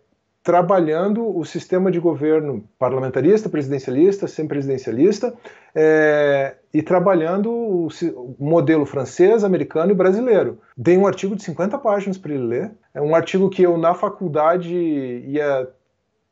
trabalhando 0.47 1.37
o 1.37 1.45
sistema 1.45 1.91
de 1.91 1.99
governo 1.99 2.65
parlamentarista, 2.79 3.49
presidencialista, 3.49 4.29
semipresidencialista, 4.29 5.35
é, 5.75 6.55
e 6.73 6.81
trabalhando 6.83 7.51
o, 7.51 7.89
o, 8.15 8.37
modelo 8.39 8.87
francês, 8.87 9.43
americano 9.43 9.91
e 9.91 9.95
brasileiro. 9.95 10.61
Dei 10.77 10.97
um 10.97 11.05
artigo 11.05 11.35
de 11.35 11.43
50 11.43 11.77
páginas 11.79 12.17
para 12.17 12.33
ele 12.33 12.45
ler. 12.45 12.71
É 12.95 13.03
um 13.03 13.17
artigo 13.17 13.51
que 13.51 13.61
eu, 13.61 13.77
na 13.77 13.93
faculdade, 13.93 14.73
ia 14.73 15.69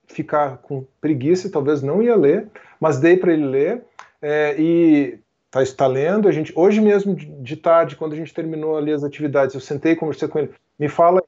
ficar 0.06 0.58
com 0.58 0.86
preguiça, 1.00 1.50
talvez 1.50 1.82
não 1.82 2.00
ia 2.00 2.14
ler, 2.14 2.46
mas 2.78 3.00
dei 3.00 3.16
para 3.16 3.32
ele 3.32 3.46
ler. 3.46 3.82
É, 4.22 4.54
e 4.56 5.18
está 5.46 5.60
está 5.60 5.86
lendo. 5.88 6.28
A 6.28 6.32
gente, 6.32 6.52
hoje 6.54 6.80
mesmo, 6.80 7.16
de 7.16 7.56
tarde, 7.56 7.96
quando 7.96 8.12
a 8.12 8.16
gente 8.16 8.32
terminou 8.32 8.76
ali 8.76 8.92
as 8.92 9.02
atividades, 9.02 9.56
eu 9.56 9.60
sentei 9.60 9.94
e 9.94 9.96
conversei 9.96 10.28
com 10.28 10.38
ele. 10.38 10.52
Me 10.78 10.88
fala 10.88 11.20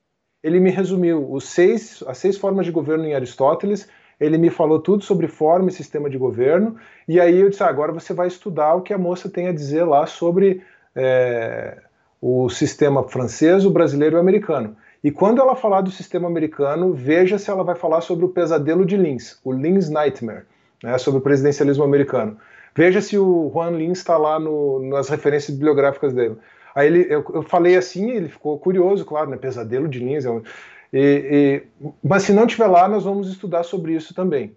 ele 0.47 0.61
me 0.61 0.71
resumiu 0.71 1.29
os 1.29 1.49
seis, 1.49 2.05
as 2.07 2.19
seis 2.19 2.39
formas 2.39 2.65
de 2.65 2.71
governo 2.71 3.05
em 3.05 3.15
Aristóteles, 3.15 3.89
ele 4.21 4.39
me 4.39 4.49
falou 4.49 4.79
tudo 4.79 5.03
sobre 5.03 5.27
forma 5.27 5.69
e 5.69 5.73
sistema 5.73 6.09
de 6.09 6.17
governo, 6.17 6.77
e 7.09 7.19
aí 7.19 7.41
eu 7.41 7.51
disse, 7.51 7.65
ah, 7.65 7.67
agora 7.67 7.93
você 7.93 8.15
vai 8.15 8.29
estudar 8.29 8.75
o 8.75 8.81
que 8.81 8.95
a 8.95 8.99
moça 8.99 9.29
tem 9.29 9.49
a 9.49 9.53
dizer 9.53 9.83
lá 9.83 10.07
sobre 10.07 10.63
é, 10.95 11.79
o 12.21 12.49
sistema 12.49 13.03
francês, 13.03 13.65
o 13.65 13.71
brasileiro 13.71 14.15
e 14.15 14.19
o 14.19 14.21
americano. 14.21 14.77
E 15.03 15.11
quando 15.11 15.41
ela 15.41 15.57
falar 15.57 15.81
do 15.81 15.91
sistema 15.91 16.29
americano, 16.29 16.93
veja 16.95 17.39
se 17.39 17.51
ela 17.51 17.65
vai 17.65 17.75
falar 17.75 18.01
sobre 18.01 18.25
o 18.25 18.29
pesadelo 18.29 18.87
de 18.87 18.97
Linz, 18.97 19.41
o 19.43 19.53
Linz 19.53 19.91
Nightmare, 19.91 20.45
né, 20.81 20.97
sobre 20.97 21.19
o 21.19 21.23
presidencialismo 21.23 21.83
americano. 21.83 22.39
Veja 22.73 23.01
se 23.01 23.19
o 23.19 23.51
Juan 23.53 23.71
Linz 23.71 23.99
está 23.99 24.17
lá 24.17 24.39
no, 24.39 24.79
nas 24.89 25.09
referências 25.09 25.57
bibliográficas 25.57 26.13
dele. 26.13 26.37
Aí 26.77 26.89
ele, 26.89 27.07
eu, 27.09 27.25
eu 27.33 27.43
falei 27.43 27.75
assim, 27.75 28.11
ele 28.11 28.29
ficou 28.29 28.59
curioso, 28.59 29.03
claro, 29.07 29.31
né? 29.31 29.39
Pesadelo 29.39 29.89
de 29.89 29.99
Lins. 29.99 30.27
É 30.27 30.43
e, 30.93 31.63
e, 31.81 31.87
mas 32.05 32.25
se 32.25 32.35
não 32.35 32.47
tiver 32.47 32.67
lá, 32.67 32.87
nós 32.87 33.05
vamos 33.05 33.31
estudar 33.31 33.63
sobre 33.63 33.95
isso 33.95 34.15
também. 34.15 34.55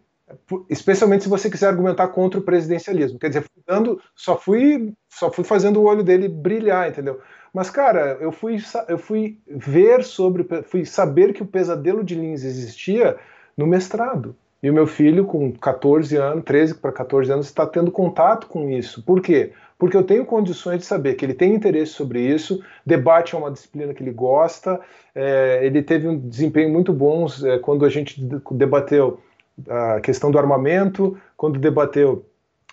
Especialmente 0.70 1.24
se 1.24 1.30
você 1.30 1.50
quiser 1.50 1.68
argumentar 1.68 2.10
contra 2.10 2.38
o 2.38 2.44
presidencialismo. 2.44 3.18
Quer 3.18 3.30
dizer, 3.30 3.46
dando, 3.66 4.02
só 4.14 4.38
fui, 4.38 4.94
só 5.08 5.32
fui 5.32 5.46
fazendo 5.46 5.80
o 5.80 5.86
olho 5.86 6.04
dele 6.04 6.28
brilhar, 6.28 6.90
entendeu? 6.90 7.22
Mas, 7.54 7.70
cara, 7.70 8.18
eu 8.20 8.34
fui, 8.34 8.58
eu 8.90 8.98
fui 8.98 9.40
ver 9.48 10.04
sobre, 10.04 10.46
fui 10.64 10.86
saber 10.86 11.32
que 11.32 11.42
o 11.42 11.48
pesadelo 11.48 12.04
de 12.04 12.16
Lins 12.16 12.44
existia 12.44 13.16
no 13.56 13.66
mestrado. 13.66 14.36
E 14.62 14.70
o 14.70 14.74
meu 14.74 14.86
filho, 14.86 15.24
com 15.24 15.54
14 15.54 16.18
anos, 16.18 16.44
13 16.44 16.76
para 16.76 16.92
14 16.92 17.32
anos, 17.32 17.46
está 17.46 17.66
tendo 17.66 17.90
contato 17.92 18.46
com 18.48 18.70
isso. 18.70 19.02
Por 19.04 19.22
quê? 19.22 19.54
Porque 19.80 19.96
eu 19.96 20.04
tenho 20.04 20.26
condições 20.26 20.80
de 20.80 20.86
saber 20.86 21.16
que 21.16 21.26
ele 21.26 21.34
tem 21.34 21.56
interesse 21.56 21.94
sobre 21.94 22.22
isso, 22.22 22.62
debate 22.86 23.34
é 23.34 23.38
uma 23.38 23.50
disciplina 23.50 23.94
que 23.94 24.04
ele 24.04 24.12
gosta, 24.12 24.80
é, 25.16 25.66
ele 25.66 25.82
teve 25.82 26.06
um 26.06 26.20
desempenho 26.20 26.70
muito 26.70 26.92
bom 26.92 27.26
é, 27.46 27.58
quando 27.60 27.86
a 27.86 27.90
gente 27.90 28.22
debateu 28.52 29.22
a 29.68 30.02
questão 30.02 30.30
do 30.30 30.38
armamento, 30.38 31.18
quando 31.38 31.58
debateu 31.58 32.26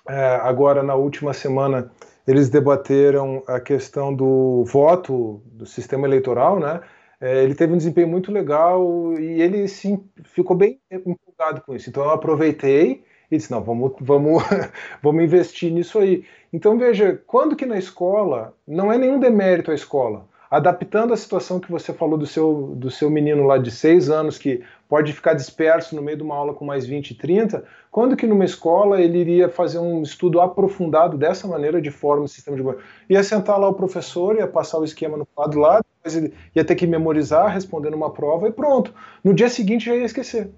é, 0.09 0.41
agora 0.43 0.83
na 0.83 0.97
última 0.97 1.33
semana 1.33 1.91
eles 2.27 2.49
debateram 2.49 3.41
a 3.47 3.61
questão 3.61 4.13
do 4.13 4.65
voto 4.65 5.41
do 5.47 5.65
sistema 5.65 6.09
eleitoral, 6.09 6.59
né? 6.59 6.81
É, 7.21 7.45
ele 7.45 7.55
teve 7.55 7.73
um 7.73 7.77
desempenho 7.77 8.09
muito 8.09 8.33
legal 8.33 9.15
e 9.19 9.41
ele 9.41 9.69
sim 9.69 10.05
ficou 10.25 10.57
bem 10.57 10.81
empolgado 10.91 11.63
com 11.63 11.75
isso. 11.75 11.89
Então 11.89 12.03
eu 12.03 12.11
aproveitei 12.11 13.05
e 13.31 13.37
disse, 13.37 13.51
não, 13.51 13.63
vamos, 13.63 13.93
vamos, 14.01 14.43
vamos 15.03 15.25
investir 15.25 15.73
nisso 15.73 15.99
aí. 15.99 16.25
Então 16.53 16.79
veja, 16.79 17.21
quando 17.27 17.57
que 17.57 17.67
na 17.67 17.79
escola, 17.79 18.55
não 18.67 18.93
é 18.93 18.99
nenhum 18.99 19.19
demérito 19.19 19.71
a 19.71 19.75
escola, 19.75 20.27
adaptando 20.51 21.13
a 21.13 21.17
situação 21.17 21.59
que 21.59 21.71
você 21.71 21.93
falou 21.93 22.17
do 22.17 22.27
seu, 22.27 22.75
do 22.77 22.91
seu 22.91 23.11
menino 23.11 23.45
lá 23.45 23.59
de 23.59 23.71
6 23.71 24.11
anos, 24.11 24.39
que 24.39 24.63
pode 24.89 25.13
ficar 25.13 25.35
disperso 25.35 25.97
no 25.97 26.03
meio 26.03 26.17
de 26.17 26.23
uma 26.23 26.37
aula 26.37 26.55
com 26.55 26.65
mais 26.65 26.87
20, 26.87 27.15
30, 27.15 27.65
quando 27.91 28.17
que 28.17 28.27
numa 28.27 28.45
escola 28.45 29.01
ele 29.01 29.19
iria 29.19 29.49
fazer 29.49 29.79
um 29.79 30.03
estudo 30.03 30.41
aprofundado 30.41 31.19
dessa 31.19 31.49
maneira, 31.49 31.83
de 31.83 31.91
forma, 31.91 32.29
sistema 32.29 32.57
de 32.57 32.63
governo? 32.63 32.85
Ia 33.11 33.23
sentar 33.23 33.59
lá 33.59 33.69
o 33.69 33.75
professor, 33.75 34.37
ia 34.37 34.47
passar 34.47 34.79
o 34.79 34.85
esquema 34.85 35.17
no 35.17 35.27
quadro 35.27 35.61
lá, 35.61 35.81
depois 35.81 36.17
ele 36.17 36.33
ia 36.55 36.65
ter 36.65 36.77
que 36.77 36.87
memorizar, 36.87 37.53
respondendo 37.53 37.95
uma 37.95 38.13
prova 38.13 38.49
e 38.49 38.53
pronto. 38.53 38.95
No 39.25 39.35
dia 39.35 39.49
seguinte 39.49 39.87
já 39.87 39.97
ia 39.97 40.05
esquecer. 40.05 40.51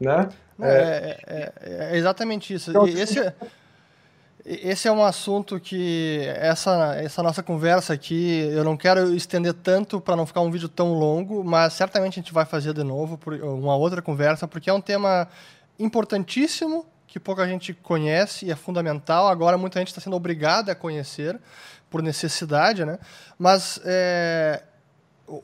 Né? 0.00 0.28
É, 0.60 1.18
é, 1.26 1.52
é, 1.60 1.94
é 1.94 1.96
exatamente 1.96 2.54
isso. 2.54 2.70
Então, 2.70 2.86
esse, 2.86 3.18
é, 3.18 3.34
esse 4.44 4.88
é 4.88 4.92
um 4.92 5.04
assunto 5.04 5.60
que 5.60 6.22
essa, 6.36 6.96
essa 6.96 7.22
nossa 7.22 7.42
conversa 7.42 7.92
aqui, 7.92 8.48
eu 8.52 8.64
não 8.64 8.76
quero 8.76 9.14
estender 9.14 9.54
tanto 9.54 10.00
para 10.00 10.16
não 10.16 10.26
ficar 10.26 10.40
um 10.40 10.50
vídeo 10.50 10.68
tão 10.68 10.94
longo, 10.94 11.44
mas 11.44 11.74
certamente 11.74 12.18
a 12.18 12.22
gente 12.22 12.32
vai 12.32 12.44
fazer 12.44 12.72
de 12.72 12.82
novo 12.82 13.18
por, 13.18 13.34
uma 13.34 13.76
outra 13.76 14.00
conversa, 14.00 14.48
porque 14.48 14.70
é 14.70 14.72
um 14.72 14.80
tema 14.80 15.28
importantíssimo 15.78 16.86
que 17.06 17.18
pouca 17.18 17.46
gente 17.46 17.74
conhece 17.74 18.46
e 18.46 18.50
é 18.50 18.56
fundamental. 18.56 19.28
Agora 19.28 19.58
muita 19.58 19.78
gente 19.80 19.88
está 19.88 20.00
sendo 20.00 20.16
obrigada 20.16 20.72
a 20.72 20.74
conhecer 20.74 21.38
por 21.90 22.02
necessidade, 22.02 22.84
né? 22.84 22.98
Mas 23.36 23.80
é, 23.84 24.62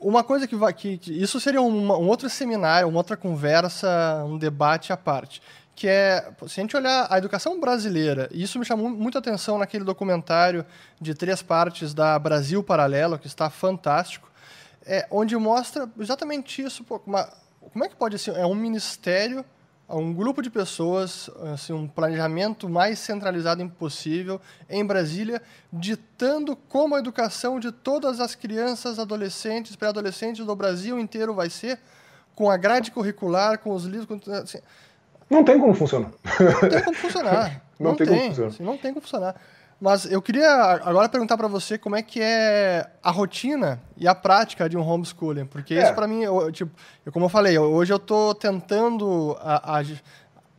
uma 0.01 0.23
coisa 0.23 0.47
que 0.47 0.55
vai. 0.55 0.73
Que, 0.73 0.97
que 0.97 1.11
isso 1.11 1.39
seria 1.39 1.61
um 1.61 2.07
outro 2.07 2.29
seminário, 2.29 2.87
uma 2.89 2.97
outra 2.97 3.15
conversa, 3.15 4.23
um 4.25 4.37
debate 4.37 4.91
à 4.91 4.97
parte. 4.97 5.41
Que 5.75 5.87
é, 5.87 6.31
se 6.47 6.59
a 6.59 6.63
gente 6.63 6.75
olhar 6.75 7.07
a 7.09 7.17
educação 7.17 7.59
brasileira, 7.59 8.27
e 8.31 8.43
isso 8.43 8.57
me 8.59 8.65
chamou 8.65 8.89
muita 8.89 9.19
atenção 9.19 9.57
naquele 9.57 9.83
documentário 9.83 10.65
de 10.99 11.13
três 11.13 11.41
partes 11.41 11.93
da 11.93 12.17
Brasil 12.17 12.63
Paralelo, 12.63 13.17
que 13.17 13.27
está 13.27 13.49
fantástico, 13.49 14.29
é, 14.85 15.07
onde 15.09 15.37
mostra 15.37 15.89
exatamente 15.99 16.61
isso. 16.61 16.83
Pô, 16.83 17.01
uma, 17.05 17.31
como 17.61 17.85
é 17.85 17.87
que 17.87 17.95
pode 17.95 18.17
ser? 18.17 18.35
É 18.35 18.45
um 18.45 18.55
ministério 18.55 19.45
a 19.87 19.95
um 19.95 20.13
grupo 20.13 20.41
de 20.41 20.49
pessoas, 20.49 21.29
assim, 21.53 21.71
um 21.71 21.87
planejamento 21.87 22.67
mais 22.67 22.99
centralizado 22.99 23.61
impossível 23.61 24.41
em 24.69 24.85
Brasília, 24.85 25.41
ditando 25.71 26.55
como 26.55 26.95
a 26.95 26.99
educação 26.99 27.59
de 27.59 27.71
todas 27.71 28.19
as 28.19 28.35
crianças, 28.35 28.99
adolescentes, 28.99 29.75
pré-adolescentes 29.77 30.45
do 30.45 30.55
Brasil 30.55 30.99
inteiro 30.99 31.33
vai 31.33 31.49
ser, 31.49 31.79
com 32.35 32.51
a 32.51 32.57
grade 32.57 32.91
curricular, 32.91 33.59
com 33.59 33.71
os 33.71 33.85
livros. 33.85 34.05
Com, 34.05 34.31
assim, 34.33 34.59
não 35.29 35.43
tem 35.43 35.57
como 35.57 35.73
funcionar. 35.73 36.11
Não 36.39 36.69
tem 36.69 36.83
como 36.83 36.97
funcionar. 36.97 37.61
não, 37.79 37.91
não, 37.91 37.95
tem, 37.95 38.07
tem 38.07 38.17
como 38.17 38.27
funcionar. 38.29 38.49
Assim, 38.49 38.63
não 38.63 38.77
tem 38.77 38.93
como 38.93 39.01
funcionar. 39.01 39.35
Mas 39.79 40.11
eu 40.11 40.21
queria 40.21 40.49
agora 40.83 41.07
perguntar 41.07 41.37
para 41.37 41.47
você 41.47 41.77
como 41.77 41.95
é 41.95 42.01
que 42.01 42.19
é 42.19 42.89
a 43.03 43.11
rotina 43.11 43.79
e 43.95 44.07
a 44.07 44.15
prática 44.15 44.67
de 44.67 44.75
um 44.75 44.81
homeschooling, 44.81 45.45
porque 45.45 45.75
é. 45.75 45.83
isso 45.83 45.93
para 45.93 46.07
mim, 46.07 46.23
eu, 46.23 46.51
tipo, 46.51 46.71
eu, 47.05 47.11
como 47.11 47.25
eu 47.25 47.29
falei, 47.29 47.57
hoje 47.59 47.93
eu 47.93 47.97
estou 47.97 48.33
tentando 48.33 49.37
a, 49.39 49.79
a 49.79 49.83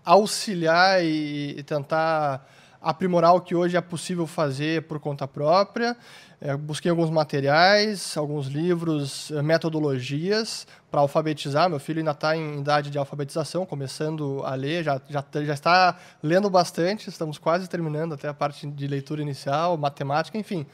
auxiliar 0.05 1.05
e, 1.05 1.57
e 1.59 1.63
tentar 1.65 2.47
aprimorar 2.81 3.35
o 3.35 3.41
que 3.41 3.57
hoje 3.57 3.77
é 3.77 3.81
possível 3.81 4.27
fazer 4.27 4.83
por 4.83 5.01
conta 5.01 5.27
própria. 5.27 5.97
É, 6.41 6.57
busquei 6.57 6.89
alguns 6.89 7.11
materiais, 7.11 8.17
alguns 8.17 8.47
livros, 8.47 9.33
eh, 9.33 9.43
metodologias 9.43 10.69
para 10.89 11.01
alfabetizar. 11.01 11.69
Meu 11.69 11.81
filho 11.81 11.99
ainda 11.99 12.13
está 12.13 12.37
em 12.37 12.61
idade 12.61 12.91
de 12.91 12.99
alfabetização, 12.99 13.67
começando 13.67 14.43
a 14.45 14.55
ler, 14.55 14.85
já, 14.85 15.01
já, 15.09 15.25
já 15.35 15.55
está 15.55 15.97
lendo 16.23 16.49
bastante, 16.49 17.09
estamos 17.09 17.39
quase 17.39 17.69
terminando 17.69 18.15
até 18.15 18.29
a 18.29 18.35
parte 18.35 18.69
de 18.69 18.87
leitura 18.87 19.21
inicial, 19.21 19.77
matemática, 19.77 20.39
enfim. 20.39 20.65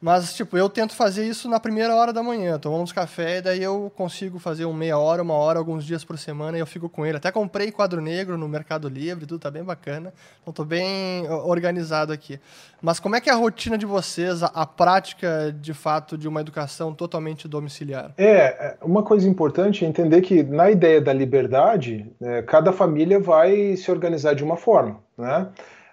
Mas, 0.00 0.32
tipo, 0.32 0.56
eu 0.56 0.66
tento 0.70 0.94
fazer 0.94 1.26
isso 1.26 1.46
na 1.46 1.60
primeira 1.60 1.94
hora 1.94 2.10
da 2.10 2.22
manhã, 2.22 2.58
tomamos 2.58 2.90
café, 2.90 3.36
e 3.36 3.42
daí 3.42 3.62
eu 3.62 3.92
consigo 3.94 4.38
fazer 4.38 4.64
um 4.64 4.72
meia 4.72 4.96
hora, 4.96 5.22
uma 5.22 5.34
hora, 5.34 5.58
alguns 5.58 5.84
dias 5.84 6.02
por 6.02 6.16
semana, 6.16 6.56
e 6.56 6.60
eu 6.60 6.66
fico 6.66 6.88
com 6.88 7.04
ele. 7.04 7.18
Até 7.18 7.30
comprei 7.30 7.70
quadro 7.70 8.00
negro 8.00 8.38
no 8.38 8.48
Mercado 8.48 8.88
Livre, 8.88 9.26
tudo 9.26 9.38
tá 9.38 9.50
bem 9.50 9.62
bacana. 9.62 10.14
Então 10.40 10.54
tô 10.54 10.64
bem 10.64 11.28
organizado 11.28 12.14
aqui. 12.14 12.40
Mas 12.80 12.98
como 12.98 13.14
é 13.14 13.20
que 13.20 13.28
é 13.28 13.32
a 13.34 13.36
rotina 13.36 13.76
de 13.76 13.84
vocês, 13.84 14.42
a, 14.42 14.46
a 14.46 14.64
prática, 14.64 15.54
de 15.60 15.74
fato, 15.74 16.16
de 16.16 16.26
uma 16.26 16.40
educação 16.40 16.94
totalmente 16.94 17.46
domiciliar? 17.46 18.14
É, 18.16 18.36
é, 18.36 18.76
uma 18.80 19.02
coisa 19.02 19.28
importante 19.28 19.84
é 19.84 19.88
entender 19.88 20.22
que 20.22 20.42
na 20.42 20.70
ideia 20.70 20.98
da 21.02 21.12
liberdade, 21.12 22.10
é, 22.22 22.40
cada 22.40 22.72
família 22.72 23.20
vai 23.20 23.76
se 23.76 23.90
organizar 23.90 24.34
de 24.34 24.42
uma 24.42 24.56
forma, 24.56 24.98
né? 25.18 25.48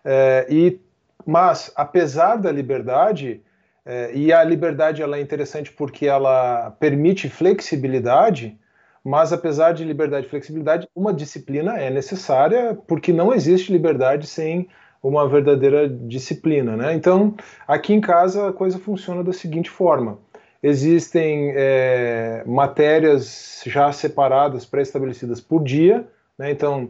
É, 0.05 0.47
e, 0.49 0.79
mas, 1.25 1.73
apesar 1.75 2.37
da 2.37 2.49
liberdade, 2.49 3.41
é, 3.89 4.11
e 4.13 4.33
a 4.33 4.43
liberdade 4.43 5.01
ela 5.01 5.17
é 5.17 5.21
interessante 5.21 5.71
porque 5.71 6.07
ela 6.07 6.71
permite 6.71 7.29
flexibilidade, 7.29 8.59
mas 9.01 9.31
apesar 9.31 9.71
de 9.71 9.85
liberdade 9.85 10.27
e 10.27 10.29
flexibilidade, 10.29 10.89
uma 10.93 11.13
disciplina 11.13 11.77
é 11.77 11.89
necessária 11.89 12.77
porque 12.85 13.13
não 13.13 13.33
existe 13.33 13.71
liberdade 13.71 14.27
sem 14.27 14.67
uma 15.01 15.25
verdadeira 15.25 15.87
disciplina. 15.87 16.75
Né? 16.75 16.93
Então, 16.95 17.33
aqui 17.65 17.93
em 17.93 18.01
casa 18.01 18.49
a 18.49 18.53
coisa 18.53 18.77
funciona 18.77 19.23
da 19.23 19.31
seguinte 19.31 19.69
forma: 19.69 20.19
existem 20.61 21.53
é, 21.55 22.43
matérias 22.45 23.63
já 23.65 23.93
separadas, 23.93 24.65
pré-estabelecidas 24.65 25.39
por 25.39 25.63
dia. 25.63 26.05
Né? 26.37 26.51
Então, 26.51 26.89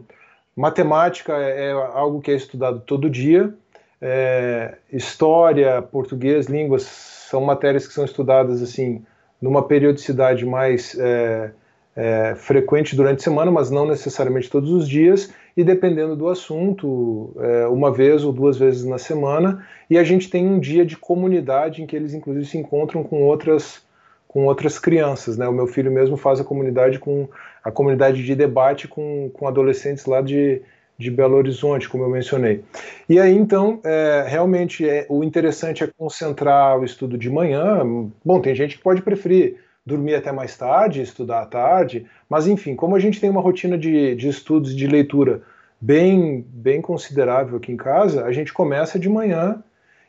matemática 0.56 1.32
é, 1.36 1.68
é 1.68 1.72
algo 1.72 2.20
que 2.20 2.32
é 2.32 2.34
estudado 2.34 2.80
todo 2.80 3.08
dia. 3.08 3.54
É, 4.00 4.76
história, 4.92 5.82
português, 5.82 6.46
línguas 6.46 6.82
são 6.82 7.40
matérias 7.40 7.86
que 7.86 7.92
são 7.92 8.04
estudadas 8.04 8.62
assim 8.62 9.02
numa 9.40 9.62
periodicidade 9.66 10.46
mais 10.46 10.96
é, 10.98 11.50
é, 11.96 12.34
frequente 12.36 12.94
durante 12.94 13.18
a 13.20 13.24
semana, 13.24 13.50
mas 13.50 13.70
não 13.70 13.86
necessariamente 13.86 14.48
todos 14.48 14.70
os 14.70 14.88
dias, 14.88 15.32
e 15.56 15.64
dependendo 15.64 16.14
do 16.14 16.28
assunto, 16.28 17.34
é, 17.40 17.66
uma 17.66 17.92
vez 17.92 18.24
ou 18.24 18.32
duas 18.32 18.56
vezes 18.56 18.84
na 18.84 18.98
semana. 18.98 19.66
E 19.90 19.98
a 19.98 20.04
gente 20.04 20.30
tem 20.30 20.46
um 20.46 20.60
dia 20.60 20.86
de 20.86 20.96
comunidade 20.96 21.82
em 21.82 21.86
que 21.86 21.96
eles 21.96 22.14
inclusive 22.14 22.46
se 22.46 22.56
encontram 22.56 23.02
com 23.02 23.22
outras 23.22 23.86
com 24.28 24.44
outras 24.44 24.78
crianças, 24.78 25.38
né? 25.38 25.48
O 25.48 25.52
meu 25.52 25.66
filho 25.66 25.90
mesmo 25.90 26.14
faz 26.14 26.38
a 26.38 26.44
comunidade 26.44 26.98
com 26.98 27.26
a 27.64 27.70
comunidade 27.70 28.22
de 28.22 28.34
debate 28.34 28.86
com, 28.86 29.30
com 29.32 29.48
adolescentes 29.48 30.04
lá 30.04 30.20
de 30.20 30.60
de 30.98 31.10
Belo 31.10 31.36
Horizonte, 31.36 31.88
como 31.88 32.04
eu 32.04 32.10
mencionei. 32.10 32.64
E 33.08 33.20
aí, 33.20 33.34
então, 33.34 33.80
é, 33.84 34.24
realmente 34.26 34.88
é, 34.88 35.06
o 35.08 35.22
interessante 35.22 35.84
é 35.84 35.90
concentrar 35.96 36.78
o 36.78 36.84
estudo 36.84 37.16
de 37.16 37.30
manhã. 37.30 37.82
Bom, 38.24 38.40
tem 38.40 38.54
gente 38.54 38.76
que 38.76 38.82
pode 38.82 39.02
preferir 39.02 39.56
dormir 39.88 40.14
até 40.14 40.30
mais 40.30 40.56
tarde, 40.56 41.00
estudar 41.00 41.40
à 41.40 41.46
tarde, 41.46 42.06
mas 42.28 42.46
enfim, 42.46 42.76
como 42.76 42.94
a 42.94 42.98
gente 42.98 43.20
tem 43.20 43.30
uma 43.30 43.40
rotina 43.40 43.78
de, 43.78 44.14
de 44.14 44.28
estudos 44.28 44.76
de 44.76 44.86
leitura 44.86 45.40
bem, 45.80 46.44
bem 46.46 46.82
considerável 46.82 47.56
aqui 47.56 47.72
em 47.72 47.76
casa, 47.76 48.24
a 48.24 48.32
gente 48.32 48.52
começa 48.52 48.98
de 48.98 49.08
manhã 49.08 49.62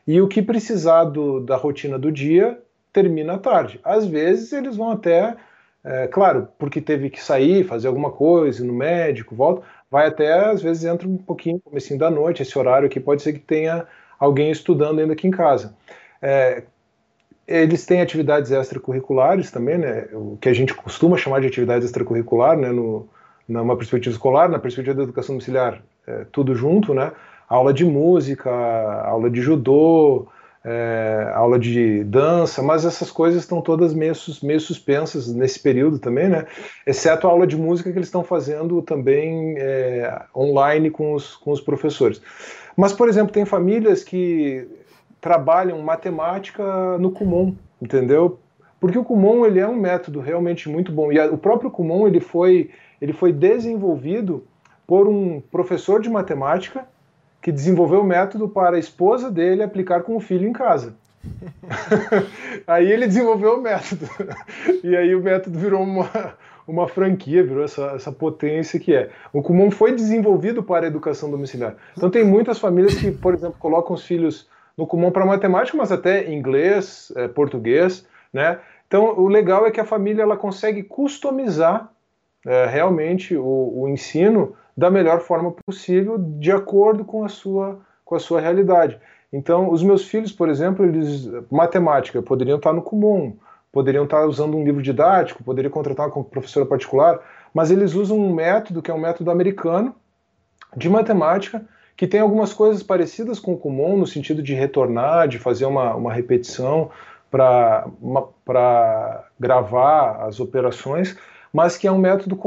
e 0.06 0.20
o 0.20 0.28
que 0.28 0.42
precisar 0.42 1.04
do, 1.04 1.40
da 1.40 1.56
rotina 1.56 1.98
do 1.98 2.12
dia 2.12 2.58
termina 2.92 3.34
à 3.34 3.38
tarde. 3.38 3.80
Às 3.82 4.06
vezes 4.06 4.52
eles 4.52 4.76
vão 4.76 4.90
até, 4.90 5.34
é, 5.82 6.06
claro, 6.08 6.48
porque 6.58 6.80
teve 6.80 7.08
que 7.08 7.22
sair, 7.22 7.64
fazer 7.64 7.88
alguma 7.88 8.10
coisa 8.10 8.64
no 8.64 8.74
médico, 8.74 9.34
volta, 9.34 9.62
vai 9.90 10.06
até, 10.06 10.50
às 10.50 10.62
vezes, 10.62 10.84
entra 10.84 11.08
um 11.08 11.16
pouquinho, 11.16 11.60
comecinho 11.60 11.98
da 11.98 12.10
noite, 12.10 12.42
esse 12.42 12.56
horário 12.58 12.86
aqui, 12.86 13.00
pode 13.00 13.22
ser 13.22 13.32
que 13.32 13.40
tenha 13.40 13.86
alguém 14.18 14.50
estudando 14.50 15.00
ainda 15.00 15.14
aqui 15.14 15.26
em 15.26 15.30
casa. 15.30 15.74
É, 16.22 16.62
eles 17.46 17.84
têm 17.84 18.00
atividades 18.00 18.52
extracurriculares 18.52 19.50
também, 19.50 19.78
né, 19.78 20.06
o 20.12 20.38
que 20.40 20.48
a 20.48 20.52
gente 20.52 20.72
costuma 20.72 21.16
chamar 21.16 21.40
de 21.40 21.48
atividades 21.48 21.84
extracurricular, 21.84 22.56
né, 22.56 22.70
no, 22.70 23.08
numa 23.48 23.76
perspectiva 23.76 24.14
escolar, 24.14 24.48
na 24.48 24.58
perspectiva 24.58 24.96
da 24.96 25.02
educação 25.02 25.34
domiciliar, 25.34 25.82
é, 26.06 26.24
tudo 26.30 26.54
junto, 26.54 26.94
né, 26.94 27.10
aula 27.48 27.74
de 27.74 27.84
música, 27.84 28.50
aula 28.50 29.28
de 29.28 29.40
judô, 29.40 30.28
é, 30.64 31.32
aula 31.34 31.58
de 31.58 32.04
dança, 32.04 32.62
mas 32.62 32.84
essas 32.84 33.10
coisas 33.10 33.42
estão 33.42 33.62
todas 33.62 33.94
meio, 33.94 34.12
meio 34.42 34.60
suspensas 34.60 35.32
nesse 35.32 35.58
período 35.58 35.98
também, 35.98 36.28
né? 36.28 36.46
Exceto 36.86 37.26
a 37.26 37.30
aula 37.30 37.46
de 37.46 37.56
música 37.56 37.90
que 37.90 37.98
eles 37.98 38.08
estão 38.08 38.22
fazendo 38.22 38.82
também 38.82 39.54
é, 39.56 40.22
online 40.36 40.90
com 40.90 41.14
os, 41.14 41.36
com 41.36 41.50
os 41.50 41.60
professores. 41.60 42.20
Mas, 42.76 42.92
por 42.92 43.08
exemplo, 43.08 43.32
tem 43.32 43.44
famílias 43.44 44.04
que 44.04 44.68
trabalham 45.20 45.78
matemática 45.80 46.98
no 46.98 47.10
Kumon, 47.10 47.54
entendeu? 47.80 48.38
Porque 48.78 48.98
o 48.98 49.04
Kumon 49.04 49.44
ele 49.44 49.60
é 49.60 49.68
um 49.68 49.76
método 49.76 50.20
realmente 50.20 50.68
muito 50.68 50.90
bom 50.90 51.12
e 51.12 51.20
a, 51.20 51.26
o 51.26 51.36
próprio 51.36 51.70
Kumon 51.70 52.06
ele 52.06 52.20
foi 52.20 52.70
ele 53.00 53.12
foi 53.12 53.32
desenvolvido 53.32 54.44
por 54.86 55.06
um 55.06 55.40
professor 55.40 56.00
de 56.00 56.08
matemática 56.08 56.86
que 57.40 57.50
desenvolveu 57.50 58.00
o 58.00 58.04
método 58.04 58.48
para 58.48 58.76
a 58.76 58.78
esposa 58.78 59.30
dele 59.30 59.62
aplicar 59.62 60.02
com 60.02 60.16
o 60.16 60.20
filho 60.20 60.46
em 60.46 60.52
casa. 60.52 60.94
aí 62.66 62.90
ele 62.90 63.06
desenvolveu 63.06 63.58
o 63.58 63.62
método. 63.62 64.06
e 64.82 64.96
aí 64.96 65.14
o 65.14 65.22
método 65.22 65.58
virou 65.58 65.82
uma, 65.82 66.34
uma 66.66 66.88
franquia, 66.88 67.42
virou 67.42 67.64
essa, 67.64 67.92
essa 67.94 68.12
potência 68.12 68.78
que 68.78 68.94
é. 68.94 69.10
O 69.32 69.42
Kumon 69.42 69.70
foi 69.70 69.92
desenvolvido 69.94 70.62
para 70.62 70.86
a 70.86 70.88
educação 70.88 71.30
domiciliar. 71.30 71.76
Então 71.96 72.10
tem 72.10 72.24
muitas 72.24 72.58
famílias 72.58 72.94
que, 72.94 73.10
por 73.10 73.34
exemplo, 73.34 73.56
colocam 73.58 73.94
os 73.94 74.04
filhos 74.04 74.48
no 74.76 74.86
Kumon 74.86 75.10
para 75.10 75.26
matemática, 75.26 75.76
mas 75.76 75.92
até 75.92 76.32
inglês, 76.32 77.12
é, 77.16 77.28
português, 77.28 78.06
né? 78.32 78.58
Então 78.86 79.18
o 79.18 79.28
legal 79.28 79.66
é 79.66 79.70
que 79.70 79.80
a 79.80 79.84
família 79.84 80.22
ela 80.22 80.36
consegue 80.36 80.82
customizar 80.82 81.90
é, 82.46 82.66
realmente 82.66 83.36
o, 83.36 83.82
o 83.82 83.88
ensino 83.88 84.56
da 84.80 84.90
melhor 84.90 85.20
forma 85.20 85.52
possível, 85.66 86.16
de 86.16 86.50
acordo 86.50 87.04
com 87.04 87.22
a 87.22 87.28
sua, 87.28 87.78
com 88.02 88.14
a 88.14 88.18
sua 88.18 88.40
realidade. 88.40 88.98
Então, 89.30 89.70
os 89.70 89.82
meus 89.82 90.06
filhos, 90.06 90.32
por 90.32 90.48
exemplo, 90.48 90.86
eles 90.86 91.30
matemática 91.50 92.22
poderiam 92.22 92.56
estar 92.56 92.72
no 92.72 92.80
comum, 92.80 93.36
poderiam 93.70 94.04
estar 94.04 94.24
usando 94.24 94.56
um 94.56 94.64
livro 94.64 94.80
didático, 94.80 95.44
poderiam 95.44 95.70
contratar 95.70 96.08
uma 96.08 96.24
professora 96.24 96.64
particular, 96.64 97.20
mas 97.52 97.70
eles 97.70 97.92
usam 97.92 98.16
um 98.18 98.32
método 98.32 98.80
que 98.80 98.90
é 98.90 98.94
um 98.94 98.98
método 98.98 99.30
americano 99.30 99.94
de 100.74 100.88
matemática 100.88 101.62
que 101.94 102.06
tem 102.06 102.20
algumas 102.20 102.54
coisas 102.54 102.82
parecidas 102.82 103.38
com 103.38 103.52
o 103.52 103.58
comum 103.58 103.98
no 103.98 104.06
sentido 104.06 104.42
de 104.42 104.54
retornar, 104.54 105.28
de 105.28 105.38
fazer 105.38 105.66
uma, 105.66 105.94
uma 105.94 106.10
repetição 106.10 106.90
para 107.30 107.84
gravar 109.38 110.24
as 110.26 110.40
operações, 110.40 111.18
mas 111.52 111.76
que 111.76 111.86
é 111.86 111.92
um 111.92 111.98
método 111.98 112.38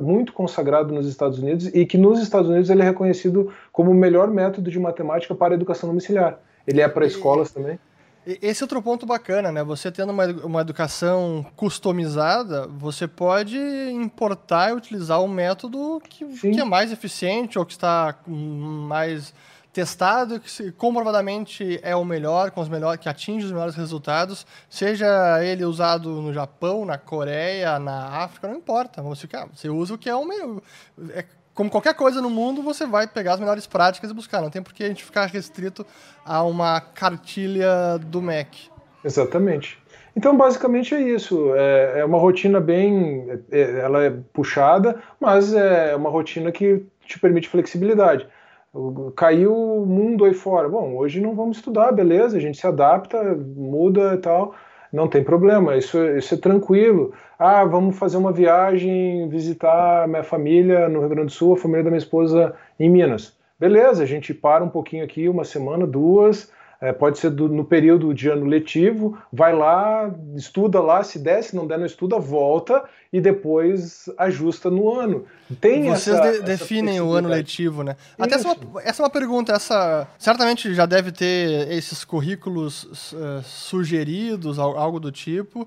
muito 0.00 0.32
consagrado 0.32 0.92
nos 0.92 1.06
Estados 1.06 1.38
Unidos 1.38 1.66
e 1.74 1.84
que 1.84 1.98
nos 1.98 2.20
Estados 2.20 2.48
Unidos 2.48 2.70
ele 2.70 2.82
é 2.82 2.84
reconhecido 2.84 3.52
como 3.72 3.90
o 3.90 3.94
melhor 3.94 4.28
método 4.28 4.70
de 4.70 4.78
matemática 4.78 5.34
para 5.34 5.54
a 5.54 5.56
educação 5.56 5.88
domiciliar. 5.88 6.38
Ele 6.66 6.80
é 6.80 6.88
para 6.88 7.06
escolas 7.06 7.50
também. 7.50 7.78
Esse 8.26 8.62
é 8.62 8.64
outro 8.64 8.82
ponto 8.82 9.06
bacana, 9.06 9.50
né? 9.50 9.64
Você 9.64 9.90
tendo 9.90 10.12
uma, 10.12 10.26
uma 10.26 10.60
educação 10.60 11.46
customizada, 11.56 12.66
você 12.66 13.08
pode 13.08 13.58
importar 13.58 14.70
e 14.70 14.74
utilizar 14.74 15.22
um 15.22 15.28
método 15.28 16.02
que, 16.06 16.26
que 16.26 16.60
é 16.60 16.64
mais 16.64 16.92
eficiente 16.92 17.58
ou 17.58 17.64
que 17.64 17.72
está 17.72 18.14
mais 18.26 19.32
testado, 19.78 20.40
que 20.40 20.72
comprovadamente 20.72 21.78
é 21.84 21.94
o 21.94 22.04
melhor, 22.04 22.50
com 22.50 22.60
os 22.60 22.68
melhores, 22.68 23.00
que 23.00 23.08
atinge 23.08 23.46
os 23.46 23.52
melhores 23.52 23.76
resultados, 23.76 24.44
seja 24.68 25.06
ele 25.44 25.64
usado 25.64 26.20
no 26.20 26.32
Japão, 26.32 26.84
na 26.84 26.98
Coreia, 26.98 27.78
na 27.78 28.24
África, 28.24 28.48
não 28.48 28.56
importa. 28.56 29.00
Você, 29.02 29.28
você 29.54 29.68
usa 29.68 29.94
o 29.94 29.98
que 29.98 30.10
é 30.10 30.14
o 30.16 30.24
melhor. 30.24 30.60
É, 31.10 31.24
como 31.54 31.70
qualquer 31.70 31.94
coisa 31.94 32.20
no 32.20 32.28
mundo, 32.28 32.60
você 32.60 32.84
vai 32.86 33.06
pegar 33.06 33.34
as 33.34 33.40
melhores 33.40 33.68
práticas 33.68 34.10
e 34.10 34.14
buscar. 34.14 34.42
Não 34.42 34.50
tem 34.50 34.64
por 34.64 34.74
que 34.74 34.82
a 34.82 34.88
gente 34.88 35.04
ficar 35.04 35.26
restrito 35.26 35.86
a 36.24 36.42
uma 36.42 36.80
cartilha 36.80 37.98
do 38.04 38.20
MEC. 38.20 38.68
Exatamente. 39.04 39.78
Então, 40.16 40.36
basicamente 40.36 40.92
é 40.92 41.00
isso. 41.00 41.54
É, 41.54 42.00
é 42.00 42.04
uma 42.04 42.18
rotina 42.18 42.58
bem, 42.58 43.28
é, 43.52 43.78
ela 43.78 44.02
é 44.02 44.12
puxada, 44.32 45.00
mas 45.20 45.54
é 45.54 45.94
uma 45.94 46.10
rotina 46.10 46.50
que 46.50 46.84
te 47.06 47.16
permite 47.20 47.48
flexibilidade. 47.48 48.26
Caiu 49.16 49.54
o 49.54 49.86
mundo 49.86 50.24
aí 50.24 50.34
fora. 50.34 50.68
Bom, 50.68 50.96
hoje 50.96 51.20
não 51.20 51.34
vamos 51.34 51.56
estudar, 51.56 51.92
beleza, 51.92 52.36
a 52.36 52.40
gente 52.40 52.58
se 52.58 52.66
adapta, 52.66 53.22
muda 53.34 54.14
e 54.14 54.18
tal, 54.18 54.54
não 54.92 55.08
tem 55.08 55.24
problema, 55.24 55.76
isso, 55.76 55.98
isso 56.16 56.34
é 56.34 56.36
tranquilo. 56.36 57.12
Ah, 57.38 57.64
vamos 57.64 57.98
fazer 57.98 58.16
uma 58.16 58.32
viagem, 58.32 59.28
visitar 59.28 60.06
minha 60.06 60.22
família 60.22 60.88
no 60.88 61.00
Rio 61.00 61.08
Grande 61.08 61.26
do 61.26 61.32
Sul, 61.32 61.54
a 61.54 61.56
família 61.56 61.84
da 61.84 61.90
minha 61.90 61.98
esposa 61.98 62.54
em 62.78 62.90
Minas. 62.90 63.36
Beleza, 63.58 64.02
a 64.02 64.06
gente 64.06 64.32
para 64.34 64.62
um 64.62 64.68
pouquinho 64.68 65.04
aqui, 65.04 65.28
uma 65.28 65.44
semana, 65.44 65.86
duas, 65.86 66.52
é, 66.80 66.92
pode 66.92 67.18
ser 67.18 67.30
do, 67.30 67.48
no 67.48 67.64
período 67.64 68.14
de 68.14 68.28
ano 68.28 68.46
letivo, 68.46 69.18
vai 69.32 69.52
lá, 69.52 70.14
estuda 70.36 70.80
lá, 70.80 71.02
se 71.02 71.18
der, 71.18 71.42
se 71.42 71.56
não 71.56 71.66
der, 71.66 71.78
não 71.78 71.86
estuda, 71.86 72.18
volta 72.18 72.84
e 73.12 73.20
depois 73.20 74.08
ajusta 74.16 74.70
no 74.70 74.92
ano. 74.92 75.24
Tem 75.60 75.84
Vocês 75.84 76.16
essa, 76.16 76.32
de, 76.32 76.42
definem 76.42 77.00
o 77.00 77.12
ano 77.12 77.28
letivo, 77.28 77.82
né? 77.82 77.96
Isso. 77.98 78.22
Até 78.22 78.34
essa, 78.36 78.56
essa 78.84 79.02
é 79.02 79.04
uma 79.04 79.10
pergunta, 79.10 79.52
essa 79.52 80.06
certamente 80.18 80.72
já 80.72 80.86
deve 80.86 81.10
ter 81.10 81.70
esses 81.72 82.04
currículos 82.04 83.12
uh, 83.12 83.42
sugeridos, 83.42 84.58
algo 84.58 85.00
do 85.00 85.10
tipo 85.10 85.66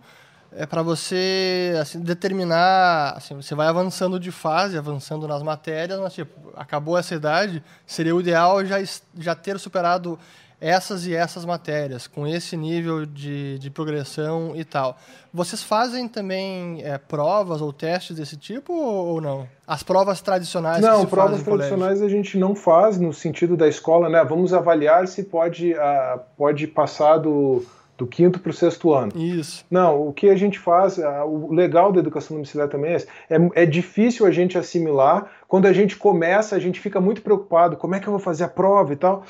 é 0.53 0.65
para 0.65 0.81
você 0.81 1.73
assim, 1.79 2.01
determinar, 2.01 3.13
assim, 3.15 3.35
você 3.35 3.55
vai 3.55 3.67
avançando 3.67 4.19
de 4.19 4.31
fase, 4.31 4.77
avançando 4.77 5.27
nas 5.27 5.41
matérias, 5.41 5.99
mas 5.99 6.13
tipo, 6.13 6.51
acabou 6.55 6.97
essa 6.97 7.15
idade, 7.15 7.63
seria 7.85 8.13
o 8.13 8.19
ideal 8.19 8.63
já, 8.65 8.77
já 9.17 9.33
ter 9.33 9.57
superado 9.57 10.19
essas 10.61 11.07
e 11.07 11.15
essas 11.15 11.43
matérias, 11.43 12.05
com 12.05 12.27
esse 12.27 12.55
nível 12.55 13.03
de, 13.03 13.57
de 13.57 13.69
progressão 13.71 14.53
e 14.55 14.63
tal. 14.63 14.95
Vocês 15.33 15.63
fazem 15.63 16.07
também 16.07 16.83
é, 16.83 16.99
provas 16.99 17.61
ou 17.61 17.73
testes 17.73 18.15
desse 18.15 18.37
tipo 18.37 18.71
ou 18.71 19.19
não? 19.19 19.47
As 19.67 19.81
provas 19.81 20.21
tradicionais 20.21 20.81
Não, 20.81 21.05
provas 21.05 21.41
tradicionais 21.41 21.99
colégio. 21.99 22.05
a 22.05 22.09
gente 22.09 22.37
não 22.37 22.53
faz 22.53 22.99
no 22.99 23.11
sentido 23.11 23.57
da 23.57 23.67
escola, 23.67 24.07
né? 24.07 24.23
Vamos 24.23 24.53
avaliar 24.53 25.07
se 25.07 25.23
pode, 25.23 25.73
uh, 25.73 26.19
pode 26.37 26.67
passar 26.67 27.17
do 27.17 27.65
do 28.01 28.07
quinto 28.07 28.39
para 28.39 28.49
o 28.49 28.53
sexto 28.53 28.91
ano. 28.91 29.11
Isso. 29.15 29.63
Não, 29.69 30.07
o 30.07 30.11
que 30.11 30.27
a 30.27 30.35
gente 30.35 30.57
faz, 30.57 30.97
o 30.97 31.53
legal 31.53 31.91
da 31.91 31.99
educação 31.99 32.35
domiciliar 32.35 32.67
também 32.67 32.95
é, 32.95 32.97
é, 33.29 33.63
é 33.63 33.65
difícil 33.65 34.25
a 34.25 34.31
gente 34.31 34.57
assimilar. 34.57 35.29
Quando 35.47 35.67
a 35.67 35.73
gente 35.73 35.95
começa, 35.95 36.55
a 36.55 36.59
gente 36.59 36.79
fica 36.79 36.99
muito 36.99 37.21
preocupado, 37.21 37.77
como 37.77 37.93
é 37.93 37.99
que 37.99 38.07
eu 38.07 38.11
vou 38.11 38.19
fazer 38.19 38.45
a 38.45 38.47
prova 38.47 38.91
e 38.91 38.95
tal. 38.95 39.23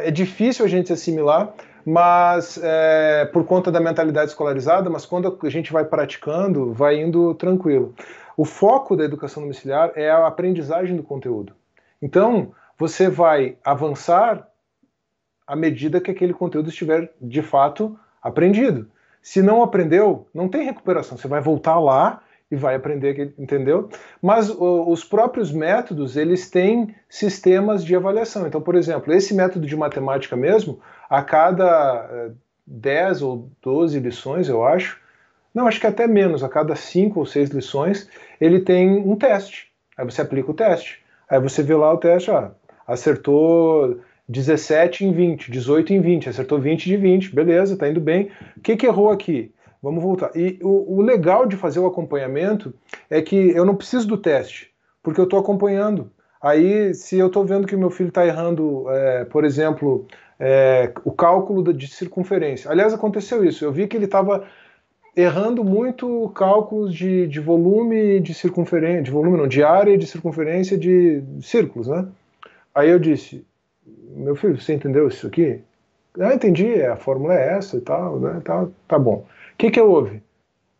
É 0.00 0.10
difícil 0.10 0.62
a 0.62 0.68
gente 0.68 0.92
assimilar, 0.92 1.54
mas 1.86 2.60
é, 2.62 3.24
por 3.32 3.44
conta 3.44 3.72
da 3.72 3.80
mentalidade 3.80 4.30
escolarizada, 4.30 4.90
mas 4.90 5.06
quando 5.06 5.38
a 5.42 5.48
gente 5.48 5.72
vai 5.72 5.86
praticando, 5.86 6.74
vai 6.74 7.00
indo 7.00 7.34
tranquilo. 7.34 7.94
O 8.36 8.44
foco 8.44 8.94
da 8.94 9.04
educação 9.04 9.42
domiciliar 9.42 9.90
é 9.96 10.10
a 10.10 10.26
aprendizagem 10.26 10.94
do 10.94 11.02
conteúdo. 11.02 11.54
Então, 12.02 12.52
você 12.76 13.08
vai 13.08 13.56
avançar 13.64 14.46
à 15.46 15.56
medida 15.56 15.98
que 15.98 16.10
aquele 16.10 16.34
conteúdo 16.34 16.68
estiver 16.68 17.10
de 17.18 17.40
fato 17.40 17.98
aprendido. 18.28 18.88
Se 19.22 19.42
não 19.42 19.62
aprendeu, 19.62 20.26
não 20.32 20.48
tem 20.48 20.64
recuperação. 20.64 21.18
Você 21.18 21.28
vai 21.28 21.40
voltar 21.40 21.78
lá 21.78 22.22
e 22.50 22.56
vai 22.56 22.74
aprender, 22.74 23.34
entendeu? 23.38 23.88
Mas 24.22 24.48
o, 24.48 24.88
os 24.90 25.04
próprios 25.04 25.52
métodos, 25.52 26.16
eles 26.16 26.50
têm 26.50 26.94
sistemas 27.08 27.84
de 27.84 27.94
avaliação. 27.94 28.46
Então, 28.46 28.60
por 28.60 28.74
exemplo, 28.74 29.12
esse 29.12 29.34
método 29.34 29.66
de 29.66 29.76
matemática 29.76 30.34
mesmo, 30.34 30.80
a 31.10 31.22
cada 31.22 32.30
10 32.66 33.20
eh, 33.20 33.24
ou 33.24 33.50
12 33.62 33.98
lições, 34.00 34.48
eu 34.48 34.64
acho, 34.64 34.98
não, 35.54 35.66
acho 35.66 35.80
que 35.80 35.86
até 35.86 36.06
menos, 36.06 36.42
a 36.42 36.48
cada 36.48 36.74
5 36.74 37.18
ou 37.18 37.26
6 37.26 37.50
lições, 37.50 38.08
ele 38.40 38.60
tem 38.60 38.96
um 38.96 39.16
teste. 39.16 39.70
Aí 39.96 40.04
você 40.04 40.22
aplica 40.22 40.50
o 40.50 40.54
teste. 40.54 41.02
Aí 41.28 41.38
você 41.40 41.62
vê 41.62 41.74
lá 41.74 41.92
o 41.92 41.98
teste, 41.98 42.30
ó, 42.30 42.50
acertou 42.86 44.00
17 44.28 45.06
em 45.06 45.12
20, 45.12 45.50
18 45.50 45.92
em 45.94 46.00
20, 46.00 46.28
acertou 46.28 46.60
20 46.60 46.84
de 46.84 46.96
20, 46.96 47.34
beleza, 47.34 47.76
tá 47.76 47.88
indo 47.88 48.00
bem. 48.00 48.30
O 48.56 48.60
que, 48.60 48.76
que 48.76 48.86
errou 48.86 49.10
aqui? 49.10 49.52
Vamos 49.82 50.02
voltar. 50.02 50.30
E 50.36 50.58
o, 50.62 50.98
o, 50.98 51.02
legal 51.02 51.46
de 51.46 51.56
fazer 51.56 51.78
o 51.78 51.86
acompanhamento 51.86 52.74
é 53.08 53.22
que 53.22 53.36
eu 53.36 53.64
não 53.64 53.76
preciso 53.76 54.06
do 54.06 54.18
teste, 54.18 54.70
porque 55.02 55.20
eu 55.20 55.24
estou 55.24 55.38
acompanhando. 55.38 56.10
Aí, 56.42 56.92
se 56.94 57.16
eu 57.16 57.28
estou 57.28 57.44
vendo 57.44 57.66
que 57.66 57.74
o 57.74 57.78
meu 57.78 57.90
filho 57.90 58.10
está 58.10 58.26
errando, 58.26 58.84
é, 58.90 59.24
por 59.24 59.44
exemplo, 59.44 60.06
é, 60.38 60.92
o 61.04 61.10
cálculo 61.10 61.72
de 61.72 61.88
circunferência. 61.88 62.70
Aliás, 62.70 62.92
aconteceu 62.92 63.44
isso. 63.44 63.64
Eu 63.64 63.72
vi 63.72 63.86
que 63.86 63.96
ele 63.96 64.04
estava 64.04 64.44
errando 65.16 65.64
muito 65.64 66.30
cálculos 66.34 66.94
de, 66.94 67.26
de 67.26 67.40
volume 67.40 68.20
de 68.20 68.34
circunferência, 68.34 69.02
de 69.02 69.10
volume 69.10 69.36
não, 69.36 69.48
de 69.48 69.64
área 69.64 69.98
de 69.98 70.06
circunferência 70.06 70.78
de 70.78 71.22
círculos, 71.40 71.88
né? 71.88 72.06
Aí 72.72 72.88
eu 72.90 72.98
disse, 72.98 73.44
meu 74.08 74.34
filho, 74.36 74.60
você 74.60 74.74
entendeu 74.74 75.08
isso 75.08 75.26
aqui? 75.26 75.60
Ah, 76.18 76.34
entendi, 76.34 76.82
a 76.82 76.96
fórmula 76.96 77.34
é 77.34 77.54
essa 77.56 77.76
e 77.76 77.80
tal, 77.80 78.18
né? 78.18 78.40
Tá, 78.44 78.66
tá 78.86 78.98
bom. 78.98 79.26
O 79.54 79.56
que 79.56 79.70
que 79.70 79.80
houve? 79.80 80.22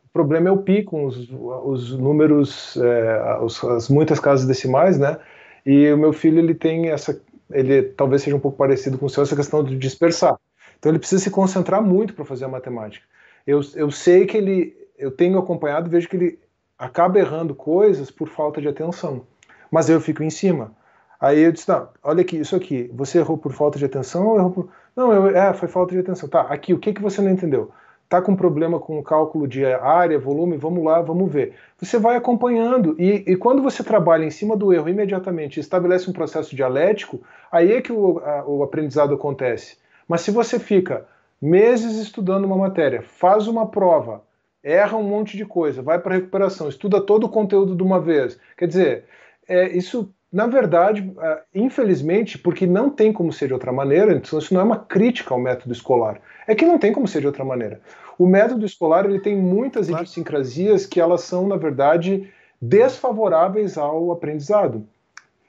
O 0.07 0.11
problema 0.13 0.49
é 0.49 0.53
o 0.53 0.59
pi 0.59 0.83
com 0.83 1.05
os, 1.05 1.31
os 1.31 1.97
números, 1.97 2.77
é, 2.77 3.39
os, 3.41 3.63
as 3.65 3.89
muitas 3.89 4.19
casas 4.19 4.47
decimais, 4.47 4.99
né? 4.99 5.19
E 5.65 5.93
o 5.93 5.99
meu 5.99 6.13
filho, 6.13 6.39
ele 6.39 6.55
tem 6.55 6.89
essa, 6.89 7.21
ele 7.53 7.83
talvez 7.83 8.23
seja 8.23 8.37
um 8.37 8.41
pouco 8.41 8.57
parecido 8.57 8.99
com 8.99 9.07
o 9.07 9.11
seu, 9.11 9.23
essa 9.23 9.37
questão 9.37 9.63
de 9.63 9.77
dispersar. 9.77 10.37
Então 10.79 10.91
ele 10.91 10.99
precisa 10.99 11.23
se 11.23 11.31
concentrar 11.31 11.83
muito 11.83 12.15
para 12.15 12.25
fazer 12.25 12.45
a 12.47 12.49
matemática. 12.49 13.05
Eu, 13.47 13.61
eu 13.75 13.91
sei 13.91 14.27
que 14.27 14.37
ele, 14.37 14.77
eu 14.97 15.11
tenho 15.11 15.39
acompanhado, 15.39 15.91
vejo 15.91 16.09
que 16.09 16.17
ele 16.17 16.39
acaba 16.79 17.19
errando 17.19 17.55
coisas 17.55 18.11
por 18.11 18.29
falta 18.29 18.61
de 18.61 18.69
atenção. 18.69 19.27
Mas 19.71 19.89
eu 19.89 20.01
fico 20.01 20.23
em 20.23 20.31
cima. 20.31 20.73
Aí 21.21 21.41
eu 21.41 21.53
disse, 21.53 21.69
não, 21.69 21.89
olha 22.03 22.21
aqui, 22.21 22.39
isso 22.39 22.55
aqui, 22.55 22.91
você 22.95 23.19
errou 23.19 23.37
por 23.37 23.53
falta 23.53 23.79
de 23.79 23.85
atenção 23.85 24.27
ou 24.27 24.39
errou 24.39 24.51
por... 24.51 24.69
Não, 24.95 25.13
eu, 25.13 25.37
é, 25.37 25.53
foi 25.53 25.69
falta 25.69 25.93
de 25.93 26.01
atenção. 26.01 26.29
Tá, 26.29 26.43
aqui, 26.43 26.73
o 26.73 26.79
que, 26.79 26.93
que 26.93 27.03
você 27.03 27.21
não 27.21 27.31
entendeu? 27.31 27.71
Tá 28.09 28.23
com 28.23 28.35
problema 28.35 28.79
com 28.79 28.99
o 28.99 29.03
cálculo 29.03 29.47
de 29.47 29.65
área, 29.67 30.19
volume, 30.19 30.57
vamos 30.57 30.83
lá, 30.83 31.03
vamos 31.03 31.31
ver. 31.31 31.55
Você 31.79 31.99
vai 31.99 32.17
acompanhando 32.17 32.97
e, 32.99 33.25
e 33.27 33.37
quando 33.37 33.63
você 33.63 33.85
trabalha 33.85 34.25
em 34.25 34.31
cima 34.31 34.57
do 34.57 34.73
erro 34.73 34.89
imediatamente 34.89 35.61
estabelece 35.61 36.09
um 36.09 36.13
processo 36.13 36.57
dialético, 36.57 37.21
aí 37.53 37.73
é 37.73 37.83
que 37.83 37.93
o, 37.93 38.19
a, 38.21 38.45
o 38.47 38.63
aprendizado 38.63 39.13
acontece. 39.13 39.77
Mas 40.09 40.23
se 40.23 40.31
você 40.31 40.59
fica 40.59 41.07
meses 41.43 41.97
estudando 41.97 42.45
uma 42.45 42.57
matéria, 42.57 43.03
faz 43.03 43.47
uma 43.47 43.67
prova, 43.67 44.23
erra 44.63 44.97
um 44.97 45.03
monte 45.03 45.37
de 45.37 45.45
coisa, 45.45 45.83
vai 45.83 45.99
para 45.99 46.15
recuperação, 46.15 46.69
estuda 46.69 47.01
todo 47.01 47.25
o 47.25 47.29
conteúdo 47.29 47.77
de 47.77 47.83
uma 47.83 48.01
vez, 48.01 48.39
quer 48.57 48.67
dizer, 48.67 49.05
é, 49.47 49.69
isso 49.77 50.13
na 50.33 50.47
verdade, 50.47 51.11
é, 51.21 51.43
infelizmente, 51.55 52.39
porque 52.39 52.67
não 52.67 52.91
tem 52.91 53.13
como 53.13 53.33
ser 53.33 53.49
de 53.49 53.55
outra 53.55 53.73
maneira, 53.73 54.13
então 54.13 54.39
isso 54.39 54.53
não 54.53 54.61
é 54.61 54.65
uma 54.65 54.79
crítica 54.79 55.33
ao 55.33 55.41
método 55.41 55.73
escolar, 55.73 56.21
é 56.47 56.55
que 56.55 56.67
não 56.67 56.79
tem 56.79 56.93
como 56.93 57.09
ser 57.09 57.21
de 57.21 57.27
outra 57.27 57.45
maneira. 57.45 57.81
O 58.19 58.27
método 58.27 58.67
escolar 58.67 59.07
ele 59.07 59.21
tem 59.21 59.37
muitas 59.37 59.89
claro. 59.89 60.03
idiosincrasias 60.03 60.85
que 60.85 61.01
elas 61.01 61.23
são, 61.23 61.47
na 61.47 61.57
verdade, 61.57 62.29
desfavoráveis 62.61 63.79
ao 63.79 64.13
aprendizado. 64.13 64.85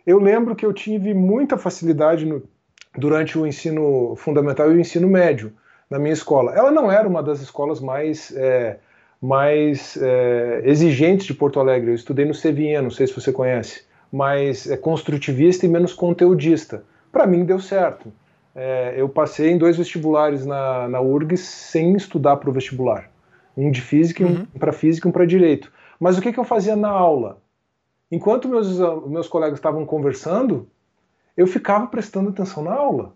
Eu 0.05 0.19
lembro 0.19 0.55
que 0.55 0.65
eu 0.65 0.71
tive 0.71 1.13
muita 1.13 1.57
facilidade 1.57 2.25
no, 2.25 2.41
durante 2.95 3.37
o 3.37 3.45
ensino 3.45 4.15
fundamental 4.15 4.71
e 4.71 4.75
o 4.75 4.79
ensino 4.79 5.07
médio 5.07 5.51
na 5.89 5.99
minha 5.99 6.13
escola. 6.13 6.53
Ela 6.53 6.71
não 6.71 6.91
era 6.91 7.07
uma 7.07 7.21
das 7.21 7.41
escolas 7.41 7.81
mais, 7.81 8.31
é, 8.37 8.77
mais 9.21 9.97
é, 10.01 10.61
exigentes 10.63 11.25
de 11.25 11.33
Porto 11.33 11.59
Alegre. 11.59 11.91
Eu 11.91 11.95
estudei 11.95 12.25
no 12.25 12.33
Sevinha, 12.33 12.81
não 12.81 12.91
sei 12.91 13.07
se 13.07 13.13
você 13.13 13.33
conhece 13.33 13.88
mais 14.11 14.69
é, 14.69 14.77
construtivista 14.77 15.65
e 15.65 15.69
menos 15.69 15.93
conteudista. 15.93 16.83
Para 17.11 17.27
mim 17.27 17.45
deu 17.45 17.59
certo. 17.59 18.11
É, 18.55 18.95
eu 18.97 19.07
passei 19.07 19.51
em 19.51 19.57
dois 19.57 19.77
vestibulares 19.77 20.45
na, 20.45 20.87
na 20.87 21.01
URGS 21.01 21.41
sem 21.41 21.95
estudar 21.95 22.37
para 22.37 22.49
o 22.49 22.53
vestibular. 22.53 23.09
Um 23.55 23.71
de 23.71 23.81
física, 23.81 24.25
uhum. 24.25 24.47
um 24.55 24.59
para 24.59 24.71
física 24.71 25.07
e 25.07 25.09
um 25.09 25.11
para 25.11 25.25
direito. 25.25 25.71
Mas 25.99 26.17
o 26.17 26.21
que, 26.21 26.33
que 26.33 26.39
eu 26.39 26.43
fazia 26.43 26.75
na 26.75 26.89
aula? 26.89 27.41
Enquanto 28.11 28.47
meus, 28.47 28.79
meus 29.07 29.27
colegas 29.27 29.59
estavam 29.59 29.85
conversando, 29.85 30.67
eu 31.37 31.45
ficava 31.45 31.87
prestando 31.87 32.29
atenção 32.29 32.63
na 32.63 32.73
aula. 32.73 33.13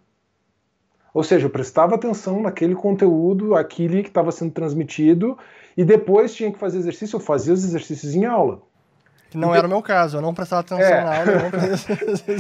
Ou 1.14 1.24
seja, 1.24 1.46
eu 1.46 1.50
prestava 1.50 1.96
atenção 1.96 2.42
naquele 2.42 2.76
conteúdo, 2.76 3.56
aquele 3.56 4.02
que 4.02 4.10
estava 4.10 4.32
sendo 4.32 4.52
transmitido, 4.52 5.38
e 5.78 5.84
depois 5.84 6.34
tinha 6.34 6.52
que 6.52 6.58
fazer 6.58 6.80
exercício, 6.80 7.18
eu 7.18 7.20
fazia 7.20 7.54
os 7.54 7.64
exercícios 7.64 8.16
em 8.16 8.26
aula. 8.26 8.62
Que 9.34 9.38
não 9.40 9.56
era 9.56 9.66
o 9.66 9.70
meu 9.70 9.82
caso, 9.82 10.18
eu 10.18 10.22
não 10.22 10.32
prestava 10.32 10.62
atenção 10.62 10.86
é. 10.86 11.04
na 11.04 11.18
aula. 11.18 11.32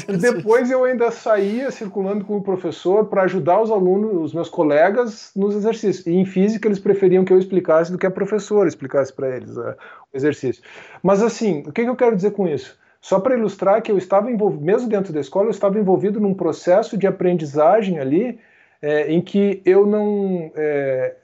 Eu 0.07 0.17
Depois 0.19 0.69
eu 0.69 0.83
ainda 0.83 1.09
saía 1.09 1.71
circulando 1.71 2.23
com 2.23 2.37
o 2.37 2.43
professor 2.43 3.05
para 3.05 3.23
ajudar 3.23 3.59
os 3.59 3.71
alunos, 3.71 4.25
os 4.25 4.33
meus 4.33 4.47
colegas, 4.47 5.31
nos 5.35 5.55
exercícios. 5.55 6.05
E 6.05 6.11
em 6.11 6.23
física 6.23 6.67
eles 6.67 6.77
preferiam 6.77 7.25
que 7.25 7.33
eu 7.33 7.39
explicasse 7.39 7.91
do 7.91 7.97
que 7.97 8.05
a 8.05 8.11
professora 8.11 8.69
explicasse 8.69 9.11
para 9.11 9.35
eles 9.35 9.57
é, 9.57 9.75
o 10.13 10.15
exercício. 10.15 10.61
Mas 11.01 11.23
assim, 11.23 11.63
o 11.65 11.71
que, 11.71 11.83
que 11.83 11.89
eu 11.89 11.95
quero 11.95 12.15
dizer 12.15 12.31
com 12.31 12.47
isso? 12.47 12.77
Só 13.01 13.19
para 13.19 13.35
ilustrar 13.35 13.81
que 13.81 13.91
eu 13.91 13.97
estava 13.97 14.31
envolvido, 14.31 14.63
mesmo 14.63 14.87
dentro 14.87 15.11
da 15.11 15.19
escola, 15.19 15.47
eu 15.47 15.51
estava 15.51 15.79
envolvido 15.79 16.19
num 16.19 16.35
processo 16.35 16.95
de 16.95 17.07
aprendizagem 17.07 17.97
ali 17.97 18.39
é, 18.79 19.11
em 19.11 19.19
que 19.19 19.63
eu 19.65 19.87
não. 19.87 20.51
É, 20.55 21.15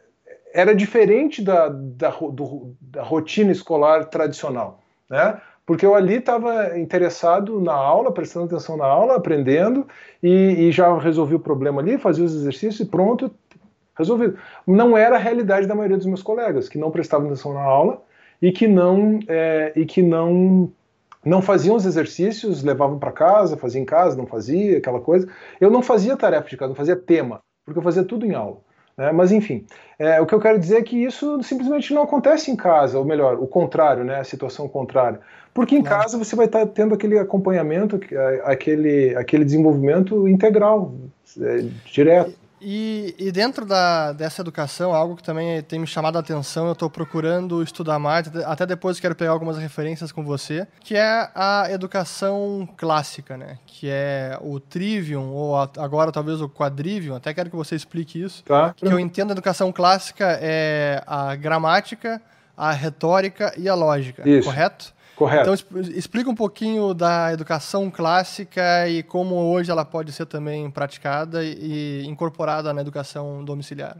era 0.51 0.73
diferente 0.73 1.43
da, 1.43 1.69
da, 1.69 2.09
do, 2.09 2.75
da 2.81 3.03
rotina 3.03 3.51
escolar 3.51 4.05
tradicional. 4.05 4.81
Né? 5.09 5.39
Porque 5.69 5.85
eu 5.85 5.93
ali 5.93 6.15
estava 6.15 6.79
interessado 6.79 7.61
na 7.61 7.75
aula, 7.75 8.11
prestando 8.11 8.47
atenção 8.47 8.75
na 8.75 8.87
aula, 8.87 9.17
aprendendo, 9.17 9.85
e, 10.21 10.67
e, 10.67 10.71
já 10.71 10.97
resolvi 10.97 11.35
o 11.35 11.39
problema 11.39 11.79
ali, 11.79 11.99
fazia 11.99 12.25
os 12.25 12.33
exercícios 12.33 12.79
e 12.79 12.85
pronto, 12.89 13.29
resolvido. 13.95 14.35
Não 14.65 14.97
era 14.97 15.15
a 15.15 15.19
realidade 15.19 15.67
da 15.67 15.75
maioria 15.75 15.95
dos 15.95 16.07
meus 16.07 16.23
colegas, 16.23 16.67
que 16.67 16.79
não 16.79 16.89
prestavam 16.89 17.27
atenção 17.27 17.53
na 17.53 17.61
aula 17.61 18.01
e 18.41 18.51
que 18.51 18.67
não, 18.67 19.19
é, 19.27 19.71
e 19.75 19.85
que 19.85 20.01
não, 20.01 20.71
não 21.23 21.39
faziam 21.39 21.75
os 21.75 21.85
exercícios, 21.85 22.63
levavam 22.63 22.97
para 22.97 23.11
casa, 23.11 23.55
faziam 23.55 23.83
em 23.83 23.85
casa, 23.85 24.17
não 24.17 24.25
fazia, 24.25 24.79
aquela 24.79 24.99
coisa. 24.99 25.31
Eu 25.61 25.69
não 25.69 25.83
fazia 25.83 26.17
tarefa 26.17 26.49
de 26.49 26.57
casa, 26.57 26.69
não 26.69 26.75
fazia 26.75 26.95
tema, 26.95 27.41
porque 27.63 27.77
eu 27.77 27.83
fazia 27.83 28.03
tudo 28.03 28.25
em 28.25 28.33
aula. 28.33 28.57
Né? 28.99 29.13
Mas 29.13 29.31
enfim, 29.31 29.65
é, 29.97 30.19
o 30.19 30.25
que 30.25 30.35
eu 30.35 30.41
quero 30.41 30.59
dizer 30.59 30.79
é 30.79 30.81
que 30.81 31.01
isso 31.01 31.41
simplesmente 31.41 31.93
não 31.93 32.01
acontece 32.01 32.51
em 32.51 32.55
casa, 32.55 32.99
ou 32.99 33.05
melhor, 33.05 33.41
o 33.41 33.47
contrário, 33.47 34.03
né? 34.03 34.19
a 34.19 34.25
situação 34.25 34.67
contrária. 34.67 35.21
Porque 35.53 35.73
em 35.73 35.81
casa 35.81 36.17
você 36.17 36.35
vai 36.35 36.47
estar 36.47 36.65
tendo 36.67 36.93
aquele 36.93 37.17
acompanhamento, 37.17 37.97
aquele, 38.43 39.15
aquele 39.15 39.45
desenvolvimento 39.45 40.27
integral, 40.27 40.93
é, 41.41 41.65
direto. 41.85 42.33
E, 42.61 43.15
e, 43.17 43.31
dentro 43.31 43.65
da, 43.65 44.11
dessa 44.11 44.41
educação, 44.41 44.93
algo 44.93 45.15
que 45.15 45.23
também 45.23 45.61
tem 45.61 45.79
me 45.79 45.87
chamado 45.87 46.17
a 46.17 46.19
atenção, 46.19 46.67
eu 46.67 46.73
estou 46.73 46.89
procurando 46.89 47.63
estudar 47.63 47.99
mais, 47.99 48.27
até 48.45 48.65
depois 48.65 48.99
quero 48.99 49.15
pegar 49.15 49.31
algumas 49.31 49.57
referências 49.57 50.11
com 50.11 50.23
você, 50.23 50.67
que 50.81 50.95
é 50.95 51.29
a 51.33 51.67
educação 51.69 52.67
clássica, 52.77 53.37
né? 53.37 53.57
Que 53.65 53.87
é 53.89 54.37
o 54.41 54.59
trivium, 54.59 55.29
ou 55.29 55.55
agora 55.55 56.11
talvez 56.11 56.41
o 56.41 56.49
quadrivium, 56.49 57.15
até 57.15 57.33
quero 57.33 57.49
que 57.49 57.55
você 57.55 57.75
explique 57.75 58.21
isso. 58.21 58.43
Tá. 58.43 58.73
Que 58.75 58.85
eu 58.85 58.99
entendo 58.99 59.29
a 59.29 59.33
educação 59.33 59.71
clássica 59.71 60.37
é 60.41 61.01
a 61.07 61.35
gramática, 61.35 62.21
a 62.57 62.71
retórica 62.71 63.53
e 63.57 63.69
a 63.69 63.75
lógica, 63.75 64.27
isso. 64.27 64.47
correto? 64.47 64.93
Correto. 65.19 65.53
Então, 65.53 65.81
explica 65.81 66.29
um 66.29 66.35
pouquinho 66.35 66.93
da 66.93 67.33
educação 67.33 67.91
clássica 67.91 68.87
e 68.87 69.03
como 69.03 69.35
hoje 69.35 69.69
ela 69.69 69.83
pode 69.83 70.13
ser 70.13 70.25
também 70.25 70.71
praticada 70.71 71.43
e 71.43 72.05
incorporada 72.07 72.73
na 72.73 72.79
educação 72.79 73.43
domiciliar. 73.43 73.97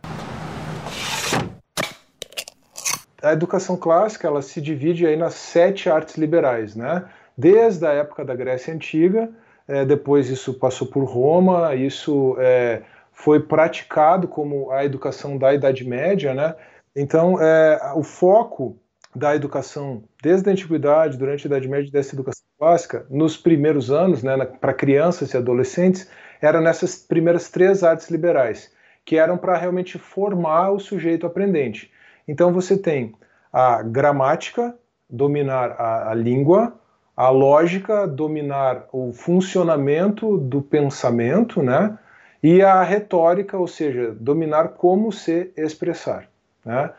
A 3.22 3.34
educação 3.34 3.76
clássica 3.76 4.30
ela 4.30 4.42
se 4.42 4.62
divide 4.62 5.06
aí 5.06 5.18
nas 5.18 5.34
sete 5.34 5.90
artes 5.90 6.16
liberais, 6.16 6.74
né? 6.74 7.04
Desde 7.38 7.86
a 7.86 7.92
época 7.92 8.24
da 8.24 8.34
Grécia 8.34 8.74
Antiga, 8.74 9.30
é, 9.68 9.84
depois 9.84 10.30
isso 10.30 10.54
passou 10.54 10.88
por 10.88 11.04
Roma, 11.04 11.76
isso 11.76 12.38
é, 12.40 12.82
foi 13.12 13.42
praticado 13.42 14.26
como 14.26 14.72
a 14.72 14.86
educação 14.86 15.38
da 15.38 15.54
Idade 15.54 15.84
Média, 15.84 16.34
né? 16.34 16.56
Então, 16.96 17.42
é, 17.42 17.92
o 17.94 18.04
foco 18.04 18.78
da 19.20 19.36
educação 19.36 20.04
desde 20.24 20.50
a 20.50 20.54
antiguidade, 20.54 21.18
durante 21.18 21.46
a 21.46 21.48
Idade 21.48 21.68
Média, 21.68 21.92
dessa 21.92 22.16
educação 22.16 22.46
clássica, 22.58 23.06
nos 23.10 23.36
primeiros 23.36 23.92
anos, 23.92 24.24
né, 24.24 24.38
para 24.46 24.74
crianças 24.74 25.34
e 25.34 25.38
adolescentes, 25.38 26.10
era 26.42 26.62
nessas 26.62 26.96
primeiras 26.96 27.50
três 27.50 27.84
artes 27.84 28.10
liberais, 28.10 28.72
que 29.04 29.18
eram 29.18 29.38
para 29.38 29.58
realmente 29.58 30.00
formar 30.00 30.72
o 30.72 30.80
sujeito 30.80 31.28
aprendente. 31.28 31.92
Então 32.26 32.54
você 32.54 32.78
tem 32.78 33.14
a 33.52 33.84
gramática, 33.84 34.74
dominar 35.10 35.72
a, 35.72 36.12
a 36.12 36.14
língua, 36.14 36.74
a 37.18 37.30
lógica, 37.30 38.08
dominar 38.08 38.86
o 38.94 39.12
funcionamento 39.12 40.38
do 40.38 40.62
pensamento, 40.62 41.62
né? 41.62 41.98
E 42.42 42.62
a 42.62 42.82
retórica, 42.84 43.58
ou 43.58 43.68
seja, 43.68 44.16
dominar 44.18 44.70
como 44.70 45.12
se 45.12 45.52
expressar. 45.58 46.30
Né? 46.64 46.90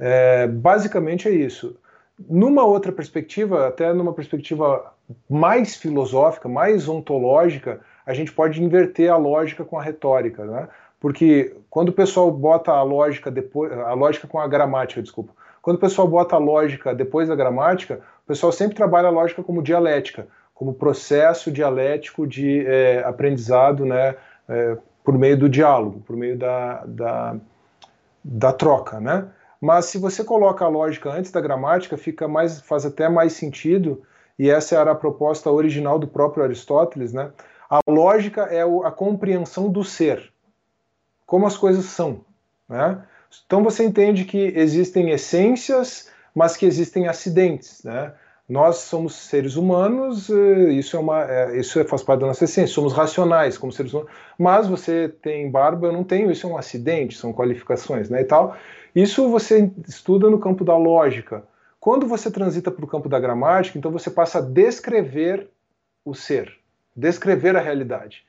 É, 0.00 0.46
basicamente 0.46 1.28
é 1.28 1.30
isso. 1.30 1.76
Numa 2.28 2.64
outra 2.64 2.90
perspectiva, 2.90 3.68
até 3.68 3.92
numa 3.92 4.14
perspectiva 4.14 4.94
mais 5.28 5.76
filosófica, 5.76 6.48
mais 6.48 6.88
ontológica, 6.88 7.80
a 8.06 8.14
gente 8.14 8.32
pode 8.32 8.62
inverter 8.62 9.12
a 9.12 9.16
lógica 9.16 9.64
com 9.64 9.78
a 9.78 9.82
retórica, 9.82 10.44
né? 10.44 10.68
Porque 10.98 11.54
quando 11.68 11.90
o 11.90 11.92
pessoal 11.92 12.30
bota 12.30 12.72
a 12.72 12.82
lógica 12.82 13.30
depois, 13.30 13.72
a 13.72 13.92
lógica 13.92 14.26
com 14.26 14.38
a 14.38 14.48
gramática, 14.48 15.02
desculpa. 15.02 15.32
Quando 15.62 15.76
o 15.76 15.80
pessoal 15.80 16.08
bota 16.08 16.36
a 16.36 16.38
lógica 16.38 16.94
depois 16.94 17.28
da 17.28 17.36
gramática, 17.36 18.00
o 18.24 18.28
pessoal 18.28 18.52
sempre 18.52 18.76
trabalha 18.76 19.08
a 19.08 19.10
lógica 19.10 19.42
como 19.42 19.62
dialética, 19.62 20.26
como 20.54 20.74
processo 20.74 21.50
dialético 21.50 22.26
de 22.26 22.64
é, 22.66 23.02
aprendizado, 23.04 23.84
né? 23.84 24.14
É, 24.48 24.76
por 25.02 25.16
meio 25.16 25.38
do 25.38 25.48
diálogo, 25.48 26.00
por 26.00 26.16
meio 26.16 26.36
da, 26.36 26.84
da, 26.86 27.36
da 28.22 28.52
troca, 28.52 29.00
né? 29.00 29.26
Mas 29.60 29.86
se 29.86 29.98
você 29.98 30.24
coloca 30.24 30.64
a 30.64 30.68
lógica 30.68 31.10
antes 31.10 31.30
da 31.30 31.40
gramática, 31.40 31.96
fica 31.98 32.26
mais, 32.26 32.60
faz 32.60 32.86
até 32.86 33.08
mais 33.08 33.34
sentido, 33.34 34.02
e 34.38 34.48
essa 34.48 34.76
era 34.76 34.92
a 34.92 34.94
proposta 34.94 35.50
original 35.50 35.98
do 35.98 36.08
próprio 36.08 36.42
Aristóteles, 36.42 37.12
né? 37.12 37.30
A 37.68 37.80
lógica 37.86 38.42
é 38.42 38.62
a 38.62 38.90
compreensão 38.90 39.70
do 39.70 39.84
ser, 39.84 40.32
como 41.26 41.46
as 41.46 41.56
coisas 41.56 41.84
são, 41.84 42.24
né? 42.68 43.04
Então 43.46 43.62
você 43.62 43.84
entende 43.84 44.24
que 44.24 44.52
existem 44.56 45.10
essências, 45.10 46.10
mas 46.34 46.56
que 46.56 46.64
existem 46.64 47.06
acidentes, 47.06 47.84
né? 47.84 48.14
Nós 48.50 48.78
somos 48.78 49.14
seres 49.14 49.54
humanos, 49.54 50.28
eh, 50.28 50.72
isso 50.72 50.96
é 50.96 50.98
uma, 50.98 51.22
é, 51.22 51.56
isso 51.56 51.84
faz 51.84 52.02
parte 52.02 52.22
da 52.22 52.26
nossa 52.26 52.42
essência. 52.42 52.74
Somos 52.74 52.92
racionais 52.92 53.56
como 53.56 53.72
seres 53.72 53.92
humanos. 53.92 54.10
Mas 54.36 54.66
você 54.66 55.08
tem 55.08 55.48
barba, 55.48 55.86
eu 55.86 55.92
não 55.92 56.02
tenho. 56.02 56.32
Isso 56.32 56.48
é 56.48 56.50
um 56.50 56.58
acidente, 56.58 57.16
são 57.16 57.32
qualificações, 57.32 58.10
né, 58.10 58.22
e 58.22 58.24
tal. 58.24 58.56
Isso 58.92 59.30
você 59.30 59.70
estuda 59.86 60.28
no 60.28 60.40
campo 60.40 60.64
da 60.64 60.76
lógica. 60.76 61.44
Quando 61.78 62.08
você 62.08 62.28
transita 62.28 62.72
para 62.72 62.84
o 62.84 62.88
campo 62.88 63.08
da 63.08 63.20
gramática, 63.20 63.78
então 63.78 63.92
você 63.92 64.10
passa 64.10 64.38
a 64.38 64.42
descrever 64.42 65.48
o 66.04 66.12
ser, 66.12 66.52
descrever 66.94 67.56
a 67.56 67.60
realidade. 67.60 68.24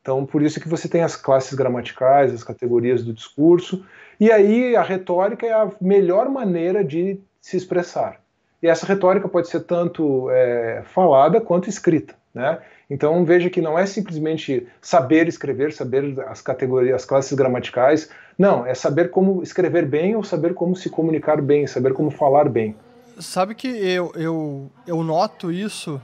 Então, 0.00 0.24
por 0.24 0.40
isso 0.40 0.58
que 0.58 0.68
você 0.68 0.88
tem 0.88 1.02
as 1.02 1.16
classes 1.16 1.52
gramaticais, 1.52 2.32
as 2.32 2.42
categorias 2.42 3.04
do 3.04 3.12
discurso, 3.12 3.84
e 4.18 4.32
aí 4.32 4.74
a 4.74 4.82
retórica 4.82 5.46
é 5.46 5.52
a 5.52 5.70
melhor 5.82 6.30
maneira 6.30 6.82
de 6.82 7.20
se 7.42 7.58
expressar. 7.58 8.21
E 8.62 8.68
essa 8.68 8.86
retórica 8.86 9.28
pode 9.28 9.48
ser 9.48 9.60
tanto 9.60 10.30
é, 10.30 10.82
falada 10.86 11.40
quanto 11.40 11.68
escrita. 11.68 12.14
Né? 12.32 12.58
Então 12.88 13.24
veja 13.24 13.50
que 13.50 13.60
não 13.60 13.78
é 13.78 13.84
simplesmente 13.86 14.66
saber 14.80 15.26
escrever, 15.26 15.72
saber 15.72 16.18
as 16.28 16.40
categorias, 16.40 16.94
as 16.96 17.04
classes 17.04 17.32
gramaticais. 17.32 18.08
Não, 18.38 18.64
é 18.64 18.74
saber 18.74 19.10
como 19.10 19.42
escrever 19.42 19.86
bem 19.86 20.14
ou 20.14 20.22
saber 20.22 20.54
como 20.54 20.76
se 20.76 20.88
comunicar 20.88 21.42
bem, 21.42 21.66
saber 21.66 21.92
como 21.92 22.10
falar 22.10 22.48
bem. 22.48 22.76
Sabe 23.18 23.54
que 23.54 23.68
eu, 23.68 24.12
eu, 24.14 24.70
eu 24.86 25.02
noto 25.02 25.50
isso 25.50 26.00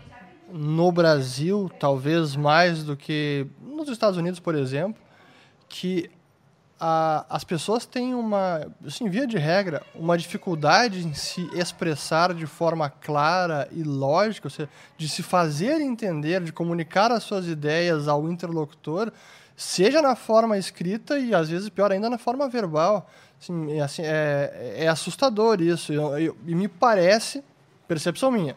no 0.53 0.91
Brasil, 0.91 1.71
talvez 1.79 2.37
mais 2.37 2.83
do 2.83 2.97
que 2.97 3.47
nos 3.61 3.89
Estados 3.89 4.19
Unidos, 4.19 4.41
por 4.41 4.55
exemplo, 4.55 5.01
que 5.69 6.11
a, 6.81 7.27
as 7.29 7.45
pessoas 7.45 7.85
têm 7.85 8.15
uma, 8.15 8.67
assim, 8.87 9.09
via 9.09 9.27
de 9.27 9.37
regra, 9.37 9.83
uma 9.95 10.17
dificuldade 10.17 11.07
em 11.07 11.13
se 11.15 11.49
expressar 11.53 12.33
de 12.33 12.47
forma 12.47 12.89
clara 12.89 13.69
e 13.73 13.83
lógica, 13.83 14.47
ou 14.47 14.51
seja, 14.51 14.69
de 14.97 15.09
se 15.09 15.23
fazer 15.23 15.81
entender, 15.81 16.43
de 16.43 16.53
comunicar 16.53 17.11
as 17.11 17.25
suas 17.25 17.47
ideias 17.47 18.07
ao 18.07 18.29
interlocutor, 18.31 19.13
seja 19.57 20.01
na 20.01 20.15
forma 20.15 20.57
escrita 20.57 21.19
e 21.19 21.35
às 21.35 21.49
vezes 21.49 21.69
pior 21.69 21.91
ainda 21.91 22.09
na 22.09 22.19
forma 22.19 22.49
verbal. 22.49 23.11
Assim, 23.41 23.73
é, 23.73 23.81
assim, 23.81 24.03
é, 24.05 24.75
é 24.79 24.89
assustador 24.89 25.61
isso. 25.61 25.93
e 26.47 26.55
me 26.55 26.69
parece, 26.69 27.43
percepção 27.89 28.31
minha, 28.31 28.57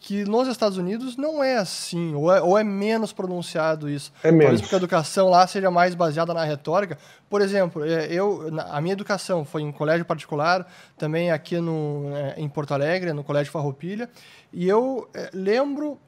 que 0.00 0.24
nos 0.24 0.48
Estados 0.48 0.78
Unidos 0.78 1.16
não 1.16 1.42
é 1.42 1.56
assim, 1.56 2.14
ou 2.14 2.32
é, 2.34 2.40
ou 2.40 2.56
é 2.56 2.62
menos 2.62 3.12
pronunciado 3.12 3.88
isso. 3.88 4.12
É 4.22 4.30
menos. 4.30 4.44
Talvez 4.44 4.60
porque 4.62 4.74
a 4.74 4.78
educação 4.78 5.28
lá 5.28 5.46
seja 5.46 5.70
mais 5.70 5.94
baseada 5.94 6.32
na 6.32 6.44
retórica. 6.44 6.96
Por 7.28 7.40
exemplo, 7.40 7.84
é, 7.84 8.06
eu, 8.06 8.48
a 8.70 8.80
minha 8.80 8.92
educação 8.92 9.44
foi 9.44 9.62
em 9.62 9.72
colégio 9.72 10.04
particular, 10.04 10.66
também 10.96 11.30
aqui 11.30 11.58
no, 11.60 12.12
é, 12.14 12.34
em 12.36 12.48
Porto 12.48 12.72
Alegre, 12.72 13.12
no 13.12 13.24
Colégio 13.24 13.52
Farroupilha, 13.52 14.08
e 14.52 14.68
eu 14.68 15.08
é, 15.12 15.30
lembro 15.32 15.98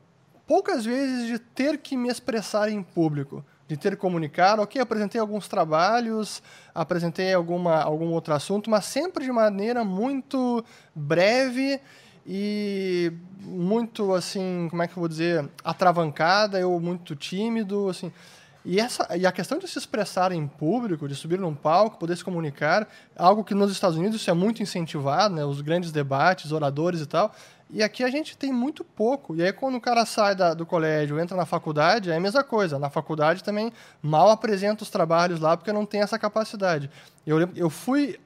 poucas 0.46 0.84
vezes 0.84 1.26
de 1.26 1.38
ter 1.38 1.78
que 1.78 1.96
me 1.96 2.08
expressar 2.08 2.68
em 2.68 2.82
público, 2.82 3.44
de 3.68 3.76
ter 3.76 3.90
que 3.90 3.96
comunicar. 3.98 4.58
Ok, 4.58 4.80
apresentei 4.80 5.20
alguns 5.20 5.46
trabalhos, 5.46 6.42
apresentei 6.74 7.32
alguma, 7.34 7.82
algum 7.82 8.10
outro 8.12 8.34
assunto, 8.34 8.70
mas 8.70 8.84
sempre 8.84 9.24
de 9.24 9.32
maneira 9.32 9.84
muito 9.84 10.64
breve 10.94 11.80
e 12.26 13.12
muito 13.40 14.14
assim, 14.14 14.68
como 14.70 14.82
é 14.82 14.86
que 14.86 14.92
eu 14.92 15.00
vou 15.00 15.08
dizer, 15.08 15.48
atravancada, 15.64 16.58
eu 16.58 16.78
muito 16.80 17.16
tímido, 17.16 17.88
assim. 17.88 18.12
E, 18.64 18.78
essa, 18.78 19.16
e 19.16 19.24
a 19.24 19.32
questão 19.32 19.58
de 19.58 19.66
se 19.66 19.78
expressar 19.78 20.32
em 20.32 20.46
público, 20.46 21.08
de 21.08 21.14
subir 21.14 21.38
num 21.38 21.54
palco, 21.54 21.98
poder 21.98 22.16
se 22.16 22.22
comunicar, 22.22 22.86
algo 23.16 23.42
que 23.42 23.54
nos 23.54 23.72
Estados 23.72 23.96
Unidos 23.96 24.20
isso 24.20 24.30
é 24.30 24.34
muito 24.34 24.62
incentivado, 24.62 25.34
né? 25.34 25.44
os 25.44 25.62
grandes 25.62 25.90
debates, 25.90 26.52
oradores 26.52 27.00
e 27.00 27.06
tal. 27.06 27.34
E 27.72 27.82
aqui 27.82 28.02
a 28.02 28.10
gente 28.10 28.36
tem 28.36 28.52
muito 28.52 28.84
pouco. 28.84 29.36
E 29.36 29.42
aí, 29.42 29.52
quando 29.52 29.76
o 29.76 29.80
cara 29.80 30.04
sai 30.04 30.34
da, 30.34 30.52
do 30.54 30.66
colégio, 30.66 31.20
entra 31.20 31.36
na 31.36 31.46
faculdade, 31.46 32.10
é 32.10 32.16
a 32.16 32.20
mesma 32.20 32.42
coisa. 32.42 32.78
Na 32.78 32.90
faculdade 32.90 33.44
também 33.44 33.72
mal 34.02 34.28
apresenta 34.28 34.82
os 34.82 34.90
trabalhos 34.90 35.38
lá 35.38 35.56
porque 35.56 35.72
não 35.72 35.86
tem 35.86 36.02
essa 36.02 36.18
capacidade. 36.18 36.90
Eu, 37.24 37.48
eu 37.54 37.70
fui. 37.70 38.18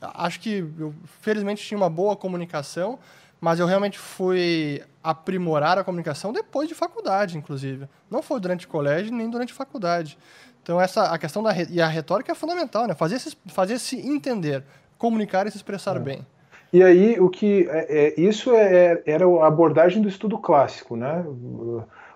Acho 0.00 0.40
que 0.40 0.58
eu, 0.78 0.94
felizmente 1.20 1.64
tinha 1.64 1.78
uma 1.78 1.88
boa 1.88 2.14
comunicação, 2.14 2.98
mas 3.42 3.58
eu 3.58 3.66
realmente 3.66 3.98
fui 3.98 4.80
aprimorar 5.02 5.76
a 5.76 5.82
comunicação 5.82 6.32
depois 6.32 6.68
de 6.68 6.76
faculdade, 6.76 7.36
inclusive. 7.36 7.88
Não 8.08 8.22
foi 8.22 8.38
durante 8.38 8.66
o 8.66 8.68
colégio 8.68 9.12
nem 9.12 9.28
durante 9.28 9.52
a 9.52 9.56
faculdade. 9.56 10.16
Então 10.62 10.80
essa 10.80 11.12
a 11.12 11.18
questão 11.18 11.42
da 11.42 11.52
e 11.68 11.80
a 11.80 11.88
retórica 11.88 12.30
é 12.30 12.36
fundamental, 12.36 12.86
né? 12.86 12.94
Fazer 12.94 13.18
se, 13.18 13.36
fazer 13.48 13.80
se 13.80 13.98
entender, 13.98 14.62
comunicar 14.96 15.44
e 15.48 15.50
se 15.50 15.56
expressar 15.56 15.96
é. 15.96 15.98
bem. 15.98 16.26
E 16.72 16.84
aí 16.84 17.18
o 17.18 17.28
que 17.28 17.68
é, 17.68 18.14
é, 18.14 18.20
isso 18.20 18.54
é, 18.54 18.74
é 18.74 19.02
era 19.06 19.26
a 19.26 19.48
abordagem 19.48 20.00
do 20.00 20.08
estudo 20.08 20.38
clássico, 20.38 20.96
né? 20.96 21.24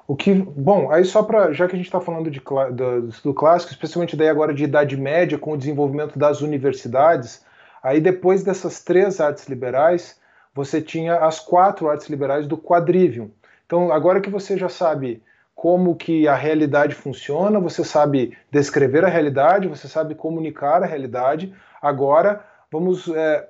O 0.06 0.14
que, 0.14 0.32
bom, 0.32 0.92
aí 0.92 1.04
só 1.04 1.24
para, 1.24 1.52
já 1.52 1.66
que 1.66 1.74
a 1.74 1.76
gente 1.76 1.86
está 1.86 2.00
falando 2.00 2.30
de, 2.30 2.40
do 2.40 3.08
estudo 3.08 3.34
clássico, 3.34 3.72
especialmente 3.72 4.14
daí 4.14 4.28
agora 4.28 4.54
de 4.54 4.62
Idade 4.62 4.96
Média, 4.96 5.36
com 5.36 5.54
o 5.54 5.56
desenvolvimento 5.56 6.16
das 6.16 6.40
universidades, 6.40 7.44
aí 7.82 8.00
depois 8.00 8.44
dessas 8.44 8.80
três 8.84 9.20
artes 9.20 9.48
liberais, 9.48 10.20
você 10.56 10.80
tinha 10.80 11.16
as 11.16 11.38
quatro 11.38 11.90
artes 11.90 12.08
liberais 12.08 12.46
do 12.46 12.56
quadrivium. 12.56 13.30
Então, 13.66 13.92
agora 13.92 14.22
que 14.22 14.30
você 14.30 14.56
já 14.56 14.70
sabe 14.70 15.22
como 15.54 15.94
que 15.94 16.26
a 16.26 16.34
realidade 16.34 16.94
funciona, 16.94 17.60
você 17.60 17.84
sabe 17.84 18.36
descrever 18.50 19.04
a 19.04 19.08
realidade, 19.08 19.68
você 19.68 19.86
sabe 19.86 20.14
comunicar 20.14 20.82
a 20.82 20.86
realidade, 20.86 21.54
agora 21.80 22.42
vamos 22.72 23.06
é, 23.08 23.46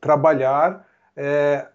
trabalhar 0.00 0.86
é, 1.16 1.66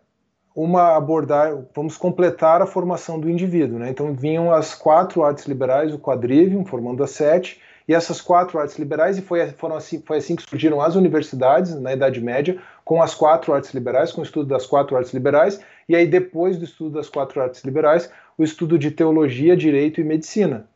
uma 0.56 0.96
abordar, 0.96 1.58
vamos 1.76 1.98
completar 1.98 2.62
a 2.62 2.66
formação 2.66 3.20
do 3.20 3.30
indivíduo. 3.30 3.78
Né? 3.78 3.90
Então 3.90 4.14
vinham 4.14 4.54
as 4.54 4.74
quatro 4.74 5.24
artes 5.24 5.46
liberais, 5.46 5.94
o 5.94 6.00
quadrivium, 6.00 6.64
formando 6.66 7.04
as 7.04 7.12
sete, 7.12 7.62
e 7.88 7.94
essas 7.94 8.20
quatro 8.20 8.60
artes 8.60 8.78
liberais, 8.78 9.18
e 9.18 9.22
foi, 9.22 9.48
foram 9.52 9.76
assim, 9.76 10.02
foi 10.06 10.18
assim 10.18 10.36
que 10.36 10.44
surgiram 10.48 10.82
as 10.82 10.96
universidades 10.96 11.74
na 11.80 11.94
Idade 11.94 12.20
Média, 12.20 12.58
com 12.84 13.02
as 13.02 13.16
quatro 13.16 13.54
artes 13.54 13.74
liberais, 13.74 14.12
com 14.12 14.22
o 14.22 14.24
estudo 14.24 14.50
das 14.50 14.66
quatro 14.66 14.98
artes 14.98 15.14
liberais, 15.14 15.60
e 15.88 15.96
aí 15.96 16.06
depois 16.06 16.58
do 16.58 16.66
estudo 16.66 16.96
das 16.96 17.10
quatro 17.10 17.42
artes 17.42 17.64
liberais, 17.64 18.12
o 18.38 18.44
estudo 18.44 18.78
de 18.78 18.92
teologia, 18.92 19.56
direito 19.56 20.02
e 20.02 20.04
medicina. 20.04 20.68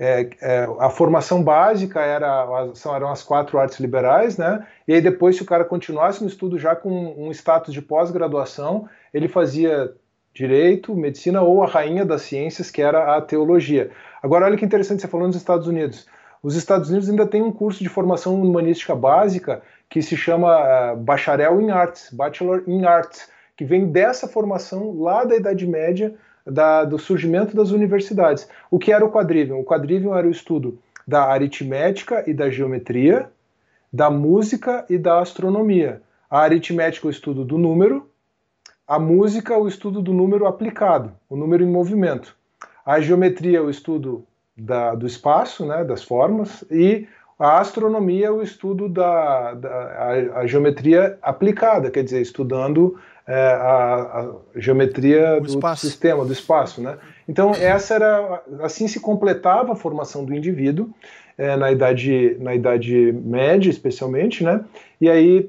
É, 0.00 0.28
é, 0.40 0.68
a 0.78 0.90
formação 0.90 1.42
básica 1.42 2.00
era, 2.00 2.46
eram 2.94 3.10
as 3.10 3.22
quatro 3.22 3.58
artes 3.58 3.80
liberais, 3.80 4.38
né? 4.38 4.64
E 4.86 4.94
aí 4.94 5.00
depois, 5.00 5.34
se 5.34 5.42
o 5.42 5.46
cara 5.46 5.64
continuasse 5.64 6.22
no 6.22 6.28
estudo 6.28 6.56
já 6.56 6.76
com 6.76 7.14
um 7.18 7.32
status 7.32 7.74
de 7.74 7.82
pós-graduação, 7.82 8.88
ele 9.12 9.26
fazia 9.26 9.92
direito, 10.38 10.94
medicina 10.94 11.42
ou 11.42 11.64
a 11.64 11.66
rainha 11.66 12.04
das 12.04 12.22
ciências, 12.22 12.70
que 12.70 12.80
era 12.80 13.16
a 13.16 13.20
teologia. 13.20 13.90
Agora, 14.22 14.46
olha 14.46 14.56
que 14.56 14.64
interessante 14.64 15.02
você 15.02 15.08
falando 15.08 15.32
dos 15.32 15.38
Estados 15.38 15.66
Unidos. 15.66 16.06
Os 16.40 16.54
Estados 16.54 16.88
Unidos 16.90 17.10
ainda 17.10 17.26
tem 17.26 17.42
um 17.42 17.50
curso 17.50 17.82
de 17.82 17.88
formação 17.88 18.40
humanística 18.40 18.94
básica 18.94 19.60
que 19.90 20.00
se 20.00 20.16
chama 20.16 20.92
uh, 20.92 20.96
Bacharel 20.96 21.60
in 21.60 21.70
Arts, 21.70 22.10
Bachelor 22.12 22.62
in 22.68 22.84
Arts, 22.84 23.28
que 23.56 23.64
vem 23.64 23.90
dessa 23.90 24.28
formação 24.28 25.00
lá 25.00 25.24
da 25.24 25.34
Idade 25.34 25.66
Média 25.66 26.14
da, 26.46 26.84
do 26.84 27.00
surgimento 27.00 27.56
das 27.56 27.72
universidades. 27.72 28.48
O 28.70 28.78
que 28.78 28.92
era 28.92 29.04
o 29.04 29.10
quadrivium? 29.10 29.58
O 29.58 29.64
quadrivium 29.64 30.16
era 30.16 30.28
o 30.28 30.30
estudo 30.30 30.78
da 31.04 31.24
aritmética 31.24 32.22
e 32.28 32.32
da 32.32 32.48
geometria, 32.48 33.28
da 33.92 34.08
música 34.08 34.86
e 34.88 34.96
da 34.96 35.18
astronomia. 35.18 36.00
A 36.30 36.42
aritmética, 36.42 37.08
o 37.08 37.10
estudo 37.10 37.44
do 37.44 37.58
número, 37.58 38.07
a 38.88 38.98
música, 38.98 39.58
o 39.58 39.68
estudo 39.68 40.00
do 40.00 40.14
número 40.14 40.46
aplicado, 40.46 41.12
o 41.28 41.36
número 41.36 41.62
em 41.62 41.70
movimento. 41.70 42.34
A 42.86 42.98
geometria, 43.00 43.62
o 43.62 43.68
estudo 43.68 44.24
da, 44.56 44.94
do 44.94 45.06
espaço, 45.06 45.66
né, 45.66 45.84
das 45.84 46.02
formas, 46.02 46.64
e 46.70 47.06
a 47.38 47.60
astronomia, 47.60 48.32
o 48.32 48.42
estudo 48.42 48.88
da, 48.88 49.52
da 49.54 49.68
a, 49.68 50.40
a 50.40 50.46
geometria 50.46 51.18
aplicada, 51.20 51.90
quer 51.90 52.02
dizer, 52.02 52.22
estudando 52.22 52.98
é, 53.26 53.34
a, 53.34 53.94
a, 54.20 54.34
geometria 54.56 55.36
o 55.36 55.42
do 55.42 55.48
espaço. 55.48 55.86
sistema, 55.86 56.24
do 56.24 56.32
espaço, 56.32 56.80
né? 56.80 56.98
Então 57.28 57.52
essa 57.54 57.94
era 57.94 58.42
assim 58.60 58.88
se 58.88 58.98
completava 58.98 59.72
a 59.72 59.76
formação 59.76 60.24
do 60.24 60.34
indivíduo 60.34 60.90
é, 61.36 61.54
na 61.54 61.70
idade 61.70 62.36
na 62.40 62.54
idade 62.54 63.12
média, 63.12 63.70
especialmente, 63.70 64.42
né? 64.42 64.64
E 65.00 65.08
aí 65.08 65.48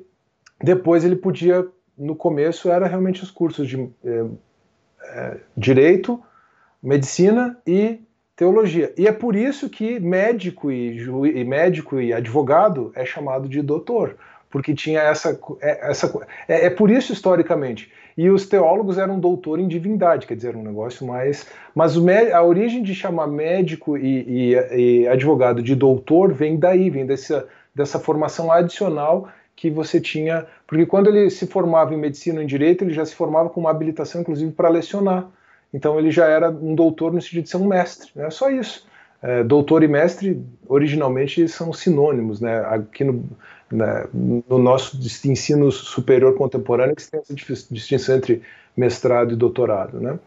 depois 0.62 1.04
ele 1.04 1.16
podia 1.16 1.66
no 2.00 2.16
começo 2.16 2.70
era 2.70 2.88
realmente 2.88 3.22
os 3.22 3.30
cursos 3.30 3.68
de 3.68 3.90
é, 4.04 4.26
é 5.04 5.38
direito, 5.56 6.22
medicina 6.82 7.58
e 7.68 8.00
teologia. 8.36 8.94
E 8.98 9.06
é 9.06 9.12
por 9.12 9.36
isso 9.36 9.70
que 9.70 10.00
médico 10.00 10.72
e, 10.72 10.98
e 10.98 11.44
médico 11.44 12.00
e 12.00 12.14
advogado 12.14 12.92
é 12.96 13.04
chamado 13.04 13.50
de 13.50 13.62
doutor, 13.62 14.16
porque 14.50 14.74
tinha 14.74 15.02
essa. 15.02 15.38
É, 15.62 15.92
essa 15.92 16.26
é, 16.48 16.68
é, 16.68 16.70
por 16.70 16.90
isso, 16.90 17.12
historicamente. 17.12 17.92
E 18.18 18.30
os 18.30 18.48
teólogos 18.48 18.98
eram 18.98 19.20
doutor 19.20 19.60
em 19.60 19.68
divindade, 19.68 20.26
quer 20.26 20.36
dizer, 20.36 20.56
um 20.56 20.64
negócio 20.64 21.06
mais. 21.06 21.48
Mas 21.76 21.98
o, 21.98 22.06
a 22.34 22.44
origem 22.44 22.82
de 22.82 22.96
chamar 22.96 23.28
médico 23.28 23.98
e, 23.98 24.54
e, 24.54 25.02
e, 25.02 25.08
advogado 25.08 25.62
de 25.62 25.76
doutor 25.76 26.34
vem 26.34 26.58
daí, 26.58 26.90
vem 26.90 27.06
dessa, 27.06 27.48
dessa 27.76 28.00
formação 28.00 28.52
adicional 28.52 29.30
que 29.60 29.70
você 29.70 30.00
tinha. 30.00 30.48
Porque 30.66 30.86
quando 30.86 31.08
ele 31.08 31.30
se 31.30 31.46
formava 31.46 31.94
em 31.94 31.98
medicina 31.98 32.38
ou 32.38 32.44
em 32.44 32.48
direito, 32.48 32.86
ele 32.86 32.94
já 32.94 33.06
se 33.06 33.14
formava 33.14 33.50
com 33.50 33.60
uma 33.60 33.70
habilitação, 33.70 34.22
inclusive, 34.22 34.54
para 34.54 34.70
lecionar. 34.70 35.28
Então 35.74 36.00
ele 36.00 36.12
já 36.12 36.28
era 36.28 36.50
um 36.50 36.74
doutor 36.74 37.12
no 37.12 37.22
sentido 37.22 37.44
de 37.44 37.50
ser 37.50 37.58
um 37.58 37.68
mestre, 37.68 38.10
né? 38.16 38.30
só 38.30 38.50
isso. 38.50 38.88
É, 39.22 39.44
doutor 39.44 39.84
e 39.84 39.88
mestre 39.88 40.42
originalmente 40.66 41.46
são 41.50 41.74
sinônimos, 41.74 42.40
né? 42.40 42.60
Aqui 42.68 43.04
no, 43.04 43.26
né, 43.70 44.08
no 44.14 44.58
nosso 44.58 44.98
ensino 45.28 45.70
superior 45.74 46.36
contemporâneo 46.36 46.96
que 46.96 47.06
tem 47.06 47.20
essa 47.20 47.34
distinção 47.70 48.16
entre 48.16 48.42
mestrado 48.78 49.34
e 49.34 49.36
doutorado, 49.36 50.00
né? 50.00 50.18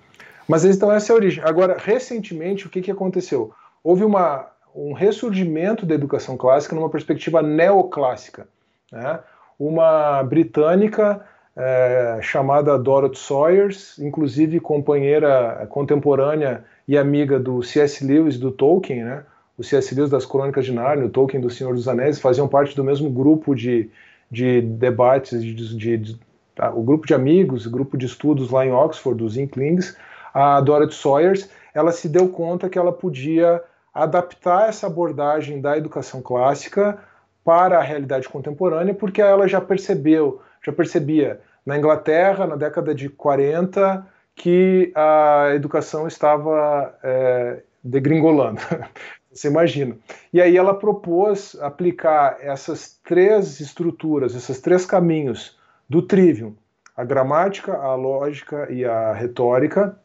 Mas 0.46 0.66
então 0.66 0.92
essa 0.92 1.10
é 1.10 1.12
a 1.14 1.16
origem. 1.16 1.42
Agora, 1.42 1.78
recentemente, 1.78 2.66
o 2.66 2.68
que, 2.68 2.82
que 2.82 2.90
aconteceu? 2.90 3.50
Houve 3.82 4.04
uma, 4.04 4.46
um 4.74 4.92
ressurgimento 4.92 5.86
da 5.86 5.94
educação 5.94 6.36
clássica 6.36 6.76
numa 6.76 6.90
perspectiva 6.90 7.40
neoclássica. 7.40 8.46
Né? 8.92 9.18
Uma 9.58 10.22
britânica 10.22 11.24
é, 11.56 12.18
chamada 12.22 12.78
Dorothy 12.78 13.18
Sawyers, 13.18 13.98
inclusive 13.98 14.60
companheira 14.60 15.66
contemporânea 15.70 16.64
e 16.86 16.96
amiga 16.96 17.38
do 17.38 17.62
C.S. 17.62 18.04
Lewis 18.04 18.38
do 18.38 18.50
Tolkien, 18.50 19.04
né? 19.04 19.24
o 19.56 19.64
C.S. 19.64 19.94
Lewis 19.94 20.10
das 20.10 20.26
Crônicas 20.26 20.64
de 20.64 20.72
Nárnia, 20.72 21.06
o 21.06 21.10
Tolkien 21.10 21.40
do 21.40 21.50
Senhor 21.50 21.74
dos 21.74 21.88
Anéis, 21.88 22.20
faziam 22.20 22.48
parte 22.48 22.76
do 22.76 22.84
mesmo 22.84 23.10
grupo 23.10 23.54
de, 23.54 23.90
de 24.30 24.60
debates, 24.60 25.42
de, 25.42 25.54
de, 25.54 25.96
de 25.96 26.20
tá, 26.54 26.70
o 26.72 26.82
grupo 26.82 27.06
de 27.06 27.14
amigos, 27.14 27.66
grupo 27.66 27.96
de 27.96 28.06
estudos 28.06 28.50
lá 28.50 28.66
em 28.66 28.72
Oxford, 28.72 29.22
os 29.22 29.36
Inklings, 29.36 29.96
a 30.34 30.60
Dorothy 30.60 30.94
Sawyers, 30.94 31.50
ela 31.74 31.92
se 31.92 32.08
deu 32.08 32.28
conta 32.28 32.68
que 32.68 32.78
ela 32.78 32.92
podia 32.92 33.62
adaptar 33.94 34.68
essa 34.68 34.86
abordagem 34.86 35.60
da 35.60 35.76
educação 35.76 36.22
clássica 36.22 36.98
para 37.44 37.78
a 37.78 37.82
realidade 37.82 38.28
contemporânea, 38.28 38.94
porque 38.94 39.20
ela 39.20 39.48
já 39.48 39.60
percebeu, 39.60 40.40
já 40.64 40.72
percebia 40.72 41.40
na 41.64 41.76
Inglaterra, 41.76 42.46
na 42.46 42.56
década 42.56 42.94
de 42.94 43.08
40, 43.08 44.06
que 44.34 44.92
a 44.94 45.50
educação 45.54 46.06
estava 46.06 46.94
é, 47.02 47.62
degringolando. 47.82 48.60
Você 49.32 49.48
imagina. 49.48 49.96
E 50.32 50.40
aí 50.40 50.56
ela 50.56 50.74
propôs 50.74 51.56
aplicar 51.60 52.36
essas 52.40 53.00
três 53.02 53.60
estruturas, 53.60 54.34
esses 54.34 54.60
três 54.60 54.84
caminhos 54.84 55.58
do 55.88 56.02
trivium, 56.02 56.54
a 56.94 57.04
gramática, 57.04 57.74
a 57.74 57.94
lógica 57.94 58.70
e 58.70 58.84
a 58.84 59.12
retórica, 59.12 59.98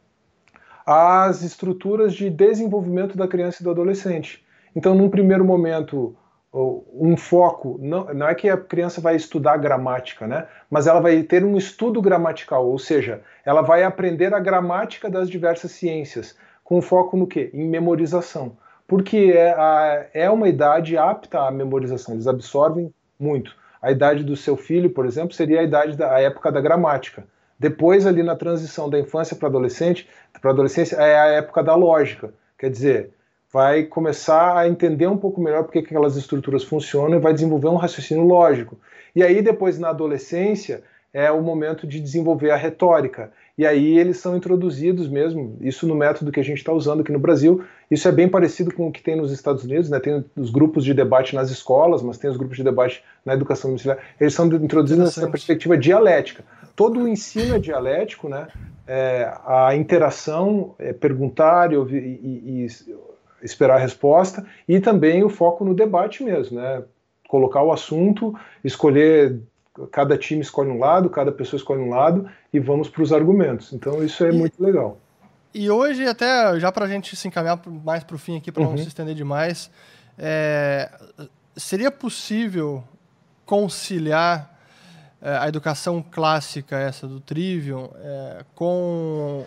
às 0.85 1.43
estruturas 1.43 2.13
de 2.13 2.29
desenvolvimento 2.29 3.17
da 3.17 3.27
criança 3.27 3.61
e 3.61 3.63
do 3.63 3.71
adolescente. 3.71 4.45
Então, 4.73 4.95
num 4.95 5.09
primeiro 5.09 5.43
momento, 5.43 6.15
um 6.53 7.15
foco, 7.17 7.77
não, 7.81 8.05
não 8.13 8.27
é 8.27 8.33
que 8.33 8.49
a 8.49 8.57
criança 8.57 8.99
vai 9.01 9.15
estudar 9.15 9.57
gramática, 9.57 10.25
né? 10.25 10.47
Mas 10.69 10.87
ela 10.87 10.99
vai 10.99 11.21
ter 11.23 11.43
um 11.43 11.57
estudo 11.57 12.01
gramatical, 12.01 12.65
ou 12.65 12.79
seja, 12.79 13.21
ela 13.45 13.61
vai 13.61 13.83
aprender 13.83 14.33
a 14.33 14.39
gramática 14.39 15.09
das 15.09 15.29
diversas 15.29 15.71
ciências, 15.71 16.35
com 16.63 16.81
foco 16.81 17.15
no 17.15 17.27
quê? 17.27 17.51
Em 17.53 17.67
memorização 17.67 18.57
porque 18.87 19.33
é, 19.35 19.51
a, 19.51 20.05
é 20.13 20.29
uma 20.29 20.47
idade 20.47 20.97
apta 20.97 21.41
à 21.41 21.51
memorização, 21.51 22.13
eles 22.13 22.25
absorvem 22.25 22.93
muito. 23.19 23.53
A 23.81 23.91
idade 23.91 24.23
do 24.23 24.35
seu 24.35 24.55
filho, 24.55 24.89
por 24.89 25.05
exemplo, 25.05 25.33
seria 25.33 25.59
a 25.59 25.63
idade 25.63 25.97
da 25.97 26.15
a 26.15 26.21
época 26.21 26.51
da 26.51 26.61
gramática. 26.61 27.25
Depois, 27.59 28.07
ali 28.07 28.23
na 28.23 28.35
transição 28.35 28.89
da 28.89 28.99
infância 28.99 29.35
para 29.35 29.49
adolescente, 29.49 30.07
para 30.41 30.51
adolescência, 30.51 30.95
é 30.95 31.19
a 31.19 31.25
época 31.25 31.61
da 31.63 31.75
lógica. 31.75 32.33
Quer 32.57 32.69
dizer, 32.69 33.11
vai 33.51 33.83
começar 33.83 34.57
a 34.57 34.67
entender 34.67 35.07
um 35.07 35.17
pouco 35.17 35.41
melhor 35.41 35.63
porque 35.63 35.79
aquelas 35.79 36.15
estruturas 36.15 36.63
funcionam 36.63 37.17
e 37.17 37.21
vai 37.21 37.33
desenvolver 37.33 37.69
um 37.69 37.75
raciocínio 37.75 38.23
lógico. 38.23 38.77
E 39.15 39.23
aí, 39.23 39.41
depois, 39.41 39.79
na 39.79 39.89
adolescência, 39.89 40.83
é 41.13 41.31
o 41.31 41.41
momento 41.41 41.87
de 41.87 41.99
desenvolver 41.99 42.51
a 42.51 42.55
retórica. 42.55 43.31
E 43.57 43.65
aí 43.65 43.97
eles 43.97 44.17
são 44.17 44.37
introduzidos 44.37 45.09
mesmo, 45.09 45.57
isso 45.61 45.87
no 45.87 45.95
método 45.95 46.31
que 46.31 46.39
a 46.39 46.43
gente 46.43 46.59
está 46.59 46.71
usando 46.71 47.01
aqui 47.01 47.11
no 47.11 47.17
Brasil. 47.17 47.63
Isso 47.89 48.07
é 48.07 48.11
bem 48.11 48.29
parecido 48.29 48.71
com 48.71 48.87
o 48.87 48.91
que 48.91 49.01
tem 49.01 49.15
nos 49.15 49.31
Estados 49.31 49.63
Unidos, 49.63 49.89
né? 49.89 49.99
Tem 49.99 50.23
os 50.35 50.51
grupos 50.51 50.85
de 50.85 50.93
debate 50.93 51.33
nas 51.33 51.49
escolas, 51.49 52.03
mas 52.03 52.19
tem 52.19 52.29
os 52.29 52.37
grupos 52.37 52.57
de 52.57 52.63
debate 52.63 53.03
na 53.25 53.33
educação 53.33 53.71
domiciliar. 53.71 53.97
Eles 54.21 54.35
são 54.35 54.45
introduzidos 54.45 55.05
nessa 55.05 55.27
perspectiva 55.27 55.75
dialética. 55.75 56.43
Todo 56.75 56.99
o 56.99 57.07
ensino 57.07 57.55
é 57.55 57.59
dialético, 57.59 58.29
né? 58.29 58.47
É, 58.85 59.33
a 59.43 59.75
interação, 59.75 60.75
é 60.77 60.93
perguntar 60.93 61.73
e, 61.73 61.75
e, 61.75 62.63
e 62.63 62.67
esperar 63.41 63.75
a 63.75 63.79
resposta, 63.79 64.45
e 64.67 64.79
também 64.79 65.23
o 65.23 65.29
foco 65.29 65.63
no 65.63 65.73
debate 65.73 66.23
mesmo, 66.23 66.59
né? 66.59 66.83
Colocar 67.27 67.61
o 67.61 67.71
assunto, 67.71 68.33
escolher 68.63 69.39
cada 69.91 70.17
time 70.17 70.41
escolhe 70.41 70.69
um 70.69 70.79
lado, 70.79 71.09
cada 71.09 71.31
pessoa 71.31 71.57
escolhe 71.57 71.81
um 71.81 71.89
lado 71.89 72.27
e 72.51 72.59
vamos 72.59 72.89
para 72.89 73.03
os 73.03 73.13
argumentos. 73.13 73.73
Então 73.73 74.03
isso 74.03 74.25
é 74.25 74.29
e, 74.29 74.31
muito 74.31 74.61
legal. 74.61 74.97
E 75.53 75.69
hoje, 75.69 76.05
até 76.05 76.59
já 76.59 76.71
para 76.71 76.85
a 76.85 76.87
gente 76.87 77.15
se 77.15 77.27
encaminhar 77.27 77.61
mais 77.83 78.03
para 78.03 78.15
o 78.15 78.19
fim 78.19 78.37
aqui, 78.37 78.51
para 78.51 78.63
uhum. 78.63 78.71
não 78.71 78.77
se 78.77 78.87
estender 78.87 79.13
demais, 79.13 79.69
é, 80.17 80.89
seria 81.55 81.91
possível 81.91 82.83
conciliar 83.45 84.56
a 85.21 85.47
educação 85.47 86.03
clássica, 86.03 86.77
essa 86.77 87.07
do 87.07 87.19
Trivium, 87.19 87.89
é, 87.95 88.45
com 88.53 89.43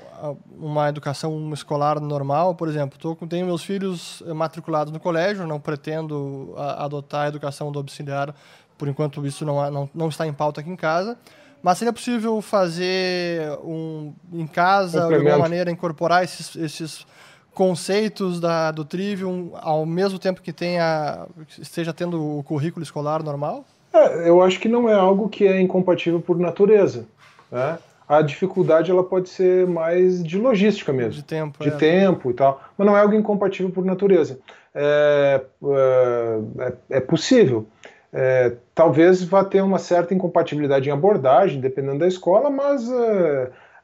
uma 0.58 0.88
educação 0.88 1.52
escolar 1.52 2.00
normal? 2.00 2.54
Por 2.56 2.68
exemplo, 2.68 2.98
tô, 2.98 3.14
tenho 3.26 3.46
meus 3.46 3.62
filhos 3.62 4.22
matriculados 4.34 4.92
no 4.92 4.98
colégio, 4.98 5.46
não 5.46 5.60
pretendo 5.60 6.54
a, 6.56 6.84
adotar 6.84 7.26
a 7.26 7.28
educação 7.28 7.70
do 7.70 7.78
auxiliar, 7.78 8.34
por 8.76 8.88
enquanto 8.88 9.24
isso 9.24 9.44
não, 9.44 9.70
não, 9.70 9.90
não 9.94 10.08
está 10.08 10.26
em 10.26 10.32
pauta 10.32 10.60
aqui 10.60 10.70
em 10.70 10.76
casa. 10.76 11.16
Mas 11.62 11.78
seria 11.78 11.92
possível 11.92 12.40
fazer 12.40 13.50
um, 13.62 14.14
em 14.32 14.46
casa, 14.46 15.06
de 15.06 15.14
alguma 15.14 15.38
maneira, 15.38 15.70
incorporar 15.70 16.24
esses, 16.24 16.56
esses 16.56 17.06
conceitos 17.52 18.40
da, 18.40 18.70
do 18.70 18.84
Trivium 18.84 19.52
ao 19.54 19.84
mesmo 19.84 20.18
tempo 20.18 20.40
que 20.40 20.52
tenha, 20.52 21.26
esteja 21.58 21.92
tendo 21.92 22.38
o 22.38 22.42
currículo 22.42 22.82
escolar 22.82 23.22
normal? 23.22 23.64
É, 23.92 24.28
eu 24.28 24.42
acho 24.42 24.60
que 24.60 24.68
não 24.68 24.88
é 24.88 24.94
algo 24.94 25.28
que 25.28 25.46
é 25.46 25.60
incompatível 25.60 26.20
por 26.20 26.38
natureza. 26.38 27.06
Né? 27.50 27.78
A 28.08 28.22
dificuldade 28.22 28.90
ela 28.90 29.04
pode 29.04 29.28
ser 29.28 29.66
mais 29.66 30.22
de 30.22 30.38
logística 30.38 30.92
mesmo. 30.92 31.12
De 31.12 31.24
tempo. 31.24 31.62
De 31.62 31.68
é. 31.68 31.76
tempo 31.76 32.30
e 32.30 32.34
tal. 32.34 32.60
Mas 32.76 32.86
não 32.86 32.96
é 32.96 33.00
algo 33.00 33.14
incompatível 33.14 33.70
por 33.70 33.84
natureza. 33.84 34.38
É, 34.74 35.40
é, 35.64 36.40
é, 36.58 36.72
é 36.96 37.00
possível. 37.00 37.66
É, 38.12 38.54
talvez 38.74 39.22
vá 39.22 39.44
ter 39.44 39.62
uma 39.62 39.78
certa 39.78 40.12
incompatibilidade 40.12 40.88
em 40.88 40.92
abordagem, 40.92 41.60
dependendo 41.60 42.00
da 42.00 42.08
escola, 42.08 42.50
mas 42.50 42.90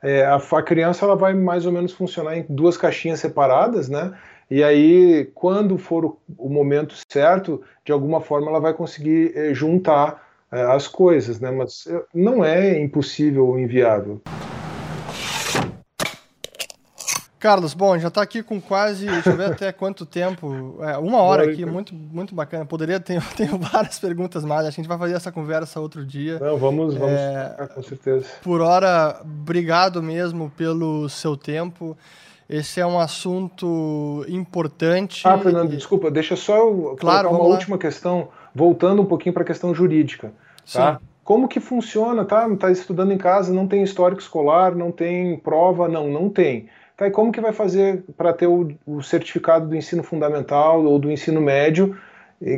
é, 0.02 0.24
a, 0.24 0.36
a, 0.36 0.62
criança 0.62 1.04
ela 1.04 1.14
vai 1.14 1.32
mais 1.32 1.64
ou 1.64 1.72
menos 1.72 1.92
funcionar 1.92 2.36
em 2.36 2.44
duas 2.48 2.76
caixinhas 2.76 3.20
separadas, 3.20 3.88
né? 3.88 4.12
E 4.48 4.62
aí, 4.62 5.28
quando 5.34 5.76
for 5.76 6.04
o, 6.04 6.18
o 6.38 6.48
momento 6.48 6.94
certo, 7.10 7.60
de 7.84 7.90
alguma 7.90 8.20
forma 8.20 8.48
ela 8.48 8.60
vai 8.60 8.72
conseguir 8.72 9.32
é, 9.36 9.52
juntar 9.52 10.24
é, 10.52 10.62
as 10.62 10.86
coisas, 10.86 11.40
né? 11.40 11.50
Mas 11.50 11.84
é, 11.88 12.02
não 12.14 12.44
é 12.44 12.80
impossível 12.80 13.46
ou 13.46 13.58
inviável. 13.58 14.20
Carlos, 17.40 17.74
bom, 17.74 17.98
já 17.98 18.08
está 18.08 18.22
aqui 18.22 18.42
com 18.42 18.60
quase, 18.60 19.06
deixa 19.06 19.30
eu 19.30 19.36
ver 19.36 19.52
até 19.52 19.70
quanto 19.70 20.06
tempo, 20.06 20.78
é, 20.80 20.96
uma 20.96 21.18
hora 21.18 21.50
aqui, 21.50 21.66
muito, 21.66 21.94
muito 21.94 22.34
bacana. 22.34 22.64
Poderia 22.64 22.98
ter 22.98 23.20
tenho 23.36 23.58
várias 23.58 23.98
perguntas 23.98 24.44
mais, 24.44 24.64
a 24.64 24.70
gente 24.70 24.88
vai 24.88 24.96
fazer 24.96 25.14
essa 25.14 25.30
conversa 25.30 25.80
outro 25.80 26.04
dia. 26.04 26.38
Não, 26.38 26.56
vamos, 26.56 26.94
vamos, 26.94 27.12
é, 27.12 27.68
com 27.74 27.82
certeza. 27.82 28.26
Por 28.42 28.60
hora, 28.60 29.20
obrigado 29.22 30.02
mesmo 30.02 30.50
pelo 30.56 31.08
seu 31.08 31.36
tempo. 31.36 31.96
Esse 32.48 32.80
é 32.80 32.86
um 32.86 32.98
assunto 32.98 34.24
importante. 34.28 35.26
Ah, 35.26 35.36
Fernando, 35.38 35.72
e... 35.72 35.76
desculpa, 35.76 36.10
deixa 36.10 36.36
só 36.36 36.56
eu 36.56 36.96
claro, 36.98 37.30
uma 37.30 37.38
lá. 37.38 37.44
última 37.44 37.76
questão, 37.76 38.28
voltando 38.54 39.02
um 39.02 39.06
pouquinho 39.06 39.32
para 39.32 39.42
a 39.42 39.46
questão 39.46 39.74
jurídica, 39.74 40.32
tá? 40.72 40.94
Sim. 40.94 41.06
Como 41.24 41.48
que 41.48 41.58
funciona, 41.58 42.24
tá? 42.24 42.48
Tá 42.56 42.70
estudando 42.70 43.10
em 43.10 43.18
casa, 43.18 43.52
não 43.52 43.66
tem 43.66 43.82
histórico 43.82 44.20
escolar, 44.20 44.76
não 44.76 44.92
tem 44.92 45.36
prova, 45.36 45.88
não, 45.88 46.08
não 46.08 46.30
tem. 46.30 46.68
Tá, 46.96 47.08
e 47.08 47.10
como 47.10 47.32
que 47.32 47.40
vai 47.40 47.52
fazer 47.52 48.04
para 48.16 48.32
ter 48.32 48.46
o, 48.46 48.72
o, 48.86 49.02
certificado 49.02 49.68
do 49.68 49.76
ensino 49.76 50.04
fundamental 50.04 50.84
ou 50.84 50.98
do 51.00 51.10
ensino 51.10 51.40
médio? 51.40 51.96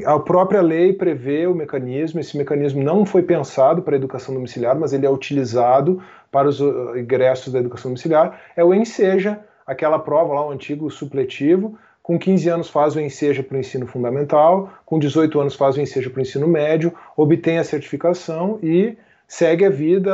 A 0.04 0.18
própria 0.18 0.60
lei 0.60 0.92
prevê 0.92 1.46
o 1.46 1.54
mecanismo, 1.54 2.20
esse 2.20 2.36
mecanismo 2.36 2.82
não 2.82 3.06
foi 3.06 3.22
pensado 3.22 3.80
para 3.80 3.94
a 3.94 3.98
educação 3.98 4.34
domiciliar, 4.34 4.78
mas 4.78 4.92
ele 4.92 5.06
é 5.06 5.10
utilizado 5.10 6.02
para 6.30 6.48
os 6.48 6.60
uh, 6.60 6.96
ingressos 6.96 7.52
da 7.52 7.58
educação 7.58 7.90
domiciliar, 7.90 8.38
é 8.54 8.62
o 8.62 8.74
ENSEJA, 8.74 9.40
aquela 9.68 9.98
prova 9.98 10.32
lá, 10.32 10.46
o 10.46 10.50
antigo 10.50 10.90
supletivo, 10.90 11.78
com 12.02 12.18
15 12.18 12.48
anos 12.48 12.70
faz 12.70 12.96
o 12.96 13.00
enseja 13.00 13.42
para 13.42 13.58
o 13.58 13.60
ensino 13.60 13.86
fundamental, 13.86 14.72
com 14.86 14.98
18 14.98 15.38
anos 15.38 15.54
faz 15.54 15.76
o 15.76 15.80
enseja 15.82 16.08
para 16.08 16.20
o 16.20 16.22
ensino 16.22 16.48
médio, 16.48 16.94
obtém 17.14 17.58
a 17.58 17.64
certificação 17.64 18.58
e 18.62 18.96
segue 19.26 19.66
a 19.66 19.68
vida, 19.68 20.10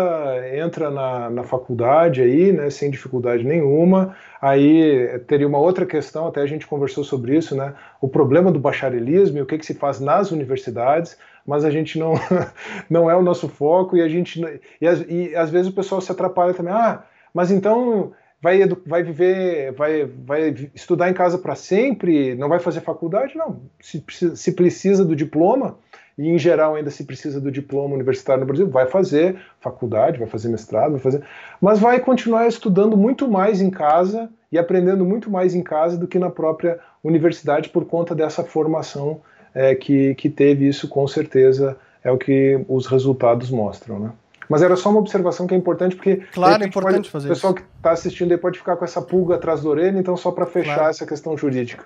entra 0.59 0.91
na, 0.91 1.31
na 1.31 1.45
faculdade 1.45 2.21
aí, 2.21 2.51
né, 2.51 2.69
sem 2.69 2.91
dificuldade 2.91 3.45
nenhuma. 3.45 4.17
Aí 4.43 5.21
teria 5.29 5.47
uma 5.47 5.59
outra 5.59 5.87
questão, 5.87 6.27
até 6.27 6.41
a 6.41 6.47
gente 6.47 6.67
conversou 6.67 7.05
sobre 7.05 7.37
isso, 7.37 7.55
né, 7.55 7.75
o 8.01 8.09
problema 8.09 8.51
do 8.51 8.59
bacharelismo 8.59 9.39
e 9.39 9.43
o 9.43 9.47
que, 9.47 9.57
que 9.57 9.65
se 9.65 9.75
faz 9.75 10.01
nas 10.01 10.33
universidades, 10.33 11.17
mas 11.47 11.65
a 11.65 11.71
gente 11.71 11.97
não, 11.97 12.15
não 12.91 13.09
é 13.09 13.15
o 13.15 13.23
nosso 13.23 13.49
foco 13.49 13.97
e 13.97 14.03
a 14.03 14.09
gente 14.09 14.43
e, 14.81 15.29
e 15.31 15.37
às 15.37 15.49
vezes 15.49 15.71
o 15.71 15.75
pessoal 15.75 16.01
se 16.01 16.11
atrapalha 16.11 16.53
também. 16.53 16.75
Ah, 16.75 17.05
mas 17.33 17.53
então 17.53 18.13
vai, 18.45 18.61
vai 18.87 19.03
viver, 19.03 19.73
vai, 19.73 20.05
vai 20.05 20.55
estudar 20.75 21.09
em 21.09 21.15
casa 21.15 21.39
para 21.39 21.55
sempre, 21.55 22.35
não 22.35 22.47
vai 22.47 22.59
fazer 22.59 22.83
faculdade? 22.83 23.35
Não. 23.35 23.63
Se, 23.81 24.05
se 24.37 24.53
precisa 24.53 25.03
do 25.03 25.17
diploma, 25.17 25.79
e 26.19 26.29
em 26.29 26.39
geral 26.39 26.75
ainda 26.75 26.91
se 26.91 27.05
precisa 27.05 27.41
do 27.41 27.51
diploma 27.51 27.95
universitário 27.95 28.43
no 28.43 28.47
Brasil, 28.47 28.69
vai 28.69 28.87
fazer 28.87 29.41
faculdade, 29.61 30.19
vai 30.19 30.29
fazer 30.29 30.51
mestrado, 30.51 30.93
vai 30.93 31.01
fazer, 31.01 31.25
mas 31.59 31.79
vai 31.79 31.99
continuar 31.99 32.47
estudando 32.47 32.99
muito 32.99 33.27
mais 33.27 33.63
em 33.63 33.71
casa 33.71 34.29
e 34.53 34.59
aprendendo 34.59 35.07
muito 35.07 35.31
mais 35.31 35.55
em 35.55 35.63
casa 35.63 35.97
do 35.97 36.07
que 36.07 36.19
na 36.19 36.29
própria 36.29 36.79
universidade 37.03 37.71
por 37.71 37.87
conta 37.87 38.15
dessa 38.15 38.45
formação 38.45 39.23
é, 39.55 39.75
que, 39.75 40.15
que 40.17 40.29
teve 40.29 40.69
isso 40.69 40.87
com 40.87 41.09
certeza 41.09 41.79
é 42.05 42.13
o 42.13 42.19
que 42.19 42.63
os 42.69 42.87
resultados 42.87 43.51
mostram, 43.51 43.99
né? 43.99 44.13
Mas 44.49 44.63
era 44.63 44.77
só 44.77 44.91
uma 44.91 45.01
observação 45.01 45.47
que 45.47 45.55
é 45.55 45.57
importante, 45.57 45.97
porque 45.97 46.17
claro, 46.33 46.63
é 46.63 46.67
importante 46.67 46.97
pode, 46.97 47.11
fazer 47.11 47.27
o 47.27 47.31
pessoal 47.31 47.55
isso. 47.55 47.63
que 47.63 47.69
está 47.77 47.91
assistindo 47.91 48.33
aí 48.33 48.39
pode 48.39 48.59
ficar 48.59 48.77
com 48.77 48.85
essa 48.85 49.01
pulga 49.01 49.37
atrás 49.37 49.63
da 49.63 49.69
orelha, 49.69 49.99
então 49.99 50.17
só 50.17 50.31
para 50.31 50.47
fechar 50.47 50.75
claro. 50.75 50.91
essa 50.91 51.07
questão 51.07 51.37
jurídica. 51.37 51.85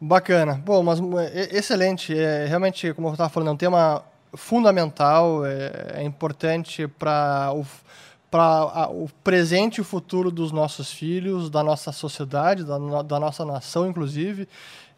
Bacana. 0.00 0.60
Bom, 0.64 0.82
mas 0.82 1.00
excelente. 1.52 2.16
É, 2.16 2.44
realmente, 2.46 2.92
como 2.92 3.08
eu 3.08 3.12
estava 3.12 3.30
falando, 3.30 3.48
é 3.48 3.52
um 3.52 3.56
tema 3.56 4.04
fundamental, 4.34 5.44
é, 5.44 6.00
é 6.00 6.02
importante 6.02 6.86
para 6.86 7.52
o, 7.54 7.64
para 8.30 8.90
o 8.90 9.08
presente 9.24 9.78
e 9.78 9.80
o 9.80 9.84
futuro 9.84 10.30
dos 10.30 10.52
nossos 10.52 10.92
filhos, 10.92 11.48
da 11.48 11.62
nossa 11.62 11.92
sociedade, 11.92 12.64
da, 12.64 12.78
da 13.02 13.18
nossa 13.18 13.44
nação, 13.44 13.88
inclusive. 13.88 14.46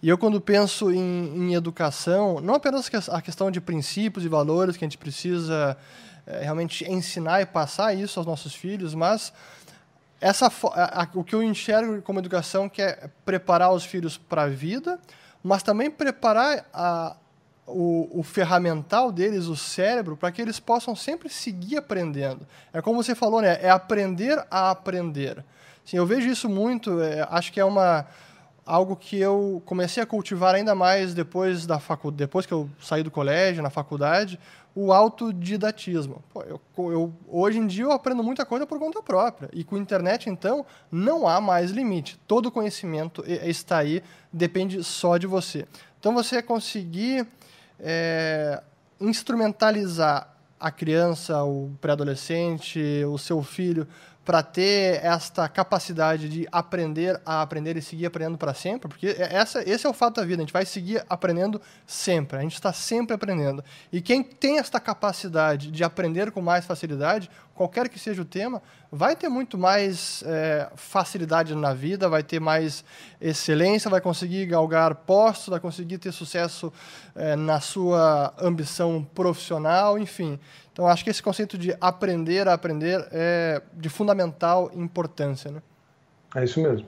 E 0.02 0.08
eu, 0.08 0.18
quando 0.18 0.40
penso 0.40 0.92
em, 0.92 0.98
em, 1.34 1.54
educação, 1.54 2.40
não 2.40 2.54
apenas 2.54 2.90
a 3.08 3.20
questão 3.20 3.50
de 3.50 3.60
princípios 3.60 4.24
e 4.24 4.28
valores 4.28 4.76
que 4.76 4.84
a 4.84 4.86
gente 4.86 4.98
precisa 4.98 5.76
é, 6.28 6.42
realmente 6.42 6.84
ensinar 6.84 7.40
e 7.40 7.46
passar 7.46 7.94
isso 7.94 8.20
aos 8.20 8.26
nossos 8.26 8.54
filhos, 8.54 8.94
mas 8.94 9.32
essa 10.20 10.52
o 11.14 11.24
que 11.24 11.34
eu 11.34 11.42
enxergo 11.42 12.02
como 12.02 12.18
educação 12.18 12.68
que 12.68 12.82
é 12.82 13.08
preparar 13.24 13.72
os 13.72 13.84
filhos 13.84 14.18
para 14.18 14.42
a 14.42 14.48
vida, 14.48 14.98
mas 15.42 15.62
também 15.62 15.90
preparar 15.90 16.68
a, 16.72 17.16
o, 17.66 18.20
o, 18.20 18.22
ferramental 18.22 19.10
deles, 19.10 19.46
o 19.46 19.56
cérebro, 19.56 20.16
para 20.16 20.30
que 20.30 20.42
eles 20.42 20.60
possam 20.60 20.94
sempre 20.94 21.28
seguir 21.28 21.78
aprendendo. 21.78 22.46
É 22.72 22.82
como 22.82 23.02
você 23.02 23.14
falou, 23.14 23.40
né? 23.40 23.58
É 23.62 23.70
aprender 23.70 24.44
a 24.50 24.70
aprender. 24.70 25.44
Sim, 25.84 25.96
eu 25.96 26.04
vejo 26.04 26.28
isso 26.28 26.48
muito. 26.48 27.00
É, 27.00 27.26
acho 27.30 27.52
que 27.52 27.60
é 27.60 27.64
uma 27.64 28.06
algo 28.66 28.94
que 28.94 29.18
eu 29.18 29.62
comecei 29.64 30.02
a 30.02 30.06
cultivar 30.06 30.54
ainda 30.54 30.74
mais 30.74 31.14
depois 31.14 31.64
da 31.64 31.78
facu 31.78 32.10
depois 32.10 32.44
que 32.44 32.52
eu 32.52 32.68
saí 32.78 33.02
do 33.02 33.10
colégio, 33.10 33.62
na 33.62 33.70
faculdade, 33.70 34.38
o 34.80 34.92
autodidatismo. 34.92 36.22
Pô, 36.32 36.40
eu, 36.42 36.60
eu, 36.92 37.12
hoje 37.26 37.58
em 37.58 37.66
dia 37.66 37.82
eu 37.82 37.90
aprendo 37.90 38.22
muita 38.22 38.46
coisa 38.46 38.64
por 38.64 38.78
conta 38.78 39.02
própria. 39.02 39.50
E 39.52 39.64
com 39.64 39.74
a 39.74 39.78
internet, 39.78 40.30
então, 40.30 40.64
não 40.88 41.26
há 41.26 41.40
mais 41.40 41.72
limite. 41.72 42.16
Todo 42.28 42.48
conhecimento 42.48 43.24
está 43.26 43.78
aí, 43.78 44.04
depende 44.32 44.84
só 44.84 45.16
de 45.16 45.26
você. 45.26 45.66
Então, 45.98 46.14
você 46.14 46.40
conseguir 46.40 47.26
é, 47.80 48.62
instrumentalizar 49.00 50.32
a 50.60 50.70
criança, 50.70 51.42
o 51.42 51.72
pré-adolescente, 51.80 52.80
o 53.04 53.18
seu 53.18 53.42
filho, 53.42 53.84
para 54.28 54.42
ter 54.42 55.02
esta 55.02 55.48
capacidade 55.48 56.28
de 56.28 56.46
aprender 56.52 57.18
a 57.24 57.40
aprender 57.40 57.78
e 57.78 57.80
seguir 57.80 58.04
aprendendo 58.04 58.36
para 58.36 58.52
sempre, 58.52 58.86
porque 58.86 59.06
é, 59.06 59.34
essa, 59.34 59.66
esse 59.66 59.86
é 59.86 59.88
o 59.88 59.94
fato 59.94 60.16
da 60.16 60.26
vida, 60.26 60.42
a 60.42 60.44
gente 60.44 60.52
vai 60.52 60.66
seguir 60.66 61.02
aprendendo 61.08 61.58
sempre, 61.86 62.36
a 62.36 62.42
gente 62.42 62.52
está 62.52 62.70
sempre 62.70 63.14
aprendendo. 63.14 63.64
E 63.90 64.02
quem 64.02 64.22
tem 64.22 64.58
esta 64.58 64.78
capacidade 64.78 65.70
de 65.70 65.82
aprender 65.82 66.30
com 66.30 66.42
mais 66.42 66.66
facilidade, 66.66 67.30
qualquer 67.54 67.88
que 67.88 67.98
seja 67.98 68.20
o 68.20 68.24
tema, 68.24 68.60
vai 68.92 69.16
ter 69.16 69.30
muito 69.30 69.56
mais 69.56 70.22
é, 70.26 70.68
facilidade 70.76 71.54
na 71.54 71.72
vida, 71.72 72.06
vai 72.06 72.22
ter 72.22 72.38
mais 72.38 72.84
excelência, 73.18 73.90
vai 73.90 74.00
conseguir 74.02 74.44
galgar 74.44 74.94
postos, 74.94 75.48
vai 75.48 75.58
conseguir 75.58 75.96
ter 75.96 76.12
sucesso 76.12 76.70
é, 77.16 77.34
na 77.34 77.60
sua 77.60 78.34
ambição 78.38 79.02
profissional, 79.14 79.98
enfim. 79.98 80.38
Então, 80.78 80.86
acho 80.86 81.02
que 81.02 81.10
esse 81.10 81.20
conceito 81.20 81.58
de 81.58 81.76
aprender 81.80 82.46
a 82.46 82.52
aprender 82.52 83.04
é 83.10 83.60
de 83.74 83.88
fundamental 83.88 84.70
importância. 84.72 85.50
Né? 85.50 85.60
É 86.36 86.44
isso 86.44 86.60
mesmo. 86.60 86.86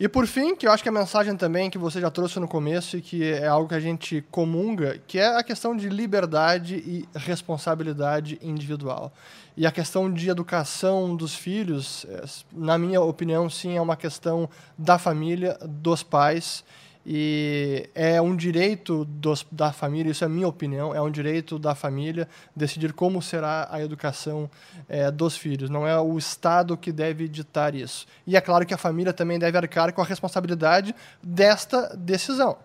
E 0.00 0.08
por 0.08 0.26
fim, 0.26 0.56
que 0.56 0.66
eu 0.66 0.72
acho 0.72 0.82
que 0.82 0.88
a 0.88 0.92
mensagem 0.92 1.36
também 1.36 1.68
que 1.68 1.76
você 1.76 2.00
já 2.00 2.10
trouxe 2.10 2.40
no 2.40 2.48
começo 2.48 2.96
e 2.96 3.02
que 3.02 3.30
é 3.30 3.46
algo 3.46 3.68
que 3.68 3.74
a 3.74 3.78
gente 3.78 4.24
comunga, 4.30 4.98
que 5.06 5.18
é 5.18 5.36
a 5.36 5.42
questão 5.42 5.76
de 5.76 5.90
liberdade 5.90 6.76
e 6.76 7.06
responsabilidade 7.14 8.38
individual. 8.40 9.12
E 9.54 9.66
a 9.66 9.70
questão 9.70 10.10
de 10.10 10.30
educação 10.30 11.14
dos 11.14 11.34
filhos, 11.34 12.06
é, 12.08 12.24
na 12.54 12.78
minha 12.78 13.02
opinião, 13.02 13.50
sim, 13.50 13.76
é 13.76 13.82
uma 13.82 13.96
questão 13.96 14.48
da 14.78 14.98
família, 14.98 15.58
dos 15.60 16.02
pais 16.02 16.64
e 17.04 17.88
é 17.94 18.20
um 18.20 18.36
direito 18.36 19.04
dos, 19.04 19.44
da 19.50 19.72
família, 19.72 20.12
isso 20.12 20.24
é 20.24 20.28
minha 20.28 20.46
opinião, 20.46 20.94
é 20.94 21.02
um 21.02 21.10
direito 21.10 21.58
da 21.58 21.74
família 21.74 22.28
decidir 22.54 22.92
como 22.92 23.20
será 23.20 23.68
a 23.70 23.82
educação 23.82 24.48
é, 24.88 25.10
dos 25.10 25.36
filhos. 25.36 25.68
Não 25.68 25.86
é 25.86 25.98
o 26.00 26.16
Estado 26.16 26.76
que 26.76 26.92
deve 26.92 27.26
ditar 27.28 27.74
isso. 27.74 28.06
E 28.26 28.36
é 28.36 28.40
claro 28.40 28.64
que 28.64 28.74
a 28.74 28.78
família 28.78 29.12
também 29.12 29.38
deve 29.38 29.58
arcar 29.58 29.92
com 29.92 30.00
a 30.00 30.04
responsabilidade 30.04 30.94
desta 31.22 31.96
decisão. 31.96 32.56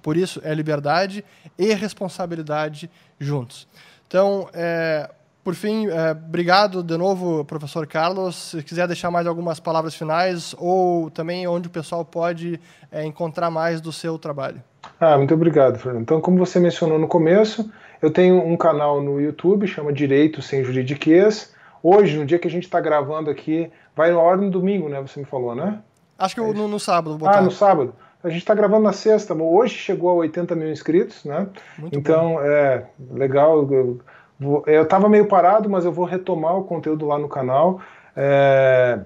Por 0.00 0.16
isso, 0.16 0.40
é 0.44 0.54
liberdade 0.54 1.24
e 1.58 1.72
responsabilidade 1.74 2.90
juntos. 3.18 3.66
Então, 4.06 4.48
é, 4.52 5.10
por 5.44 5.54
fim, 5.54 5.88
é, 5.88 6.12
obrigado 6.12 6.82
de 6.82 6.96
novo, 6.96 7.44
professor 7.44 7.86
Carlos. 7.86 8.50
Se 8.50 8.62
quiser 8.62 8.86
deixar 8.86 9.10
mais 9.10 9.26
algumas 9.26 9.58
palavras 9.58 9.94
finais 9.94 10.54
ou 10.56 11.10
também 11.10 11.46
onde 11.48 11.66
o 11.68 11.70
pessoal 11.70 12.04
pode 12.04 12.60
é, 12.90 13.04
encontrar 13.04 13.50
mais 13.50 13.80
do 13.80 13.92
seu 13.92 14.18
trabalho. 14.18 14.62
Ah, 15.00 15.16
muito 15.16 15.34
obrigado, 15.34 15.78
Fernando. 15.78 16.02
Então, 16.02 16.20
como 16.20 16.38
você 16.38 16.60
mencionou 16.60 16.98
no 16.98 17.08
começo, 17.08 17.70
eu 18.00 18.10
tenho 18.10 18.38
um 18.38 18.56
canal 18.56 19.02
no 19.02 19.20
YouTube, 19.20 19.66
chama 19.66 19.92
Direito 19.92 20.40
Sem 20.40 20.62
Juridiquês. 20.62 21.52
Hoje, 21.82 22.16
no 22.16 22.24
dia 22.24 22.38
que 22.38 22.46
a 22.46 22.50
gente 22.50 22.64
está 22.64 22.80
gravando 22.80 23.28
aqui, 23.28 23.70
vai 23.96 24.12
na 24.12 24.18
ordem 24.18 24.48
do 24.48 24.60
domingo, 24.60 24.88
né? 24.88 25.00
Você 25.00 25.18
me 25.18 25.26
falou, 25.26 25.54
né? 25.56 25.80
Acho 26.16 26.36
que 26.36 26.40
é 26.40 26.52
no, 26.52 26.68
no, 26.68 26.78
sábado. 26.78 27.18
Ah, 27.26 27.40
no 27.40 27.50
sábado. 27.50 27.94
A 28.22 28.28
gente 28.28 28.42
está 28.42 28.54
gravando 28.54 28.84
na 28.84 28.92
sexta, 28.92 29.34
hoje 29.34 29.74
chegou 29.74 30.10
a 30.10 30.14
80 30.14 30.54
mil 30.54 30.70
inscritos, 30.70 31.24
né? 31.24 31.48
Muito 31.76 31.98
então, 31.98 32.34
bom. 32.34 32.42
é 32.42 32.86
legal. 33.10 33.68
Eu, 33.72 34.00
eu 34.66 34.82
estava 34.82 35.08
meio 35.08 35.26
parado, 35.26 35.68
mas 35.68 35.84
eu 35.84 35.92
vou 35.92 36.04
retomar 36.04 36.56
o 36.56 36.64
conteúdo 36.64 37.06
lá 37.06 37.18
no 37.18 37.28
canal. 37.28 37.80
É, 38.16 39.00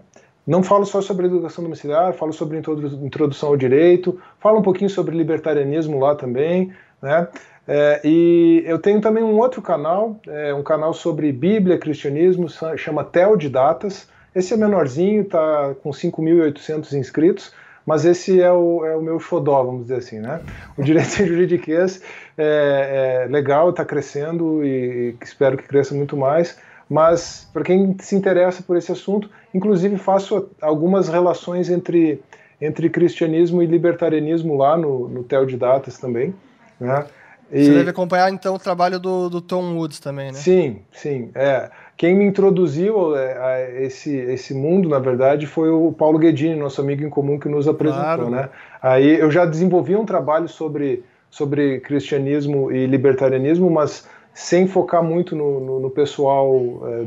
não 0.47 0.63
falo 0.63 0.85
só 0.87 1.01
sobre 1.01 1.27
educação 1.27 1.65
domiciliar, 1.65 2.13
falo 2.13 2.33
sobre 2.33 2.59
introdução 2.59 3.51
ao 3.51 3.57
direito, 3.57 4.21
falo 4.39 4.59
um 4.59 4.63
pouquinho 4.63 4.89
sobre 4.89 5.17
libertarianismo 5.17 5.99
lá 5.99 6.15
também, 6.15 6.73
né? 7.03 7.29
É, 7.69 8.01
e 8.05 8.63
eu 8.65 8.79
tenho 8.79 9.01
também 9.01 9.25
um 9.25 9.37
outro 9.39 9.61
canal, 9.61 10.17
é, 10.29 10.55
um 10.55 10.63
canal 10.63 10.95
sobre 10.95 11.33
Bíblia, 11.33 11.79
cristianismo, 11.79 12.47
chama 12.77 13.03
Tel 13.03 13.37
de 13.37 13.49
Datas. 13.49 14.09
Esse 14.33 14.55
é 14.55 14.57
menorzinho, 14.57 15.23
está 15.23 15.75
com 15.83 15.91
5.800 15.91 16.93
inscritos 16.93 17.53
mas 17.87 18.05
esse 18.05 18.41
é 18.41 18.51
o, 18.51 18.85
é 18.85 18.97
o 18.97 19.01
meu 19.01 19.21
xodó, 19.21 19.63
vamos 19.63 19.83
dizer 19.83 19.97
assim, 19.97 20.19
né? 20.19 20.41
O 20.77 20.83
direito 20.83 21.09
sem 21.09 21.27
juridiquês 21.27 22.03
é, 22.37 23.25
é 23.25 23.33
legal, 23.33 23.71
está 23.71 23.85
crescendo 23.85 24.65
e, 24.65 25.17
espero 25.23 25.57
que 25.57 25.63
cresça 25.63 25.95
muito 25.95 26.17
mais, 26.17 26.59
mas 26.91 27.49
para 27.53 27.63
quem 27.63 27.97
se 28.01 28.17
interessa 28.17 28.63
por 28.63 28.77
esse 28.77 28.91
assunto, 28.91 29.31
inclusive 29.55 29.97
faço 29.97 30.51
algumas 30.61 31.09
relações 31.09 31.71
entre, 31.71 32.21
entre 32.61 32.91
cristianismo 32.91 33.63
e 33.63 33.67
libertarianismo 33.67 34.57
lá 34.57 34.77
no, 34.77 35.09
no 35.09 35.23
Tel 35.23 35.47
de 35.47 35.57
Datas 35.57 35.97
também, 35.97 36.35
né? 36.81 37.07
E... 37.51 37.65
Você 37.65 37.75
deve 37.75 37.91
acompanhar 37.91 38.33
então 38.33 38.57
o 38.57 38.59
trabalho 38.59 38.99
do, 38.99 39.29
do 39.29 39.41
Tom 39.41 39.77
Woods 39.77 40.01
também, 40.01 40.33
né? 40.33 40.33
Sim, 40.33 40.81
sim. 40.93 41.31
É. 41.33 41.71
Quem 41.97 42.15
me 42.15 42.27
introduziu 42.27 43.17
é, 43.17 43.39
a 43.39 43.83
esse, 43.83 44.15
esse 44.15 44.53
mundo, 44.53 44.89
na 44.89 44.99
verdade, 44.99 45.47
foi 45.47 45.71
o 45.71 45.91
Paulo 45.93 46.19
Guedini, 46.19 46.55
nosso 46.55 46.81
amigo 46.81 47.03
em 47.03 47.09
comum 47.09 47.39
que 47.39 47.49
nos 47.49 47.67
apresentou, 47.67 48.03
claro. 48.03 48.31
né? 48.31 48.51
Aí 48.83 49.19
eu 49.19 49.31
já 49.31 49.47
desenvolvi 49.47 49.97
um 49.97 50.05
trabalho 50.05 50.47
sobre, 50.47 51.03
sobre 51.31 51.81
cristianismo 51.81 52.71
e 52.71 52.87
libertarianismo, 52.87 53.71
mas 53.71 54.07
sem 54.35 54.67
focar 54.67 55.03
muito 55.03 55.35
no, 55.35 55.61
no, 55.61 55.81
no 55.81 55.91
pessoal 55.91 56.83
é, 56.85 57.05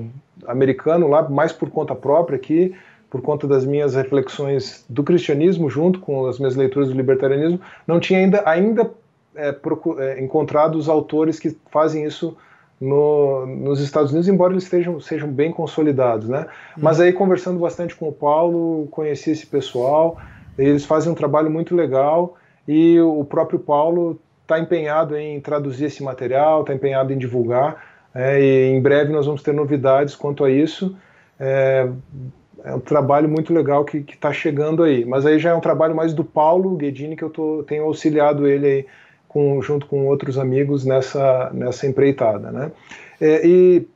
americano 0.48 1.08
lá, 1.08 1.30
mais 1.30 1.54
por 1.54 1.70
conta 1.70 1.94
própria 1.94 2.38
aqui, 2.38 2.74
por 3.12 3.22
conta 3.22 3.48
das 3.48 3.66
minhas 3.66 3.94
reflexões 3.94 4.84
do 4.90 5.04
cristianismo 5.04 5.70
junto 5.70 6.00
com 6.00 6.26
as 6.26 6.40
minhas 6.40 6.56
leituras 6.56 6.90
do 6.90 6.96
libertarianismo, 6.96 7.60
não 7.86 8.00
tinha 8.00 8.20
ainda, 8.20 8.42
ainda 8.46 8.90
é, 9.36 9.56
é, 10.00 10.24
encontrado 10.24 10.76
os 10.76 10.90
autores 10.90 11.40
que 11.40 11.56
fazem 11.70 12.04
isso 12.04 12.36
no, 12.80 13.46
nos 13.46 13.82
Estados 13.82 14.12
Unidos, 14.12 14.30
embora 14.30 14.54
eles 14.54 14.64
estejam, 14.64 15.00
sejam 15.00 15.30
bem 15.30 15.52
consolidados, 15.52 16.30
né? 16.30 16.48
Hum. 16.78 16.82
Mas 16.82 17.00
aí 17.00 17.12
conversando 17.12 17.60
bastante 17.60 17.96
com 17.96 18.08
o 18.08 18.12
Paulo, 18.12 18.88
conheci 18.92 19.32
esse 19.32 19.46
pessoal, 19.46 20.18
eles 20.58 20.86
fazem 20.86 21.12
um 21.12 21.16
trabalho 21.16 21.50
muito 21.50 21.76
legal 21.76 22.36
e 22.68 23.00
o 23.00 23.24
próprio 23.26 23.60
Paulo 23.60 24.20
está 24.44 24.60
empenhado 24.60 25.18
em 25.18 25.40
traduzir 25.40 25.86
esse 25.86 26.02
material, 26.04 26.62
está 26.62 26.74
empenhado 26.74 27.14
em 27.14 27.18
divulgar, 27.18 27.84
é, 28.16 28.42
e 28.42 28.72
em 28.72 28.82
breve 28.82 29.12
nós 29.12 29.26
vamos 29.26 29.44
ter 29.44 29.54
novidades 29.54 30.16
quanto 30.16 30.44
a 30.44 30.50
isso. 30.50 30.96
É, 31.40 31.88
é 32.64 32.76
um 32.76 32.80
trabalho 32.80 33.30
muito 33.30 33.54
legal 33.54 33.86
que 33.86 33.98
está 33.98 34.34
chegando 34.34 34.84
aí, 34.84 35.06
mas 35.06 35.26
aí 35.26 35.40
já 35.40 35.52
é 35.52 35.54
um 35.54 35.62
trabalho 35.62 35.96
mais 35.96 36.14
do 36.14 36.24
Paulo 36.24 36.76
Guedini 36.76 37.16
que 37.16 37.24
eu 37.24 37.30
tô, 37.30 37.64
tenho 37.68 37.84
auxiliado 37.84 38.48
ele 38.48 38.68
aí 38.68 38.86
com, 39.30 39.62
junto 39.62 39.86
com 39.86 40.08
outros 40.08 40.38
amigos 40.38 40.84
nessa, 40.84 41.52
nessa 41.54 41.88
empreitada. 41.88 42.52
Né? 42.52 42.72
É, 43.22 43.48
e 43.48 43.88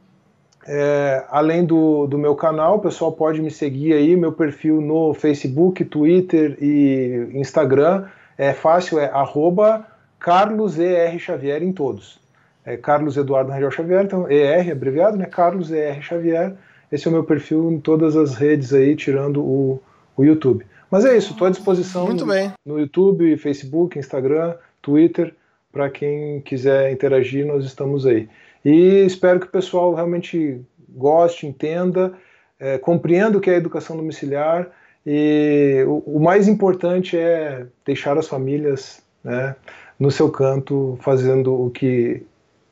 é, 0.65 1.25
além 1.29 1.65
do, 1.65 2.07
do 2.07 2.17
meu 2.17 2.35
canal, 2.35 2.77
o 2.77 2.79
pessoal 2.79 3.11
pode 3.11 3.41
me 3.41 3.51
seguir 3.51 3.93
aí, 3.93 4.15
meu 4.15 4.31
perfil 4.31 4.79
no 4.79 5.13
Facebook, 5.13 5.83
Twitter 5.83 6.57
e 6.61 7.29
Instagram. 7.33 8.05
É 8.37 8.53
fácil, 8.53 8.99
é 8.99 9.05
arroba 9.05 9.85
Carlos 10.19 10.79
ER 10.79 11.19
Xavier 11.19 11.61
em 11.61 11.73
todos. 11.73 12.21
É 12.65 12.77
Carlos 12.77 13.17
Eduardo 13.17 13.51
Rangel 13.51 13.71
Xavier, 13.71 14.05
então 14.05 14.29
ER 14.31 14.71
abreviado, 14.71 15.17
né? 15.17 15.25
Carlos 15.25 15.69
ER 15.69 16.01
Xavier. 16.01 16.55
Esse 16.89 17.07
é 17.07 17.09
o 17.09 17.13
meu 17.13 17.23
perfil 17.23 17.71
em 17.71 17.79
todas 17.79 18.15
as 18.15 18.35
redes 18.35 18.73
aí, 18.73 18.95
tirando 18.95 19.43
o, 19.43 19.81
o 20.15 20.23
YouTube. 20.23 20.65
Mas 20.89 21.05
é 21.05 21.17
isso, 21.17 21.31
estou 21.31 21.47
à 21.47 21.49
disposição 21.49 22.05
Muito 22.05 22.25
no, 22.25 22.31
bem. 22.31 22.53
no 22.63 22.79
YouTube, 22.79 23.35
Facebook, 23.35 23.97
Instagram. 23.97 24.53
Twitter. 24.83 25.33
Para 25.71 25.89
quem 25.89 26.39
quiser 26.41 26.91
interagir, 26.91 27.47
nós 27.47 27.65
estamos 27.65 28.05
aí. 28.05 28.29
E 28.63 29.03
espero 29.05 29.39
que 29.39 29.47
o 29.47 29.51
pessoal 29.51 29.95
realmente 29.95 30.61
goste, 30.87 31.47
entenda, 31.47 32.13
é, 32.59 32.77
compreenda 32.77 33.39
o 33.39 33.41
que 33.41 33.49
é 33.49 33.55
educação 33.55 33.97
domiciliar. 33.97 34.69
E 35.03 35.83
o, 35.87 36.17
o, 36.17 36.19
mais 36.19 36.47
importante 36.47 37.17
é 37.17 37.65
deixar 37.83 38.17
as 38.19 38.27
famílias 38.27 39.01
né, 39.23 39.55
no 39.99 40.11
seu 40.11 40.29
canto, 40.29 40.97
fazendo 41.01 41.65
o 41.65 41.71
que 41.71 42.23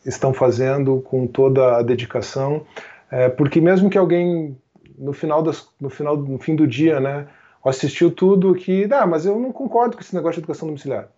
estão 0.05 0.31
fazendo 0.31 1.01
com 1.01 1.25
toda 1.25 1.77
a 1.77 1.81
dedicação. 1.81 2.63
É, 3.09 3.27
porque 3.27 3.59
mesmo 3.59 3.89
que 3.89 3.97
alguém 3.97 4.55
no 4.97 5.11
final, 5.11 5.41
das, 5.41 5.67
no 5.79 5.89
final 5.89 6.15
no 6.15 6.37
fim 6.37 6.55
do 6.55 6.67
dia, 6.67 6.99
né, 6.99 7.27
assistiu 7.65 8.11
tudo 8.11 8.53
que, 8.53 8.87
ah, 8.91 9.07
mas 9.07 9.25
eu 9.25 9.39
não 9.39 9.51
concordo 9.51 9.97
com 9.97 10.03
esse 10.03 10.13
negócio 10.13 10.35
de 10.35 10.41
educação 10.41 10.67
domiciliar 10.67 11.09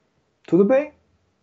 tudo 0.46 0.66
bem. 0.66 0.92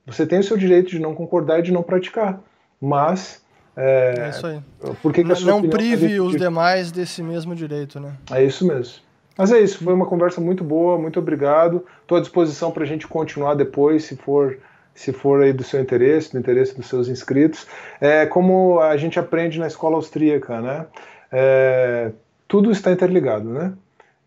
Você 0.07 0.27
tem 0.27 0.41
o 0.41 0.43
seu 0.43 0.57
direito 0.57 0.91
de 0.91 0.99
não 0.99 1.15
concordar 1.15 1.61
e 1.61 1.63
de 1.63 1.73
não 1.73 1.83
praticar. 1.83 2.41
Mas. 2.81 3.43
É, 3.77 4.15
é 4.19 4.31
isso 4.31 4.47
aí. 4.47 4.61
Por 5.03 5.13
que, 5.13 5.23
que 5.23 5.29
não, 5.29 5.61
não 5.61 5.69
prive 5.69 6.21
os 6.21 6.37
demais 6.37 6.91
desse 6.91 7.23
mesmo 7.23 7.55
direito, 7.55 8.01
né? 8.01 8.15
É 8.31 8.43
isso 8.45 8.67
mesmo. 8.67 9.01
Mas 9.37 9.53
é 9.53 9.61
isso, 9.61 9.83
foi 9.83 9.95
uma 9.95 10.05
conversa 10.05 10.41
muito 10.41 10.63
boa, 10.63 10.99
muito 10.99 11.19
obrigado. 11.19 11.87
Estou 12.03 12.19
à 12.19 12.21
disposição 12.21 12.71
para 12.71 12.83
a 12.83 12.87
gente 12.87 13.07
continuar 13.07 13.55
depois, 13.55 14.05
se 14.05 14.17
for, 14.17 14.59
se 14.95 15.13
for 15.13 15.43
aí 15.43 15.53
do 15.53 15.65
seu 15.65 15.81
interesse, 15.81 16.33
do 16.33 16.39
interesse 16.39 16.77
dos 16.77 16.87
seus 16.87 17.09
inscritos. 17.09 17.67
É 18.01 18.27
como 18.27 18.81
a 18.81 18.97
gente 18.99 19.19
aprende 19.19 19.59
na 19.59 19.67
escola 19.67 19.97
austríaca, 19.97 20.61
né? 20.61 20.87
É, 21.33 22.11
tudo 22.47 22.71
está 22.71 22.91
interligado, 22.93 23.49
né? 23.49 23.73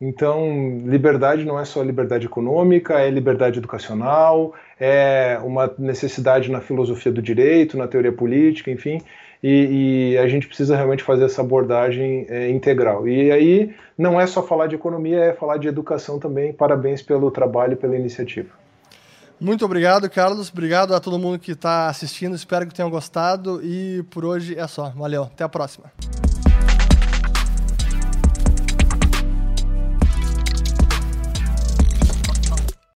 Então, 0.06 0.82
liberdade 0.86 1.46
não 1.46 1.58
é 1.58 1.64
só 1.64 1.82
liberdade 1.82 2.26
econômica, 2.26 3.00
é 3.00 3.10
liberdade 3.10 3.58
educacional, 3.58 4.54
é 4.78 5.40
uma 5.42 5.74
necessidade 5.80 6.52
na 6.52 6.60
filosofia 6.60 7.10
do 7.10 7.22
direito, 7.22 7.78
na 7.78 7.88
teoria 7.88 8.12
política, 8.12 8.70
enfim, 8.70 9.02
e, 9.42 10.12
e 10.12 10.18
a 10.18 10.28
gente 10.28 10.46
precisa 10.46 10.76
realmente 10.76 11.04
fazer 11.04 11.24
essa 11.24 11.40
abordagem 11.42 12.26
é, 12.28 12.50
integral. 12.50 13.08
E 13.08 13.32
aí 13.32 13.74
não 13.98 14.20
é 14.20 14.28
só 14.28 14.44
falar 14.44 14.68
de 14.68 14.76
economia, 14.76 15.20
é 15.20 15.34
falar 15.34 15.56
de 15.56 15.70
educação 15.70 16.20
também. 16.20 16.52
Parabéns 16.52 17.02
pelo 17.02 17.32
trabalho 17.32 17.74
e 17.74 17.78
pela 17.78 17.96
iniciativa. 17.96 18.50
Muito 19.40 19.64
obrigado, 19.64 20.10
Carlos. 20.10 20.50
Obrigado 20.50 20.94
a 20.94 21.00
todo 21.00 21.18
mundo 21.18 21.40
que 21.40 21.52
está 21.52 21.88
assistindo. 21.88 22.36
Espero 22.36 22.68
que 22.68 22.74
tenham 22.74 22.90
gostado. 22.90 23.62
E 23.64 24.04
por 24.12 24.26
hoje 24.26 24.58
é 24.58 24.68
só. 24.68 24.90
Valeu. 24.90 25.24
Até 25.24 25.44
a 25.44 25.50
próxima. 25.50 25.92